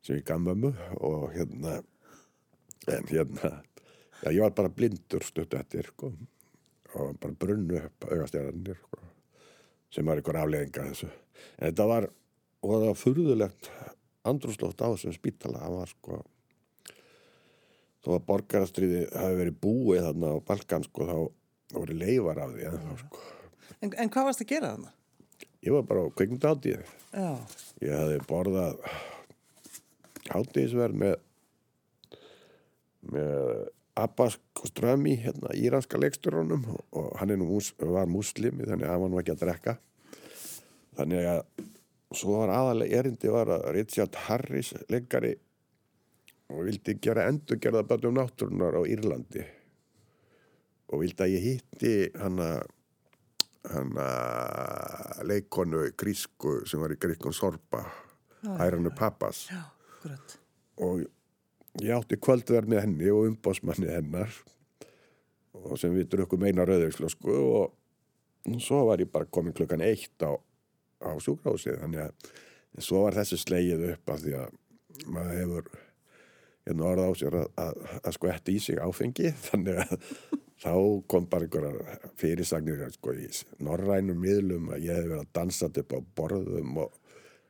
sem 0.01 0.21
ég 0.21 0.27
gaf 0.27 0.41
mömmu 0.41 0.73
og 1.01 1.31
hérna 1.35 1.79
en 2.89 3.09
hérna 3.11 3.53
já, 4.23 4.31
ég 4.31 4.43
var 4.43 4.57
bara 4.57 4.73
blindur 4.73 5.27
stutt 5.27 5.55
eftir 5.59 5.91
sko. 5.93 6.13
Og 6.95 7.17
bara 7.23 7.39
brunnu 7.39 7.79
upp 7.85 8.11
augastjarnir 8.11 8.79
sko 8.83 9.07
sem 9.91 10.07
var 10.07 10.21
ykkur 10.23 10.39
afleðinga 10.39 10.87
þessu. 10.93 11.09
En 11.59 11.71
þetta 11.71 11.87
var, 11.91 12.07
og 12.63 12.75
það 12.75 12.87
var 12.87 12.99
furðulegt 13.01 13.71
andrúslóft 14.31 14.83
á 14.85 14.93
þessum 14.93 15.17
spítala, 15.17 15.65
það 15.65 15.77
var 15.79 15.93
sko, 15.95 16.21
þó 18.05 18.11
að 18.15 18.25
borgarastriði 18.29 19.03
hafi 19.11 19.39
verið 19.41 19.61
búið 19.65 20.07
þarna 20.07 20.33
á 20.37 20.47
Balkan, 20.47 20.87
sko, 20.87 21.09
þá 21.09 21.77
voru 21.77 21.97
leifar 21.99 22.43
af 22.45 22.55
því, 22.55 22.67
en 22.69 22.85
þá, 22.85 22.93
sko, 23.05 23.25
En, 23.79 23.93
en 23.95 24.11
hvað 24.13 24.31
varst 24.31 24.43
að 24.45 24.51
gera 24.55 24.75
þannig? 24.75 24.97
ég 25.61 25.75
var 25.75 25.85
bara 25.85 26.05
á 26.09 26.15
kveikmyndahátíð. 26.17 26.85
Já, 27.13 27.33
Ég 27.81 27.97
hafði 27.97 28.21
borðað 28.29 28.79
hátíðisverð 30.31 30.97
með, 31.03 31.15
með 33.13 33.69
Abbas 34.01 34.39
Koströmi, 34.57 35.17
hérna, 35.21 35.53
íranska 35.57 36.01
leikstörunum 36.01 36.65
og 36.97 37.13
hann 37.21 37.35
nú, 37.41 37.49
mús, 37.51 37.73
var 37.81 38.09
muslimi, 38.09 38.65
þannig 38.69 38.89
að 38.89 38.97
hann 38.97 39.17
var 39.17 39.25
ekki 39.25 39.35
að 39.35 39.45
drekka. 39.45 39.77
Þannig 41.01 41.31
að 41.35 41.43
svo 42.21 42.41
var 42.41 42.55
aðalega 42.55 43.01
erindi 43.01 43.33
var 43.33 43.53
að 43.55 43.69
Richard 43.77 44.17
Harris 44.27 44.73
leikari 44.91 45.35
og 46.51 46.67
vildi 46.67 46.97
gera 47.03 47.29
endurgerða 47.31 47.85
bætum 47.87 48.17
náttúrunar 48.17 48.81
á 48.81 48.83
Írlandi 48.83 49.45
og 50.91 51.05
vildi 51.05 51.23
að 51.23 51.35
ég 51.37 51.45
hitti 51.47 51.93
hana 52.19 52.49
hana 53.69 54.07
leikonu 55.29 55.91
grísku 56.01 56.61
sem 56.69 56.81
var 56.81 56.95
í 56.95 57.01
grískun 57.01 57.37
Sorpa 57.37 57.85
Æranu 58.61 58.93
Pappas 58.97 59.47
já, 59.51 59.61
og 60.81 61.05
ég 61.83 61.93
átti 61.95 62.17
kvöldverð 62.17 62.73
með 62.73 62.87
henni 62.87 63.11
og 63.13 63.29
umbásmanni 63.29 63.91
hennar 63.93 64.33
og 65.61 65.77
sem 65.79 65.93
við 65.93 66.09
drukum 66.15 66.47
eina 66.49 66.65
rauðurslösku 66.65 67.37
og 67.37 68.57
svo 68.65 68.87
var 68.89 69.03
ég 69.03 69.13
bara 69.13 69.29
komin 69.29 69.55
klukkan 69.57 69.85
eitt 69.85 70.25
á, 70.25 70.33
á 71.05 71.11
sjúkrásið 71.21 71.83
þannig 71.83 72.07
að 72.07 72.83
svo 72.87 73.05
var 73.05 73.19
þessu 73.19 73.43
slegið 73.43 73.87
upp 73.93 74.15
af 74.15 74.25
því 74.25 74.37
að 74.41 74.59
maður 75.11 75.41
hefur 75.41 75.71
hérna 76.67 76.87
orða 76.93 77.09
á 77.09 77.13
sér 77.19 77.37
að, 77.41 77.49
að, 77.61 77.81
að 78.09 78.29
eftir 78.35 78.55
í 78.55 78.63
sig 78.63 78.81
áfengi. 78.81 79.33
Þannig 79.49 79.81
að 79.85 79.95
þá 80.61 80.73
kom 81.09 81.29
bara 81.31 81.47
einhverjar 81.47 82.09
fyrirsagnir 82.21 82.83
sko, 82.95 83.15
í 83.17 83.29
norrænum 83.65 84.19
miðlum 84.21 84.73
að 84.75 84.89
ég 84.89 84.99
hef 84.99 85.07
verið 85.09 85.23
að 85.23 85.31
dansa 85.39 85.71
upp 85.71 85.95
á 85.97 86.01
borðum 86.21 86.83
og 86.85 86.99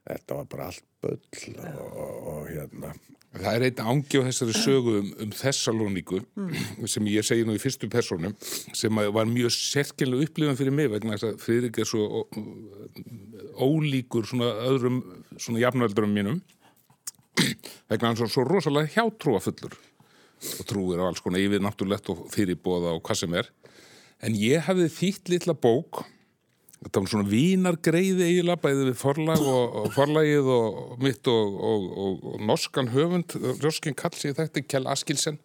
þetta 0.06 0.36
var 0.38 0.50
bara 0.52 0.68
allt 0.70 0.84
bull 1.02 1.56
og, 1.56 1.88
og, 1.88 2.20
og 2.34 2.44
hérna. 2.50 2.92
Það 3.30 3.56
er 3.56 3.64
einn 3.68 3.82
ángi 3.92 4.18
á 4.18 4.26
þessari 4.26 4.54
sögu 4.58 4.92
um, 4.98 5.10
um 5.22 5.34
Þessalóníku 5.38 6.18
sem 6.90 7.10
ég 7.12 7.26
segi 7.26 7.44
nú 7.46 7.54
í 7.54 7.60
fyrstu 7.62 7.86
persónum 7.90 8.34
sem 8.42 9.02
var 9.14 9.28
mjög 9.30 9.54
sérkjörlega 9.54 10.26
upplifan 10.26 10.58
fyrir 10.58 10.74
mig 10.74 10.90
vegna 10.90 11.14
þess 11.14 11.28
að 11.28 11.44
Friðrik 11.44 11.78
er 11.78 11.90
svo 11.90 12.24
ólíkur 13.54 14.26
svona 14.26 14.50
öðrum 14.66 14.98
svona 15.36 15.62
jafnöldurum 15.62 16.16
mínum 16.16 16.40
vegna 17.90 18.10
hann 18.10 18.18
svo, 18.18 18.26
svo 18.26 18.46
rosalega 18.48 18.90
hjátrúafullur 18.96 19.78
og 20.40 20.68
trúir 20.68 21.02
á 21.02 21.08
alls 21.08 21.20
konar 21.24 21.42
yfir 21.42 21.62
náttúrulegt 21.64 22.08
og 22.12 22.24
fyrirbóða 22.32 22.94
og 22.96 23.04
hvað 23.04 23.22
sem 23.22 23.36
er. 23.40 23.50
En 24.24 24.36
ég 24.36 24.64
hafði 24.66 24.88
þýtt 24.92 25.32
litla 25.32 25.56
bók 25.56 26.04
þetta 26.80 27.02
var 27.02 27.12
svona 27.12 27.28
vínargreiði 27.28 28.26
eiginlega 28.26 28.62
bæði 28.62 28.86
við 28.88 28.98
forlag 29.00 29.42
og, 29.44 29.76
og 29.82 29.92
forlagið 29.92 30.50
og, 30.54 30.78
mitt 31.04 31.28
og, 31.28 31.58
og, 31.70 31.86
og, 32.04 32.28
norskan 32.48 32.92
höfund, 32.94 33.36
norskin 33.60 33.96
kall 33.98 34.16
ég 34.24 34.36
þekkti 34.38 34.64
Kjell 34.64 34.88
Askilsen 34.88 35.36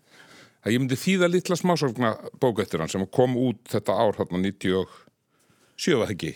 að 0.63 0.75
ég 0.77 0.81
myndi 0.81 0.99
þýða 0.99 1.29
litla 1.33 1.59
smásögna 1.59 2.15
bók 2.41 2.63
eftir 2.63 2.81
hann 2.81 2.91
sem 2.91 3.03
kom 3.11 3.35
út 3.39 3.59
þetta 3.71 3.97
ár 3.99 4.15
hérna 4.21 4.41
97 4.47 5.99
var 5.99 6.07
það 6.07 6.15
ekki? 6.15 6.31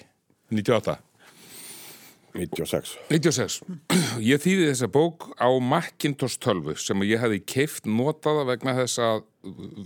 98 0.51 0.97
96 2.39 2.95
96. 3.11 3.59
Ég 4.31 4.41
þýði 4.43 4.69
þessa 4.71 4.89
bók 4.91 5.29
á 5.39 5.49
Macintosh 5.61 6.39
12 6.41 6.79
sem 6.81 7.05
ég 7.07 7.21
hefði 7.21 7.41
keift 7.43 7.89
notaða 7.89 8.45
vegna 8.49 8.75
þess 8.79 9.01
að 9.03 9.23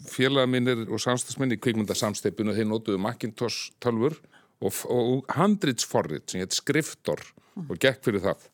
félaga 0.10 0.50
mínir 0.50 0.86
og 0.88 1.02
samstagsminni 1.02 1.60
kvikmyndasamsteipinu 1.62 2.56
þeir 2.58 2.70
notuðu 2.70 3.02
Macintosh 3.04 3.72
12 3.84 4.18
og, 4.64 4.82
og 4.90 5.32
handritsforrit 5.38 6.30
sem 6.30 6.44
hétt 6.44 6.58
skriftor 6.58 7.22
og 7.68 7.78
gekk 7.78 8.04
fyrir 8.08 8.24
það. 8.24 8.50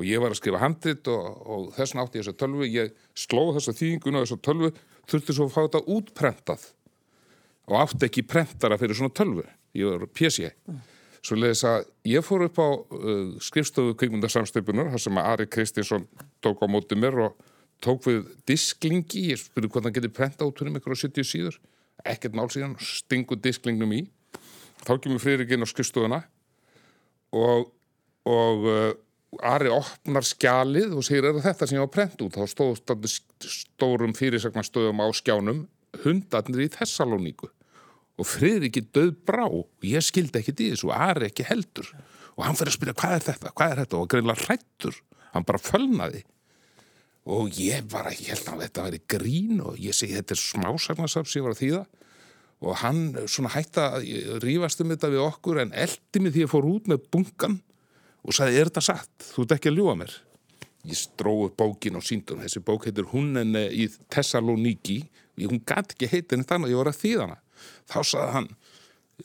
Og 0.00 0.06
ég 0.08 0.22
var 0.22 0.32
að 0.32 0.40
skrifa 0.40 0.60
handrit 0.62 1.08
og, 1.12 1.26
og 1.44 1.66
þess 1.76 1.92
vegna 1.92 2.06
átti 2.06 2.20
ég 2.20 2.26
þessa 2.26 2.38
12 2.44 2.70
ég 2.72 2.94
slóð 3.24 3.56
þessa 3.58 3.76
þýðinguna 3.80 4.24
þessa 4.24 4.40
12 4.48 4.72
þurfti 5.12 5.36
svo 5.36 5.48
að 5.48 5.54
fá 5.54 5.60
þetta 5.66 5.82
útprentað 5.96 6.70
og 7.68 7.76
átti 7.82 8.08
ekki 8.08 8.24
prentara 8.28 8.78
fyrir 8.80 8.98
svona 8.98 9.14
12 9.14 9.44
ég 9.78 9.92
var 9.92 10.08
PC 10.12 10.50
Svo 11.22 11.38
leiðis 11.38 11.62
að 11.68 11.84
ég 12.10 12.24
fór 12.26 12.48
upp 12.48 12.56
á 12.58 12.68
uh, 12.74 13.34
skrifstofu 13.42 13.94
kvikmyndarsamstöpunar, 14.00 14.90
þar 14.90 15.02
sem 15.04 15.20
að 15.20 15.28
Ari 15.30 15.46
Kristinsson 15.54 16.08
tók 16.42 16.64
á 16.64 16.66
móti 16.66 16.98
mér 16.98 17.20
og 17.28 17.36
tók 17.82 18.08
við 18.08 18.24
disklingi, 18.50 19.28
ég 19.30 19.38
spurði 19.38 19.70
hvað 19.70 19.86
hann 19.86 19.96
geti 19.98 20.10
prenta 20.10 20.48
út 20.48 20.64
mig 20.66 20.80
ykkur 20.80 20.96
á 20.98 21.02
70 21.04 21.28
síður, 21.28 21.60
ekkert 22.02 22.34
mál 22.34 22.48
síðan, 22.50 22.74
stingu 22.82 23.38
disklingnum 23.38 23.94
í, 23.94 24.02
þá 24.82 24.96
kemur 24.96 25.22
Friðrikinn 25.22 25.62
á 25.62 25.70
skrifstofuna 25.70 26.20
og, 27.38 27.70
og 28.26 28.68
uh, 28.70 28.90
Ari 29.46 29.70
opnar 29.72 30.26
skjalið 30.26 30.98
og 30.98 31.06
segir, 31.06 31.30
er 31.30 31.38
þetta 31.40 31.64
sem 31.64 31.78
ég 31.78 31.86
var 31.86 31.94
prent 31.94 32.20
út? 32.20 32.34
Þá 32.34 32.50
stóð 32.50 32.74
standi 32.82 33.08
stórum 33.48 34.12
fyrirsagnastöðum 34.18 35.00
á 35.00 35.08
skjánum, 35.16 35.64
hundarnir 36.02 36.66
í 36.66 36.72
Thessalóníku 36.74 37.48
og 38.20 38.28
Friðriki 38.28 38.84
döð 38.92 39.14
brá. 39.26 39.44
Og 39.46 39.86
ég 39.86 40.04
skildi 40.04 40.40
ekkit 40.40 40.60
í 40.60 40.68
þessu 40.72 40.90
og 40.90 40.98
Ari 40.98 41.30
ekki 41.30 41.46
heldur. 41.48 41.88
Og 42.36 42.44
hann 42.46 42.58
fyrir 42.58 42.72
að 42.72 42.78
spyrja 42.78 42.98
hvað 42.98 43.16
er 43.16 43.26
þetta, 43.28 43.54
hvað 43.56 43.72
er 43.72 43.82
þetta? 43.82 43.98
Og 43.98 44.12
greinlega 44.12 44.46
hrættur, 44.46 45.00
hann 45.34 45.48
bara 45.48 45.62
fölnaði. 45.62 46.22
Og 47.32 47.52
ég 47.60 47.84
bara 47.90 48.14
ég 48.16 48.32
held 48.32 48.48
að 48.50 48.62
þetta 48.64 48.86
væri 48.86 49.02
grín 49.14 49.60
og 49.62 49.76
ég 49.78 49.94
segi 49.94 50.16
þetta 50.16 50.34
er 50.34 50.42
smásagnasafn 50.42 51.28
sem 51.30 51.40
ég 51.40 51.46
var 51.46 51.54
að 51.54 51.60
þýða. 51.62 51.82
Og 52.62 52.78
hann 52.78 53.04
svona 53.30 53.52
hætta 53.52 53.86
rífast 54.42 54.82
um 54.82 54.90
þetta 54.94 55.10
við 55.12 55.22
okkur 55.26 55.62
en 55.62 55.72
eldi 55.84 56.22
mig 56.22 56.34
því 56.34 56.46
að 56.46 56.52
fór 56.52 56.68
út 56.70 56.90
með 56.90 57.06
bunkan 57.14 57.56
og 58.22 58.36
sagði 58.36 58.60
er 58.60 58.70
þetta 58.70 58.84
satt, 58.86 59.24
þú 59.32 59.44
ert 59.44 59.54
ekki 59.56 59.70
að 59.70 59.80
ljúa 59.80 59.96
mér. 59.98 60.12
Ég 60.86 60.98
stróði 60.98 61.52
bókin 61.58 61.98
og 61.98 62.04
síndun 62.06 62.42
þessi 62.42 62.62
bók 62.66 62.86
heitir 62.86 63.08
hún 63.10 63.38
en 63.38 63.54
í 63.54 63.88
Thessaloniki. 64.10 65.00
Hún 65.42 65.62
gæti 65.66 65.96
ekki 65.96 66.10
heitin 66.10 66.46
þannig 66.46 66.70
að 66.70 66.74
ég 66.74 66.80
var 66.80 66.90
að 66.90 67.00
þýða 67.02 67.26
hana 67.26 67.38
þá 67.90 67.98
saði 68.02 68.32
hann 68.36 68.48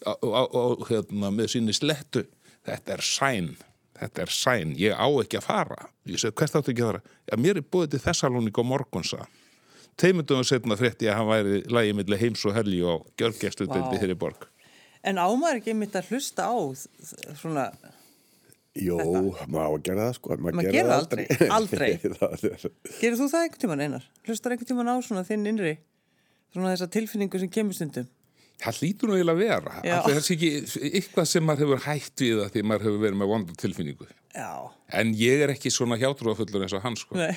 á, 0.05 0.13
á, 0.13 0.41
á, 0.45 0.63
hérna, 0.89 1.31
með 1.33 1.53
síni 1.55 1.75
slettu 1.75 2.25
þetta 2.67 2.97
er 2.97 3.05
sæn 3.05 3.51
þetta 3.97 4.25
er 4.25 4.33
sæn, 4.33 4.75
ég 4.77 4.93
á 4.93 5.07
ekki 5.21 5.39
að 5.39 5.47
fara 5.47 5.89
ég 6.07 6.21
segi 6.21 6.35
hvert 6.37 6.57
áttu 6.59 6.73
ekki 6.73 6.85
að 6.85 6.91
fara 6.93 7.03
já, 7.31 7.35
mér 7.41 7.61
er 7.61 7.67
búið 7.67 7.95
til 7.95 8.03
Thessalóník 8.05 8.61
og 8.61 8.69
morgunsa 8.69 9.27
teimundum 9.97 10.43
og 10.43 10.49
setna 10.49 10.77
frétti 10.77 11.09
að 11.09 11.19
hann 11.19 11.31
væri 11.31 11.61
lægi 11.73 11.95
milli 11.97 12.19
heims 12.21 12.45
og 12.45 12.57
helgi 12.57 12.83
og 12.85 13.07
gjörgestu 13.17 13.65
Vá. 13.65 13.79
wow. 13.79 13.95
þeirri 13.97 14.19
borg 14.19 14.49
En 15.07 15.19
ámar 15.21 15.59
ekki 15.59 15.75
mitt 15.77 15.93
að 15.95 16.09
hlusta 16.11 16.49
á 16.49 16.57
svona, 17.37 17.69
Jó, 18.77 18.97
má 19.47 19.61
að 19.63 19.77
gera 19.85 20.07
það 20.09 20.15
sko 20.17 20.37
Maður 20.41 20.71
gerir 20.73 20.89
það 20.89 20.97
aldrei, 20.97 21.25
aldrei. 21.53 21.89
er, 21.95 22.73
gerir 22.99 23.17
þú 23.17 23.29
það 23.31 23.45
einhvern 23.45 23.61
tíman 23.63 23.83
einar? 23.85 24.07
Hlustar 24.27 24.53
einhvern 24.53 24.69
tíman 24.73 24.91
á 24.91 24.95
svona 25.05 25.23
þinn 25.27 25.47
innri 25.53 25.73
svona 26.53 26.73
þessa 26.73 26.89
tilfinningu 26.97 27.41
sem 27.41 27.51
kemur 27.53 27.77
stundum? 27.77 28.09
Það 28.63 28.79
lítur 28.83 29.09
nú 29.11 29.17
eiginlega 29.17 29.35
að 29.37 29.41
vera. 29.43 29.73
Allir 29.97 30.17
þessi 30.19 30.35
ekki 30.37 30.51
eitthvað 30.91 31.27
sem 31.31 31.45
maður 31.47 31.63
hefur 31.65 31.83
hætt 31.87 32.23
við 32.25 32.39
það 32.41 32.51
því 32.55 32.63
maður 32.71 32.85
hefur 32.87 33.03
verið 33.05 33.19
með 33.21 33.31
vonda 33.33 33.57
tilfinningu. 33.63 34.07
Já, 34.37 34.51
en 35.01 35.11
ég 35.17 35.43
er 35.45 35.53
ekki 35.55 35.71
svona 35.73 35.97
hjátrúafullur 36.01 36.65
eins 36.65 36.75
og 36.77 36.83
hann 36.85 36.95
sko. 36.99 37.17
nei. 37.17 37.33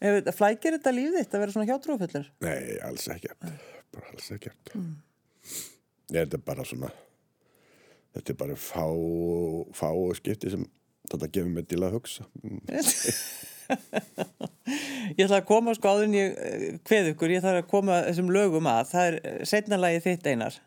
Þetta- 0.00 0.34
Flækir 0.36 0.76
þetta 0.78 0.92
líf 0.96 1.12
þitt 1.18 1.34
að 1.36 1.42
vera 1.44 1.54
svona 1.56 1.68
hjátrúafullur? 1.70 2.26
Nei, 2.46 2.78
alls 2.88 3.06
ekkert. 3.12 3.52
Bara 3.92 4.12
alls 4.14 4.30
ekkert. 4.36 4.74
Þetta 6.10 6.34
er 6.40 6.44
bara 6.44 6.64
svona 6.66 6.90
þetta 8.16 8.32
er 8.32 8.38
bara 8.40 8.56
fá 8.58 8.84
fá 9.76 9.88
skipti 10.18 10.50
sem 10.50 10.64
þetta 11.10 11.28
gefur 11.30 11.52
mig 11.54 11.68
til 11.70 11.78
að 11.86 11.94
hugsa 11.94 12.24
Ég 15.18 15.24
ætla 15.26 15.40
að 15.40 15.46
koma 15.48 15.74
sko 15.74 15.92
áður 15.92 16.08
en 16.08 16.16
ég 16.18 16.34
eh, 16.38 16.66
kveð 16.86 17.12
ykkur, 17.14 17.32
ég 17.34 17.44
þarf 17.44 17.64
að 17.64 17.70
koma 17.70 18.02
þessum 18.06 18.28
lögum 18.34 18.68
að. 18.70 18.92
Það 18.92 19.08
er 19.08 19.46
setna 19.50 19.80
lagið 19.80 20.06
þitt 20.06 20.28
einar. 20.30 20.58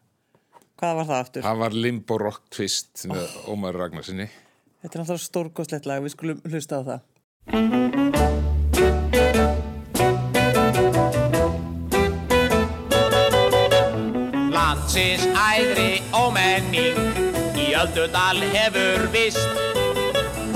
Hvað 0.84 0.98
var 1.00 1.08
það 1.08 1.20
aftur? 1.22 1.46
það 1.46 1.60
var 1.62 1.76
Limbo 1.86 2.16
Rock 2.20 2.48
Twist 2.52 3.06
með 3.08 3.36
Ómar 3.48 3.78
Ragnarsinni 3.78 4.26
Þetta 4.84 4.98
er 4.98 5.00
náttúrulega 5.00 5.24
stórkostlegt 5.24 5.86
lag, 5.88 6.04
við 6.04 6.12
skulum 6.12 6.42
hlusta 6.44 6.76
á 6.76 6.82
það. 6.84 7.02
Landsins 14.52 15.24
æðri 15.32 16.04
ómenning 16.12 17.00
í 17.56 17.72
öldudal 17.80 18.44
hefur 18.58 19.08
vist 19.16 19.73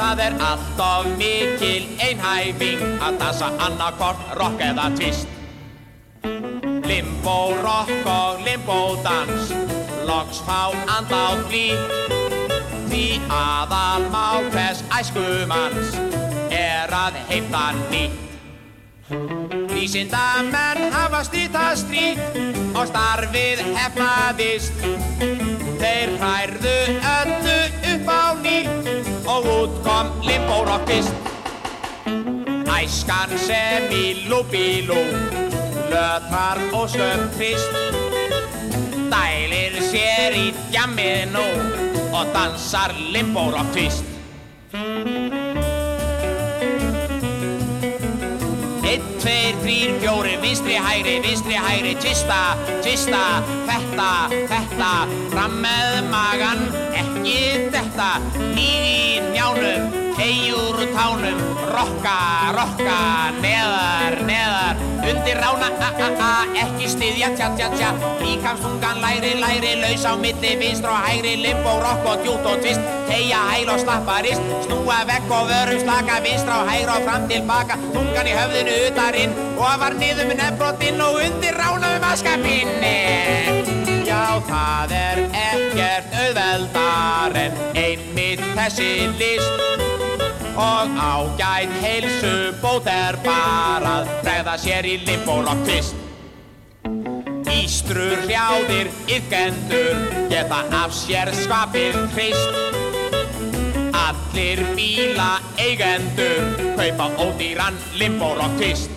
Það 0.07 0.21
er 0.23 0.35
alltof 0.39 1.07
mikil 1.19 1.87
einhæfing 1.99 2.83
að 3.03 3.17
dansa 3.19 3.47
annarkvort 3.65 4.21
rock 4.39 4.61
eða 4.63 4.85
twist. 4.95 5.27
Limbo 6.87 7.33
rock 7.59 7.91
og 8.07 8.39
limbo 8.45 8.77
dans 9.03 9.51
loks 10.07 10.39
fá 10.47 10.71
andátt 10.95 11.43
blí 11.49 11.75
Því 12.87 13.19
aðal 13.27 14.07
mál 14.13 14.47
hvers 14.53 14.79
æskumanns 14.95 15.99
er 16.55 16.95
að 16.95 17.19
heimta 17.27 17.65
nýtt. 17.91 18.15
Vísindamenn 19.73 20.87
hafa 20.95 21.25
stýtað 21.27 21.81
stríð 21.83 22.23
og 22.71 22.87
starfið 22.93 23.65
hefnaðist. 23.75 24.87
Þeir 25.83 26.15
hærðu 26.23 26.77
öllu 27.11 27.76
upp 28.07 28.13
á 28.13 28.35
ný 28.43 28.57
og 29.27 29.43
út 29.59 29.71
kom 29.83 30.07
limborokvist. 30.23 31.13
Æskan 32.79 33.29
sem 33.37 33.91
í 33.91 34.27
lúbílú, 34.29 35.01
lötrar 35.91 36.59
og 36.73 36.87
sköpkrist. 36.89 37.71
Dælir 39.11 39.75
sér 39.91 40.31
í 40.35 40.53
djammið 40.71 41.33
nú 41.35 41.47
og 42.15 42.25
dansar 42.33 42.95
limborokvist. 43.11 44.03
Einn, 48.87 49.03
tveir, 49.19 49.53
þrýr, 49.63 49.99
fjóri, 49.99 50.37
vinstri, 50.41 50.79
hægri, 50.79 51.19
vinstri, 51.27 51.59
hægri, 51.59 51.95
tvista, 51.99 52.55
tvista, 52.83 53.23
þetta, 53.67 54.11
þetta, 54.53 54.91
fram 55.33 55.59
með 55.65 56.03
magan, 56.11 56.67
ekki 56.95 57.16
þetta, 57.73 58.09
nýð 58.55 58.85
í 58.87 59.21
njánum, 59.31 59.95
hegjur 60.17 60.79
tánum, 60.95 61.39
rokka, 61.73 62.17
rokka, 62.55 62.97
neðar, 63.41 64.17
neðar, 64.27 64.81
undir 65.07 65.39
rána, 65.41 65.69
a, 65.77 65.89
a, 65.91 66.09
a, 66.27 66.31
ekki 66.63 66.89
styðja, 66.93 67.31
tja, 67.37 67.51
tja, 67.59 67.69
tja, 67.75 67.91
líkamstungan, 68.21 69.01
læri, 69.03 69.35
læri, 69.41 69.75
laus 69.81 70.05
á 70.07 70.13
milli, 70.17 70.55
vinstra 70.61 70.95
og 70.95 71.05
hægri, 71.05 71.35
limbo, 71.43 71.77
rokk 71.83 72.09
og 72.13 72.25
djút 72.25 72.49
og 72.49 72.59
tvist, 72.65 72.83
tegja, 73.11 73.43
hæl 73.51 73.71
og 73.75 73.81
slappa 73.83 74.19
rist, 74.25 74.51
snúa 74.65 75.03
vekk 75.11 75.31
og 75.37 75.47
vörum 75.51 75.81
slaka, 75.85 76.19
vinstra 76.25 76.61
og 76.63 76.71
hægra 76.71 76.99
og 76.99 77.07
fram 77.09 77.29
tilbaka, 77.31 77.79
tungan 77.93 78.31
í 78.31 78.35
höfðinu 78.37 78.77
utarinn, 78.89 79.39
og 79.57 79.81
var 79.83 79.97
niður 80.01 80.31
með 80.31 80.43
nefnbrotinn 80.43 81.07
og 81.07 81.23
undir 81.27 81.57
rána 81.61 81.97
um 81.97 82.11
askapinni. 82.11 83.66
Það 84.45 84.91
er 84.93 85.19
ekkert 85.33 86.11
auðveldar 86.13 87.37
en 87.41 87.55
einmitt 87.73 88.41
þessi 88.53 89.07
list 89.17 89.63
og 90.57 90.93
ágæt 91.01 91.73
heilsu 91.81 92.33
bót 92.61 92.85
er 92.91 93.17
bara 93.25 93.95
að 94.01 94.11
bregða 94.25 94.53
sér 94.61 94.89
í 94.89 94.95
limbórokk 95.07 95.63
tvist. 95.65 95.95
Ístrur, 97.57 98.21
hljáðir, 98.27 98.91
yfgendur 99.09 100.05
geta 100.29 100.61
af 100.83 100.93
sér 100.93 101.33
skapið 101.41 101.97
hrist. 102.13 102.61
Allir 104.03 104.61
bíla 104.77 105.31
eigendur 105.57 106.53
kaupa 106.77 107.09
ódýran 107.25 107.81
limbórokk 107.97 108.61
tvist. 108.61 108.96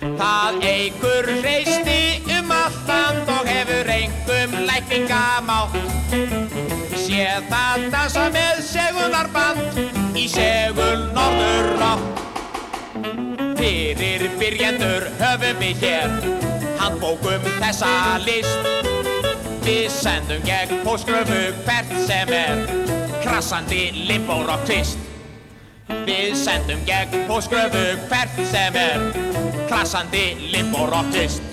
Það 0.00 0.62
eigur 0.64 1.26
hreisti 1.42 2.22
um 2.38 2.52
allt 2.56 2.88
land 2.88 3.28
og 3.28 3.48
hefur 3.48 3.90
engum 3.92 4.54
lækningamátt. 4.64 5.74
Sé 6.96 7.26
það 7.50 7.84
dansa 7.92 8.22
með 8.32 8.62
seguðarband 8.64 10.16
í 10.16 10.24
segul 10.32 11.04
norður 11.12 11.84
átt. 11.90 12.24
Fyrir 13.60 14.24
byrjendur 14.40 15.10
höfum 15.20 15.60
við 15.60 15.84
hér 15.84 16.16
handbókum 16.80 17.44
þessa 17.60 17.92
list. 18.24 18.72
Við 19.68 19.92
sendum 19.92 20.40
gegn 20.48 20.80
póskröfu 20.86 21.42
hvert 21.66 21.92
sem 22.08 22.32
er 22.40 22.64
krassandi 23.20 23.90
limbórokk 24.08 24.64
tvist. 24.64 24.96
Við 26.08 26.32
sendum 26.40 26.80
gegn 26.88 27.28
póskröfu 27.28 27.84
hvert 28.08 28.44
sem 28.48 28.80
er 28.80 29.49
krassandi 29.70 30.22
limbórokk 30.50 31.12
tvist. 31.14 31.44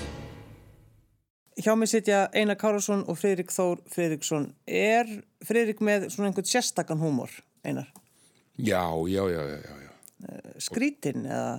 Hjá 1.62 1.74
mig 1.78 1.90
sitja 1.90 2.24
Einar 2.34 2.56
Kárasson 2.58 3.04
og 3.06 3.18
Fridrik 3.18 3.52
Þór 3.54 3.78
Fridriksson. 3.94 4.48
Er 4.66 5.06
Fridrik 5.46 5.78
með 5.86 6.08
svona 6.10 6.32
einhvern 6.32 6.48
sérstakann 6.50 6.98
húmor, 6.98 7.30
Einar? 7.62 7.86
Já, 8.58 8.82
já, 9.06 9.22
já, 9.30 9.42
já, 9.52 9.58
já, 9.62 9.76
já. 9.84 9.92
Skrítin 10.66 11.28
eða? 11.30 11.52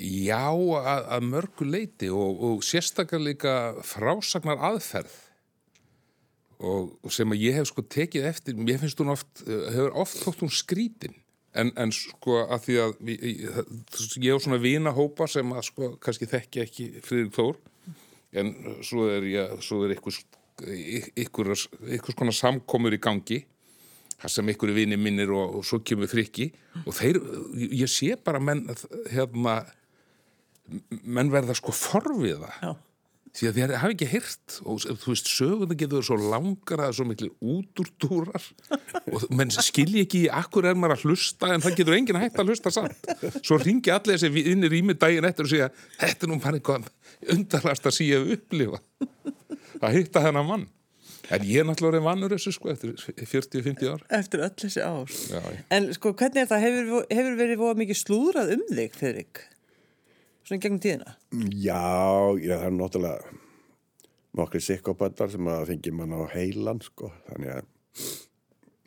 Já, 0.00 0.46
að, 0.80 1.02
að 1.18 1.28
mörgu 1.28 1.68
leiti 1.68 2.08
og, 2.08 2.40
og 2.48 2.64
sérstaklega 2.64 3.26
líka 3.26 3.56
frásagnar 3.84 4.64
aðferð 4.70 5.18
og 6.62 7.12
sem 7.12 7.34
að 7.34 7.42
ég 7.42 7.58
hef 7.58 7.68
sko 7.68 7.84
tekið 7.84 8.30
eftir, 8.30 8.56
mér 8.56 8.80
finnst 8.80 9.00
hún 9.02 9.12
oft, 9.12 9.44
eh, 9.44 9.66
hefur 9.74 9.96
oft 10.06 10.20
þótt 10.22 10.44
hún 10.46 10.54
skrítin 10.54 11.21
en, 11.58 11.72
en 11.76 11.92
sko 11.94 12.42
að 12.46 12.66
því 12.66 12.78
að 12.82 13.12
ég, 13.12 13.42
hef 14.24 14.44
svona 14.44 14.60
vinahópa 14.62 15.28
sem 15.30 15.52
að 15.52 15.66
sko 15.68 15.92
kannski 16.02 16.28
þekki 16.30 16.64
ekki 16.64 16.88
Friðrik 17.04 17.34
Þór 17.36 17.58
en 18.42 18.52
svo 18.84 19.08
er 19.12 19.26
ég, 19.28 19.56
svo 19.64 19.82
er 19.86 19.96
ykkur, 19.96 20.20
ykkur, 21.20 21.52
ykkur 21.98 22.16
konar 22.16 22.36
samkomur 22.36 22.96
í 22.96 23.00
gangi 23.02 23.42
þar 24.22 24.32
sem 24.32 24.52
ykkur 24.54 24.72
vini 24.76 24.96
minnir 25.00 25.32
og, 25.34 25.58
og 25.58 25.66
svo 25.66 25.82
kemur 25.84 26.10
frikki 26.10 26.48
og 26.86 26.94
þeir, 26.96 27.20
ég 27.74 27.90
sé 27.90 28.14
bara 28.16 28.40
menn 28.40 28.64
hérna 29.10 29.60
menn 31.02 31.32
verða 31.32 31.56
sko 31.58 31.74
forviða 31.74 32.52
Já. 32.62 32.72
Því 33.32 33.48
að 33.48 33.58
þeir 33.58 33.72
hafa 33.80 33.94
ekki 33.94 34.08
hirt 34.10 34.56
og 34.68 34.82
þú 34.84 35.12
veist, 35.12 35.30
söguna 35.32 35.76
getur 35.78 36.04
svo 36.04 36.18
langar 36.20 36.82
að 36.84 36.96
svo 36.98 37.06
miklu 37.08 37.30
útúrdúrar 37.40 38.48
og 39.08 39.24
menn 39.32 39.52
skilji 39.54 40.04
ekki 40.04 40.26
í 40.26 40.32
akkur 40.42 40.68
er 40.68 40.76
maður 40.76 40.98
að 40.98 41.06
hlusta 41.08 41.54
en 41.54 41.64
það 41.64 41.78
getur 41.80 41.96
enginn 41.96 42.20
hægt 42.20 42.42
að 42.42 42.52
hlusta 42.52 42.74
samt 42.74 43.08
svo 43.40 43.56
ringi 43.62 43.94
allir 43.94 44.20
þessi 44.20 44.32
vinnir 44.34 44.76
í 44.76 44.82
mig 44.84 45.00
daginn 45.00 45.28
eftir 45.28 45.48
og 45.48 45.52
segja, 45.54 45.70
þetta 46.02 46.28
er 46.28 46.32
nú 46.32 46.38
bara 46.44 46.60
eitthvað 46.60 46.92
undarlast 47.32 47.88
að 47.88 47.98
síða 48.02 48.22
upplifa 48.36 48.82
að 49.80 49.96
hitta 49.96 50.24
þennan 50.26 50.48
mann 50.50 50.68
en 51.32 51.46
ég 51.48 51.62
er 51.62 51.68
náttúrulega 51.68 52.04
vannur 52.04 52.34
þessu 52.34 52.52
sko 52.52 52.72
eftir 52.74 52.92
40-50 52.98 53.88
ár 53.94 54.04
Eftir 54.18 54.42
öll 54.44 54.52
þessi 54.58 54.84
ár. 54.84 55.16
Já. 55.32 55.40
En 55.72 55.88
sko, 55.96 56.12
hvernig 56.18 56.44
er 56.44 56.50
það? 56.50 56.64
Hefur, 56.66 57.06
hefur 57.08 57.38
verið 57.38 57.64
mikið 57.80 58.00
slúðrað 58.02 58.54
um 58.58 58.64
þig, 58.68 58.96
Fridrik? 58.98 59.44
Svona 60.52 60.60
gegnum 60.66 60.80
tíðina? 60.84 61.12
Já, 61.64 62.36
já, 62.36 62.58
það 62.60 62.66
er 62.66 62.74
náttúrulega 62.76 63.36
nokkri 64.36 64.60
sikkopatar 64.60 65.30
sem 65.32 65.46
að 65.48 65.62
fengi 65.70 65.92
mann 65.96 66.10
á 66.12 66.28
heilan, 66.28 66.80
sko. 66.84 67.08
Þannig 67.24 67.52
að, 67.54 67.68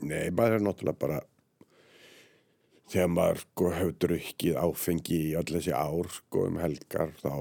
nei, 0.05 0.27
maður 0.29 0.57
er 0.59 0.61
náttúrulega 0.61 0.99
bara, 1.01 1.15
þegar 2.93 3.09
maður, 3.15 3.41
sko, 3.41 3.71
hefur 3.79 3.95
drukkið 4.05 4.59
áfengi 4.61 5.17
í 5.17 5.31
öll 5.39 5.47
þessi 5.55 5.73
ár, 5.73 6.11
sko, 6.13 6.43
um 6.51 6.59
helgar, 6.61 7.15
þá 7.23 7.31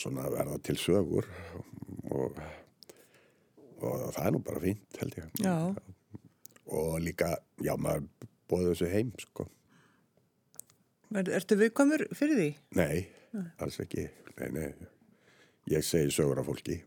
svona 0.00 0.30
verða 0.32 0.56
til 0.64 0.76
sögur 0.80 1.28
og, 2.08 2.40
og 3.84 4.06
það 4.14 4.22
er 4.22 4.32
nú 4.32 4.40
bara 4.46 4.62
fínt, 4.62 5.00
held 5.02 5.18
ég. 5.18 5.34
Já. 5.44 5.58
Og 6.72 6.96
líka, 7.04 7.34
já, 7.60 7.74
maður 7.76 8.08
bóði 8.48 8.70
þessu 8.70 8.88
heim, 8.94 9.12
sko. 9.26 9.46
Er, 11.12 11.28
ertu 11.36 11.60
viðkvæmur 11.60 12.06
fyrir 12.16 12.40
því? 12.40 12.48
Nei, 12.80 13.04
alls 13.62 13.80
ekki. 13.82 14.08
Nei, 14.38 14.48
nei. 14.54 14.68
Ég 15.72 15.84
segi 15.86 16.12
sögur 16.12 16.40
af 16.42 16.48
fólki. 16.48 16.80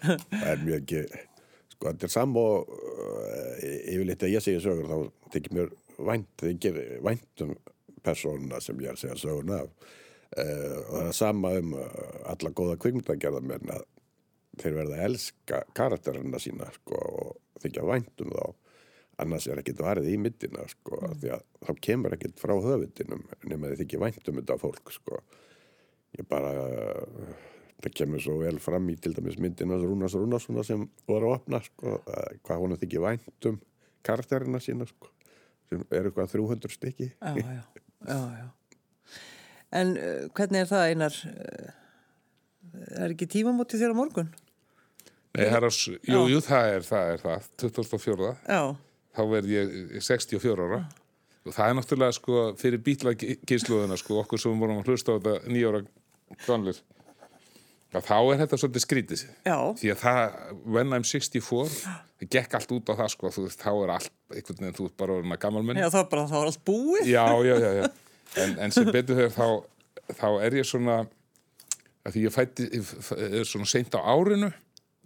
það 0.00 0.48
er 0.50 0.64
mjög 0.64 0.80
ekki... 0.80 1.02
Sko, 1.70 1.92
þetta 1.92 2.08
er 2.08 2.12
sam 2.12 2.34
og 2.40 2.72
uh, 2.74 3.52
yfirleitt 3.62 4.24
að 4.26 4.34
ég 4.34 4.44
segi 4.44 4.62
sögur 4.64 4.90
þá 4.90 5.30
tekir 5.34 5.54
mér 5.56 5.70
vænt, 6.00 6.32
þykir 6.42 6.80
vænt 7.06 7.44
um 7.46 7.54
persónuna 8.04 8.60
sem 8.64 8.80
ég 8.82 8.90
er 8.90 8.98
að 8.98 9.04
segja 9.04 9.20
söguna 9.20 9.62
af. 9.62 9.70
Uh, 10.30 10.76
og 10.80 10.92
það 10.96 11.06
er 11.06 11.16
sama 11.20 11.54
um 11.58 11.76
uh, 11.78 11.86
alla 12.30 12.52
góða 12.54 12.76
kvikmyndagerða 12.82 13.42
menn 13.46 13.72
að 13.74 13.86
þeir 14.60 14.76
verða 14.76 14.98
að 14.98 15.06
elska 15.08 15.62
karakterina 15.76 16.40
sína 16.42 16.68
sko, 16.74 16.98
og 16.98 17.62
þykja 17.62 17.86
vænt 17.86 18.24
um 18.24 18.34
þá 18.34 18.44
annars 19.20 19.46
er 19.50 19.60
ekkit 19.60 19.82
varðið 19.84 20.14
í 20.14 20.18
myndina 20.24 20.66
sko, 20.70 20.98
mm. 20.98 21.14
því 21.22 21.32
að 21.36 21.46
þá 21.66 21.70
kemur 21.86 22.16
ekkit 22.16 22.40
frá 22.40 22.54
höfundinum 22.56 23.24
nema 23.46 23.70
þið 23.70 23.84
þykir 23.84 24.04
vænt 24.04 24.30
um 24.30 24.40
þetta 24.40 24.58
fólk 24.60 24.92
sko. 24.94 25.22
ég 26.18 26.26
bara 26.28 26.52
það 27.80 27.96
kemur 27.96 28.22
svo 28.22 28.36
vel 28.40 28.58
fram 28.60 28.88
í 28.92 28.96
til 29.00 29.14
dæmis 29.16 29.38
myndina 29.40 29.78
Rúnas 29.80 30.16
Rúnassonar 30.18 30.66
sem 30.66 30.86
voru 31.08 31.30
að 31.30 31.36
opna 31.38 31.62
sko, 31.64 32.00
að 32.04 32.40
hvað 32.46 32.64
honum 32.64 32.80
þykir 32.80 33.04
vænt 33.06 33.50
um 33.50 33.60
karakterina 34.06 34.60
sína 34.62 34.88
sko, 34.88 35.12
sem 35.68 35.84
er 35.90 36.08
eitthvað 36.08 36.34
300 36.36 36.76
stykki 36.76 37.12
Já, 37.12 37.34
já, 37.36 37.62
já, 38.08 38.20
já. 38.40 38.48
En 39.70 39.94
uh, 39.94 40.26
hvernig 40.34 40.64
er 40.64 40.70
það, 40.70 40.88
Einar? 40.90 41.16
Uh, 41.30 41.74
er 42.98 43.12
ekki 43.14 43.28
tímamóti 43.30 43.78
þér 43.78 43.94
á 43.94 44.00
morgun? 44.00 44.30
Nei, 45.38 45.44
herras, 45.46 45.84
jú, 45.86 46.24
jú, 46.26 46.40
það 46.42 46.72
er 46.74 46.86
það, 46.86 47.12
er 47.12 47.20
það 47.22 47.50
2004, 47.62 48.30
Já, 48.50 48.62
þá 49.16 49.22
verð 49.34 49.52
ég 49.54 49.74
64 50.06 50.66
ára 50.66 50.80
og 51.40 51.56
það 51.56 51.66
er 51.66 51.76
náttúrulega 51.78 52.16
sko 52.16 52.46
fyrir 52.60 52.82
bítlagisluðuna 52.84 53.98
sko 54.00 54.20
okkur 54.22 54.40
sem 54.42 54.60
vorum 54.60 54.82
að 54.82 54.92
hlusta 54.92 55.16
á 55.16 55.18
þetta 55.18 55.52
nýjára 55.52 55.84
að 57.90 58.06
þá 58.06 58.16
er 58.18 58.40
þetta 58.44 58.58
svolítið 58.60 58.84
skrítið 58.84 59.22
já, 59.48 59.56
því 59.80 59.92
að 59.94 60.02
það, 60.04 60.36
when 60.76 60.94
I'm 60.94 61.06
64 61.06 61.72
það 62.20 62.28
gekk 62.36 62.56
allt 62.58 62.74
út 62.76 62.92
á 62.92 62.94
það 63.00 63.10
sko 63.14 63.32
veist, 63.34 63.64
þá 63.64 63.72
er 63.72 63.92
allt, 63.96 64.12
einhvern 64.30 64.60
veginn, 64.60 64.76
þú 64.76 64.86
ert 64.86 64.96
bara 65.00 65.16
orðin 65.16 65.34
að 65.34 65.42
gammalmenn 65.44 65.80
já, 65.80 65.88
það 65.88 66.02
er 66.04 66.10
bara, 66.12 66.26
það 66.30 66.38
var 66.38 66.52
allt 66.52 66.62
búið. 66.70 67.10
já, 67.10 67.24
já, 67.48 67.54
já, 67.64 67.70
já. 67.80 67.88
En, 68.38 68.52
en 68.62 68.74
sem 68.74 68.90
betur 68.94 69.18
þegar 69.18 69.32
þá, 69.34 69.48
þá 70.20 70.28
er 70.46 70.58
ég 70.60 70.68
svona 70.68 70.98
að 72.06 72.14
því 72.14 72.24
ég 72.28 72.34
fætti 72.34 72.68
er 72.70 73.48
svona 73.48 73.68
seint 73.68 73.96
á 73.96 74.00
árinu 74.00 74.52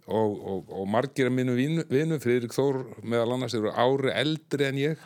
og, 0.05 0.31
og, 0.37 0.71
og 0.81 0.87
margir 0.89 1.29
af 1.29 1.33
mínu 1.33 1.55
vinu 1.89 2.19
Friðrik 2.21 2.53
Þór 2.55 2.81
meðal 3.03 3.35
annars 3.35 3.57
eru 3.57 3.73
ári 3.73 4.13
eldri 4.13 4.67
en 4.69 4.81
ég 4.81 5.05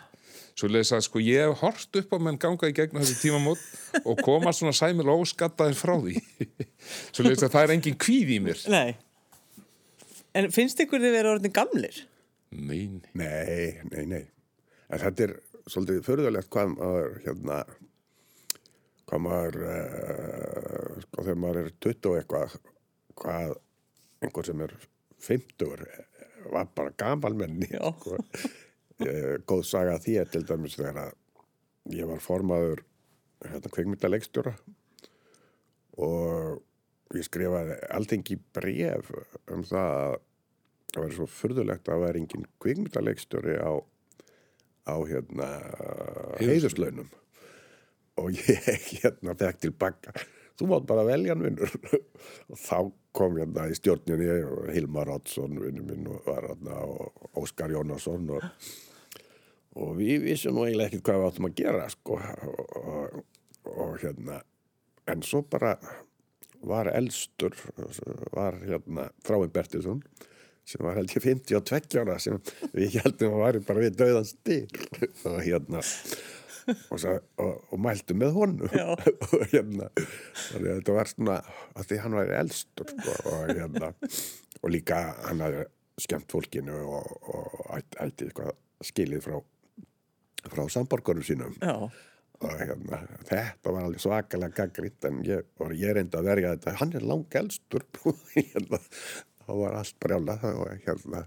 svo 0.60 0.68
leiðis 0.68 0.92
að 0.98 1.06
sko 1.08 1.22
ég 1.24 1.46
hef 1.48 1.62
hort 1.64 2.00
upp 2.02 2.16
á 2.16 2.18
menn 2.20 2.40
ganga 2.42 2.68
í 2.68 2.76
gegnum 2.76 3.04
þessi 3.04 3.22
tímamót 3.22 3.62
og 4.04 4.24
koma 4.26 4.52
svona 4.56 4.76
sæmil 4.76 5.08
óskattaðin 5.14 5.78
frá 5.80 5.96
því 6.04 6.18
svo 7.14 7.26
leiðis 7.26 7.46
að 7.48 7.54
það 7.56 7.66
er 7.66 7.76
engin 7.78 8.02
kvíð 8.02 8.34
í 8.36 8.40
mér 8.44 8.66
Nei. 8.72 8.90
En 10.38 10.52
finnst 10.54 10.80
ykkur 10.84 11.02
þið 11.02 11.16
verið 11.16 11.32
orðin 11.34 11.54
gamlir? 11.56 11.96
Nein. 12.54 13.00
Nei, 13.18 13.80
nei, 13.90 14.04
nei. 14.10 14.24
En 14.90 15.02
þetta 15.02 15.26
er 15.26 15.34
svolítið 15.70 16.04
förðulegt 16.06 16.50
hvað 16.54 16.76
maður, 16.76 17.16
hérna, 17.26 17.58
hvað 19.10 19.24
maður, 19.26 19.58
uh, 19.70 20.94
sko 21.06 21.26
þegar 21.26 21.42
maður 21.44 21.62
er 21.64 21.74
20 21.86 22.12
og 22.12 22.20
eitthvað, 22.20 22.56
hvað 23.24 23.56
einhver 24.24 24.48
sem 24.48 24.62
er 24.66 24.76
50 25.26 25.86
var 26.50 26.70
bara 26.76 26.94
gamalmenni, 26.98 27.68
Já. 27.72 27.92
sko. 28.00 28.18
Uh, 29.00 29.36
góð 29.48 29.64
saga 29.64 30.00
því 30.04 30.18
að 30.20 30.32
til 30.34 30.46
dæmis 30.48 30.76
þegar 30.76 31.06
að 31.06 31.94
ég 31.96 32.10
var 32.10 32.20
formaður 32.24 32.82
hérna 33.46 33.72
kveikmyndaleikstjóra 33.72 34.52
og 36.04 37.16
ég 37.16 37.26
skrifaði 37.26 37.78
allting 37.96 38.26
í 38.36 38.38
bref 38.56 39.14
um 39.52 39.64
það 39.68 39.94
að 40.00 40.18
það 40.90 41.06
var 41.06 41.16
svo 41.16 41.30
furðulegt 41.32 41.88
að 41.88 41.94
það 41.94 42.04
var 42.04 42.20
engin 42.20 42.46
kvikmyndaleikstjóri 42.64 43.56
á, 43.64 43.72
á 44.90 44.96
hérna 45.08 45.48
heiðuslaunum 46.42 47.10
og 48.20 48.36
ég 48.36 48.68
hérna 49.00 49.38
fekk 49.40 49.64
tilbaka 49.68 50.16
þú 50.60 50.70
mátt 50.74 50.90
bara 50.90 51.08
velja 51.08 51.36
hann 51.36 51.46
vinnur 51.46 51.72
og 52.52 52.60
þá 52.60 52.78
kom 53.16 53.40
hérna 53.40 53.70
í 53.72 53.78
stjórnjunni 53.78 54.30
og 54.46 54.70
Hilmar 54.76 55.12
Oddsson 55.16 55.58
vinnu 55.64 55.86
minn 55.88 56.12
og 56.12 56.28
var 56.28 56.50
hérna 56.52 56.84
og 56.86 57.40
Óskar 57.40 57.74
Jónasson 57.74 58.30
og, 58.36 58.46
og 59.80 59.96
við 59.98 60.28
vissum 60.28 60.58
nú 60.58 60.68
eiginlega 60.68 60.92
ekkert 60.92 61.08
hvað 61.08 61.22
við 61.22 61.30
áttum 61.30 61.50
að 61.50 61.58
gera 61.62 61.90
sko. 61.94 62.20
Og, 62.20 62.78
og, 62.84 63.20
og 63.70 63.98
hérna 64.04 64.42
en 65.10 65.26
svo 65.26 65.42
bara 65.50 65.76
var 66.70 66.90
elstur 66.92 67.56
var 68.36 68.58
hérna 68.66 69.08
Þráin 69.24 69.54
Bertilsson 69.56 70.02
sem 70.68 70.84
var 70.86 71.00
held 71.00 71.14
ég 71.16 71.24
52 71.24 72.02
ára 72.02 72.18
sem 72.22 72.38
við 72.76 73.00
heldum 73.00 73.38
að 73.38 73.46
væri 73.46 73.62
bara 73.66 73.86
við 73.86 73.96
döðan 74.02 74.28
styr 74.28 74.84
og 75.30 75.40
hérna 75.46 75.82
og, 76.70 77.06
og, 77.44 77.54
og 77.74 77.82
mæltu 77.84 78.16
með 78.18 78.36
honum. 78.38 78.74
Og 79.30 79.46
hérna 79.52 79.90
þannig 79.96 80.70
að 80.70 80.80
þetta 80.80 80.96
var 80.96 81.12
svona 81.12 81.38
að 81.76 81.90
því 81.90 82.02
hann 82.04 82.18
væri 82.20 82.36
elstur 82.40 82.92
sko, 82.94 83.16
og 83.32 83.54
hérna 83.54 83.92
og 84.60 84.74
líka 84.74 85.00
hann 85.28 85.44
hafði 85.46 85.66
skemmt 86.00 86.32
fólkinu 86.32 86.76
og, 86.88 87.10
og 87.34 87.74
ætti, 87.78 88.30
eitthvað 88.30 88.54
skilið 88.86 89.26
frá 89.26 89.40
frá 90.50 90.64
samborgarum 90.72 91.26
sínum. 91.28 91.56
Já, 91.60 91.90
og 92.40 92.54
hérna, 92.62 93.02
þetta 93.28 93.74
var 93.76 93.88
alveg 93.88 94.04
svakalega 94.04 94.56
gaggritt 94.62 95.08
en 95.10 95.20
ég, 95.28 95.48
og 95.60 95.74
ég 95.76 95.96
reyndi 95.96 96.16
að 96.16 96.30
verja 96.30 96.54
þetta. 96.56 96.76
Hann 96.80 96.94
er 96.96 97.08
lang 97.08 97.40
elstur 97.42 97.84
hérna, 98.38 98.80
þá 99.44 99.52
var 99.60 99.80
allt 99.82 99.98
brjála 100.00 100.38
og 100.54 100.86
hérna 100.86 101.26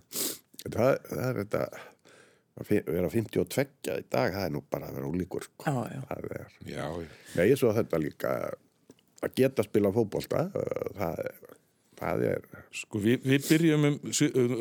það, 0.71 0.97
það 1.11 1.27
er 1.27 1.41
þetta 1.43 1.65
vera 2.61 3.09
52 3.13 3.65
í 3.97 4.05
dag, 4.13 4.35
það 4.35 4.45
er 4.45 4.53
nú 4.53 4.63
bara 4.71 4.91
að 4.91 4.99
vera 4.99 5.09
úlíkur 5.09 5.47
sko. 5.47 5.65
já, 5.65 5.97
já. 5.97 6.03
það 6.11 6.29
er, 6.37 6.59
Já, 6.69 6.85
nei, 7.39 7.57
svo 7.57 7.73
þetta 7.77 8.01
líka 8.03 8.35
að 9.23 9.35
geta 9.39 9.63
að 9.63 9.71
spila 9.71 9.93
fótbolta 9.95 10.45
uh, 10.51 10.85
það, 10.99 11.23
það 12.03 12.25
er 12.29 12.47
sko 12.77 13.03
við, 13.03 13.25
við 13.25 13.49
byrjum 13.49 13.89
um, 13.89 13.99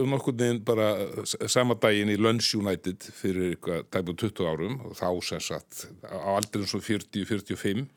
um 0.05 0.17
okkur 0.17 0.37
neginn 0.39 0.63
bara 0.67 0.89
sama 1.51 1.75
daginn 1.81 2.13
í 2.13 2.19
Lunch 2.19 2.53
United 2.57 3.09
fyrir 3.17 3.55
eitthvað 3.55 3.87
tæpum 3.93 4.19
20 4.23 4.51
árum 4.51 4.79
og 4.87 4.97
þá 4.99 5.07
sem 5.27 5.45
sagt 5.51 5.85
á 6.05 6.31
aldrei 6.37 6.67
svo 6.69 6.81
40-45 6.83 7.87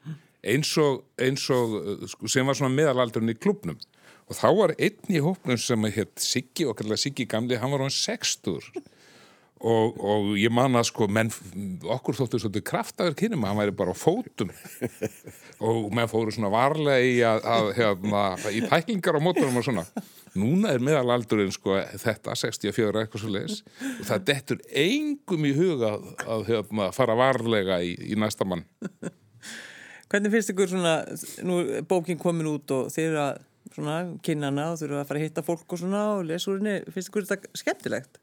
eins 0.45 0.72
og, 0.80 1.05
eins 1.20 1.45
og 1.55 1.76
uh, 1.80 2.09
sko, 2.11 2.30
sem 2.30 2.47
var 2.47 2.59
svona 2.59 2.74
meðalaldurinn 2.74 3.34
í 3.34 3.38
klubnum 3.38 3.78
og 4.24 4.38
þá 4.38 4.49
var 4.57 4.74
einn 4.80 5.12
í 5.12 5.20
hópnum 5.22 5.61
sem 5.61 5.86
að 5.86 5.99
hétt 5.99 6.24
Siggi 6.24 6.66
kallar 6.76 7.01
Siggi 7.01 7.28
gamli, 7.28 7.59
hann 7.61 7.72
var 7.74 7.84
hann 7.84 7.92
60 7.92 8.72
og, 9.65 10.01
og 10.05 10.27
ég 10.37 10.53
man 10.53 10.77
að 10.77 10.89
sko 10.91 11.07
menn, 11.09 11.31
okkur 11.95 12.19
þóttu 12.19 12.41
svolítið 12.43 12.65
kraftaður 12.69 13.17
kynum, 13.19 13.47
hann 13.49 13.59
væri 13.59 13.75
bara 13.77 13.95
á 13.95 13.97
fótum. 13.97 14.51
Og 15.65 15.89
menn 15.95 16.11
fóru 16.11 16.35
svona 16.35 16.51
varlega 16.53 17.01
í 17.07 17.17
að, 17.25 17.47
að 17.49 17.71
hérna, 17.79 18.23
í 18.53 18.61
tæklingar 18.69 19.17
á 19.17 19.25
mótorum 19.25 19.61
og 19.61 19.67
svona. 19.67 19.87
Núna 20.35 20.75
er 20.75 20.83
meðalaldurinn 20.83 21.53
sko 21.55 21.79
þetta 22.03 22.35
64 22.37 23.05
eitthvað 23.05 23.23
svo 23.23 23.31
leis 23.31 23.61
og 23.87 24.07
það 24.09 24.25
dettur 24.31 24.62
engum 24.83 25.47
í 25.47 25.53
huga 25.55 25.93
að, 25.95 26.09
að 26.27 26.49
hérna, 26.51 26.89
fara 26.97 27.15
varlega 27.19 27.79
í, 27.87 27.95
í 28.11 28.19
næsta 28.19 28.47
mann. 28.49 28.67
Hvernig 30.11 30.35
finnst 30.35 30.53
ykkur 30.53 30.75
svona, 30.75 30.97
nú 31.47 31.62
er 31.62 31.87
bókin 31.89 32.21
komin 32.21 32.51
út 32.51 32.75
og 32.75 32.91
þeir 32.93 33.12
eru 33.12 33.23
að 33.25 33.43
svona 33.75 33.97
kynnana 34.27 34.69
og 34.73 34.79
þeir 34.79 34.91
eru 34.91 35.01
að 35.01 35.09
fara 35.09 35.23
að 35.23 35.27
hitta 35.29 35.47
fólk 35.47 35.73
og 35.75 35.81
svona 35.81 36.05
og 36.19 36.29
henni, 36.29 36.77
finnst 36.93 37.11
ykkur 37.11 37.31
þetta 37.31 37.62
skemmtilegt? 37.62 38.21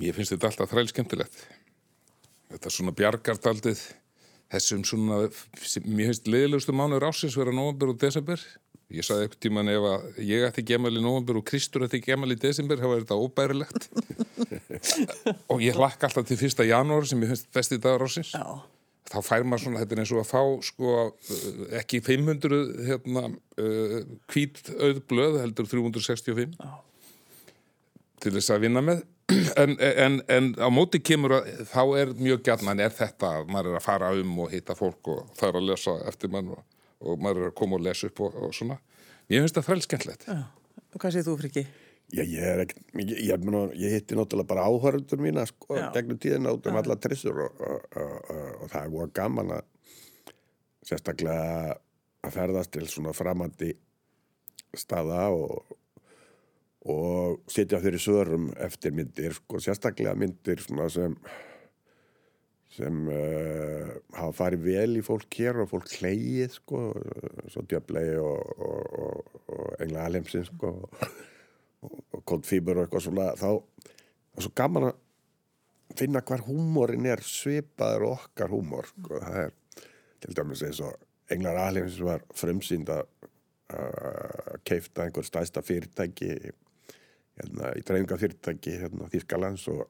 Mér 0.00 0.16
finnst 0.16 0.32
þetta 0.34 0.48
alltaf 0.48 0.72
þræl 0.72 0.88
skemmtilegt. 0.90 1.42
Þetta 2.52 2.72
svona 2.72 2.94
bjargardaldið, 2.96 3.80
þessum 4.52 4.84
svona, 4.88 5.22
mér 5.86 6.10
finnst 6.10 6.28
leiðilegustu 6.28 6.74
mánuður 6.76 7.08
ásins 7.10 7.36
vera 7.38 7.54
november 7.54 7.92
og 7.92 8.00
desember. 8.00 8.40
Ég 8.92 9.06
saði 9.06 9.24
eitthvað 9.24 9.44
tíman 9.46 9.72
ef 9.72 9.86
að 9.88 10.20
ég 10.28 10.44
ætti 10.44 10.64
gemal 10.68 10.92
í 10.92 11.00
november 11.00 11.38
og 11.40 11.46
Kristur 11.48 11.86
ætti 11.86 12.02
gemal 12.04 12.34
í 12.34 12.36
desember, 12.40 12.80
þá 12.80 12.90
er 12.90 13.06
þetta 13.06 13.20
óbærilegt. 13.20 13.88
og 15.52 15.64
ég 15.64 15.76
hlakka 15.78 16.08
alltaf 16.08 16.28
til 16.28 16.40
fyrsta 16.40 16.66
janúar 16.68 17.08
sem 17.08 17.20
ég 17.24 17.32
finnst 17.32 17.48
besti 17.56 17.80
dagur 17.80 18.04
ásins. 18.08 18.34
Já. 18.36 18.60
Þá 19.12 19.18
fær 19.26 19.44
maður 19.44 19.66
svona, 19.66 19.80
þetta 19.82 19.96
er 19.96 20.02
eins 20.02 20.12
og 20.14 20.20
að 20.22 20.28
fá 20.30 20.42
sko 20.64 20.92
uh, 21.04 21.64
ekki 21.80 22.00
500 22.04 22.60
hérna 22.88 23.24
uh, 23.28 23.96
hvít 24.32 24.60
auðblöð 24.72 25.40
heldur 25.42 25.68
365 25.68 26.54
til 28.22 28.32
þess 28.36 28.52
að 28.54 28.64
vinna 28.68 28.84
með 28.84 29.02
en, 29.62 29.76
en, 29.80 30.18
en 30.28 30.50
á 30.58 30.68
móti 30.72 31.02
kemur 31.04 31.38
að 31.38 31.50
þá 31.70 31.82
er 32.00 32.14
mjög 32.18 32.42
gjarnan 32.48 32.82
er 32.84 32.94
þetta 32.96 33.34
að 33.38 33.52
maður 33.52 33.72
er 33.72 33.80
að 33.80 33.86
fara 33.86 34.12
um 34.18 34.40
og 34.44 34.52
hitta 34.54 34.76
fólk 34.78 35.12
og 35.12 35.28
það 35.38 35.48
er 35.48 35.60
að 35.60 35.68
lesa 35.70 35.98
eftir 36.10 36.32
mann 36.32 36.50
og, 36.56 36.64
og 37.02 37.22
maður 37.22 37.46
er 37.46 37.52
að 37.52 37.60
koma 37.62 37.78
og 37.78 37.86
lesa 37.86 38.10
upp 38.10 38.26
og, 38.26 38.42
og 38.46 38.56
svona. 38.56 38.80
Ég 39.32 39.44
finnst 39.44 39.58
það 39.58 39.68
frælskendlegt 39.70 40.28
hvað 40.98 41.14
segir 41.14 41.26
þú, 41.28 41.36
Friki? 41.40 41.64
Já, 42.12 42.22
ég 42.28 42.42
er 42.44 42.60
ekkert, 42.66 42.82
ég, 43.00 43.12
ég, 43.24 43.44
ég, 43.46 43.76
ég 43.80 43.94
hitti 43.96 44.16
náttúrulega 44.18 44.50
bara 44.50 44.66
áhörundur 44.68 45.22
mína, 45.24 45.46
sko, 45.48 45.78
gegnum 45.94 46.18
tíðina 46.20 46.52
út 46.52 46.66
um 46.68 46.76
alla 46.76 46.98
trissur 47.00 47.38
og, 47.46 47.62
og, 47.64 47.86
og, 47.96 48.18
og, 48.34 48.50
og 48.58 48.72
það 48.72 48.82
er 48.82 48.92
búið 48.92 49.14
gaman 49.16 49.54
að 49.56 49.70
sérstaklega 50.84 51.78
að 52.22 52.34
ferðast 52.36 52.72
til 52.74 52.84
svona 52.90 53.14
framandi 53.16 53.70
staða 54.76 55.24
og, 55.32 55.72
og 56.90 57.42
sitja 57.50 57.78
fyrir 57.82 58.02
svörum 58.02 58.50
eftir 58.58 58.94
myndir, 58.96 59.36
sko, 59.38 59.60
sérstaklega 59.62 60.14
myndir 60.18 60.62
sem 60.90 61.16
sem 62.72 63.02
uh, 63.12 63.90
hafa 64.16 64.32
farið 64.32 64.62
vel 64.64 64.96
í 64.96 65.02
fólk 65.04 65.36
hér 65.36 65.58
og 65.60 65.68
fólk 65.74 65.90
hleyið, 66.00 66.54
sko, 66.56 66.78
svo 67.52 67.64
djöflegi 67.68 68.14
og, 68.16 68.54
og, 68.56 68.94
og, 69.04 69.42
og 69.52 69.84
engla 69.84 70.06
alheimsins, 70.08 70.48
sko, 70.48 70.72
og 71.82 72.22
koldfíbur 72.28 72.78
og 72.78 72.86
eitthvað 72.86 73.06
svona 73.06 73.28
þá 73.36 73.48
er 73.52 74.46
svo 74.46 74.52
gaman 74.56 74.88
að 74.88 75.00
finna 75.98 76.22
hvar 76.24 76.44
húmórin 76.46 77.08
er 77.12 77.20
svipaður 77.26 78.08
okkar 78.14 78.52
húmór 78.52 78.88
sko. 78.88 79.20
það 79.20 79.40
er 79.42 79.52
til 80.22 80.36
dæmis 80.38 80.62
eins 80.64 80.80
og 80.84 81.08
Englar 81.32 81.58
Alheim 81.62 81.88
sem 81.90 82.06
var 82.06 82.24
frumsýnd 82.36 82.90
að 82.92 83.04
keifta 84.68 85.06
einhver 85.06 85.24
stæsta 85.26 85.62
fyrirtæki 85.64 86.34
hérna, 87.40 87.72
í 87.78 87.82
dreifinga 87.86 88.18
fyrirtæki 88.20 88.76
hérna, 88.82 89.08
Þýskalands 89.12 89.66
og 89.72 89.86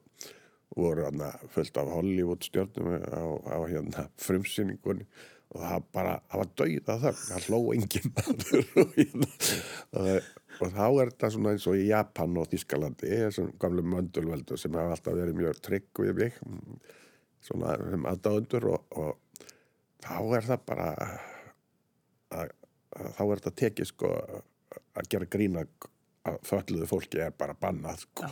voru 0.77 1.05
hérna, 1.05 1.29
fullt 1.53 1.77
af 1.79 1.91
Hollywood 1.93 2.45
stjórnum 2.45 2.95
á, 3.03 3.23
á 3.53 3.57
hérna, 3.69 4.07
frumsýningunni. 4.21 5.07
Og 5.53 5.61
það 5.61 5.83
bara, 5.93 6.13
það 6.31 6.39
var 6.41 6.47
dauða 6.57 6.93
þögn, 7.03 7.19
það 7.27 7.43
hló 7.47 7.57
enginn 7.75 8.13
og, 8.81 8.95
hérna, 8.95 9.27
og, 9.99 10.31
og 10.57 10.71
þá 10.73 10.85
er 10.87 11.11
þetta 11.11 11.29
svona 11.35 11.53
eins 11.53 11.67
og 11.69 11.77
í 11.77 11.83
Japan 11.91 12.39
og 12.41 12.47
Þískalandi, 12.49 13.11
þessum 13.11 13.51
gamlu 13.61 13.83
möndulveldu 13.85 14.57
sem 14.57 14.79
hafa 14.79 14.95
alltaf 14.95 15.19
verið 15.19 15.37
mjög 15.37 15.59
trygg 15.67 16.01
við 16.07 16.17
mig, 16.23 16.39
svona 17.45 17.75
sem 17.77 18.09
aðdáðundur 18.09 18.65
og, 18.71 18.97
og 18.97 19.45
þá 20.01 20.17
er 20.39 20.49
það 20.49 20.65
bara 20.71 20.89
að, 20.97 21.15
að 22.33 22.53
þá 23.13 23.23
er 23.23 23.35
þetta 23.35 23.55
tekið 23.61 23.89
sko 23.89 24.13
að 24.93 25.09
gera 25.09 25.29
grína 25.37 25.67
að 26.29 26.39
fölluðu 26.47 26.89
fólki 26.89 27.23
er 27.23 27.35
bara 27.37 27.55
bannað 27.59 28.05
sko. 28.05 28.29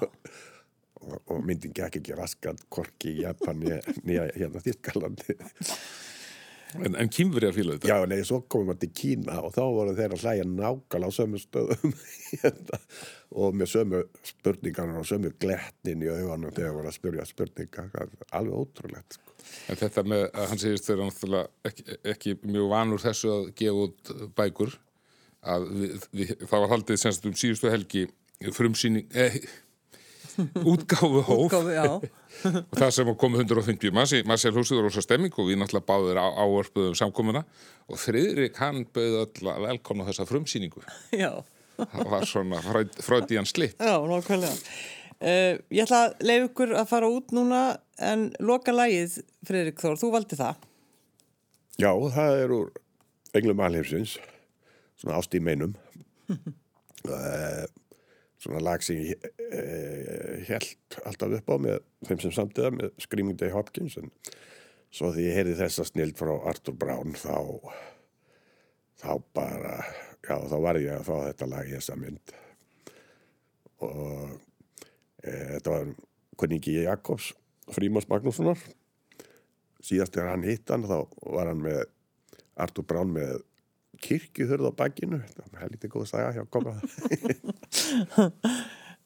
Og, 1.02 1.18
og 1.34 1.39
myndin 1.42 1.74
gekk 1.74 1.98
ekki 1.98 2.14
raskat 2.14 2.60
korki 2.70 3.16
í 3.16 3.24
Japan 3.24 3.64
nýja 3.64 4.28
hérna 4.36 4.62
Þískalandi 4.62 5.34
en, 6.80 6.96
en 6.96 7.10
kýmverið 7.12 7.50
að 7.50 7.58
fíla 7.58 7.76
þetta? 7.76 7.89
Já, 7.89 8.08
nei, 8.10 8.22
svo 8.28 8.42
komum 8.52 8.72
við 8.74 8.84
til 8.84 8.92
Kína 9.00 9.39
og 9.46 9.56
þá 9.56 9.62
voru 9.76 9.96
þeir 9.98 10.16
að 10.16 10.26
hlæja 10.26 10.46
nákvæmlega 10.48 11.10
á 11.12 11.18
sömu 11.18 11.42
stöðum. 11.42 11.96
Hérna, 12.42 12.80
og 13.42 13.58
með 13.58 13.72
sömu 13.74 14.04
spurningar 14.28 14.94
og 15.00 15.08
sömu 15.10 15.34
glettin 15.42 16.06
í 16.06 16.12
augunum 16.12 16.54
þegar 16.56 16.78
voru 16.78 16.92
að 16.92 16.98
spyrja 16.98 17.28
spurningar 17.28 17.92
alveg 18.32 18.56
ótrúlegt 18.56 19.18
sko. 19.18 19.36
en 19.72 19.82
þetta 19.82 20.06
með 20.08 20.24
að 20.30 20.48
hann 20.52 20.62
segist 20.62 20.88
þeirra 20.88 21.10
náttúrulega 21.10 21.72
ekki, 21.72 22.00
ekki 22.14 22.38
mjög 22.46 22.72
vanur 22.72 23.04
þessu 23.04 23.34
að 23.34 23.52
gefa 23.62 23.86
út 23.88 24.14
bækur 24.38 24.78
að 25.42 25.68
við, 25.74 26.08
við, 26.14 26.32
það 26.46 26.64
var 26.64 26.72
haldið 26.76 27.02
semst 27.02 27.28
um 27.28 27.36
síðustu 27.38 27.72
helgi 27.72 28.06
frumsýning 28.54 29.10
eh, 29.18 29.38
útgáfu 30.62 31.24
hóf 31.28 31.48
Útgáfu, 31.48 31.76
og 31.82 32.06
það 32.80 32.94
sem 32.96 33.12
kom 33.20 33.36
150 33.38 33.94
manns 33.96 34.14
í 34.18 34.22
Marcel 34.28 34.54
Húsið 34.56 34.82
og 34.82 34.88
Rósa 34.88 35.04
Stemming 35.06 35.36
og 35.36 35.50
við 35.50 35.60
náttúrulega 35.62 35.88
báðir 35.89 36.22
á, 36.22 36.28
áörpuðum 36.42 36.98
samkomuna 36.98 37.44
og 37.89 38.00
Friðrik 38.02 38.58
hann 38.62 38.86
bauð 38.94 39.20
öll 39.26 39.52
að 39.52 39.68
velkona 39.68 40.08
þessa 40.10 40.28
frumsýningu 40.30 40.86
Já. 41.24 41.44
það 41.78 42.10
var 42.14 42.28
svona 42.30 42.64
fröði 42.64 43.39
hann 43.42 43.50
slitt 43.50 43.78
Já, 43.82 43.98
nákvæmlega. 43.98 44.58
Uh, 45.22 45.60
ég 45.70 45.84
ætla 45.84 46.08
að 46.08 46.26
leiða 46.26 46.46
ykkur 46.48 46.72
að 46.82 46.88
fara 46.89 47.10
út 47.14 47.34
núna 47.36 47.62
en 48.02 48.32
loka 48.42 48.74
lagið, 48.74 49.20
Fredrik 49.46 49.78
Þór, 49.78 50.00
þú 50.02 50.08
valdi 50.16 50.38
það. 50.39 50.64
Já, 51.78 51.92
það 52.16 52.38
er 52.39 52.54
úr 52.56 52.72
Englum 53.38 53.62
Alheimsins 53.62 54.16
svona 55.02 55.18
ást 55.18 55.36
í 55.38 55.41
meinum. 55.43 55.76
Uh, 56.30 57.66
svona 58.41 58.62
lag 58.64 58.82
sem 58.86 59.02
ég 59.02 59.26
eh, 59.52 59.58
uh, 59.58 60.38
held 60.47 60.99
alltaf 61.06 61.36
upp 61.41 61.52
á 61.54 61.56
með 61.62 61.82
þeim 62.08 62.22
sem 62.24 62.36
samtiða 62.38 62.72
með 62.74 62.93
Screaming 63.04 63.38
Day 63.38 63.54
Hopkins 63.54 63.97
en 64.02 64.10
svo 64.91 65.12
því 65.14 65.28
ég 65.28 65.38
heyrði 65.38 65.58
þessa 65.60 65.86
snild 65.88 66.18
frá 66.20 66.32
Artur 66.49 66.78
Brown 66.78 67.14
þá 67.18 67.38
þá 69.02 69.12
bara 69.34 69.76
já 70.22 70.38
þá 70.49 70.58
var 70.62 70.80
ég 70.82 70.95
að 70.95 71.08
fá 71.08 71.16
þetta 71.28 71.49
lag 71.49 71.70
í 71.70 71.76
þessa 71.78 71.97
mynd. 71.97 72.34
Og 73.82 74.34
e, 75.24 75.32
þetta 75.32 75.74
var 75.74 75.93
koningi 76.41 76.76
Jakobs 76.84 77.32
Frímars 77.72 78.10
Magnússonar. 78.10 78.60
Síðast 79.82 80.14
þegar 80.14 80.36
hann 80.36 80.45
hitt 80.45 80.70
hann 80.70 80.86
þá 80.86 80.99
var 81.24 81.49
hann 81.49 81.64
með 81.66 81.82
Artur 82.62 82.86
Brán 82.86 83.14
með 83.16 83.39
kirkjuhörð 84.08 84.70
á 84.70 84.72
bakinu 84.84 85.22
það 85.38 85.64
er 85.66 85.74
lítið 85.76 85.93
góð 85.95 86.06
að 86.06 86.12
sagja 86.14 86.36
hjá 86.38 86.43
koma 86.54 86.76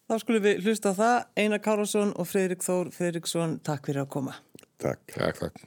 Þá 0.06 0.20
skulum 0.22 0.43
við 0.46 0.60
hlusta 0.62 0.91
það. 0.93 1.16
Einar 1.41 1.62
Kárasson 1.66 2.12
og 2.14 2.28
Freirik 2.30 2.62
Þór 2.62 2.91
Freirikson, 2.93 3.56
takk 3.66 3.88
fyrir 3.89 4.04
að 4.04 4.12
koma. 4.14 4.36
Takk, 4.78 5.02
takk, 5.16 5.39
takk. 5.39 5.64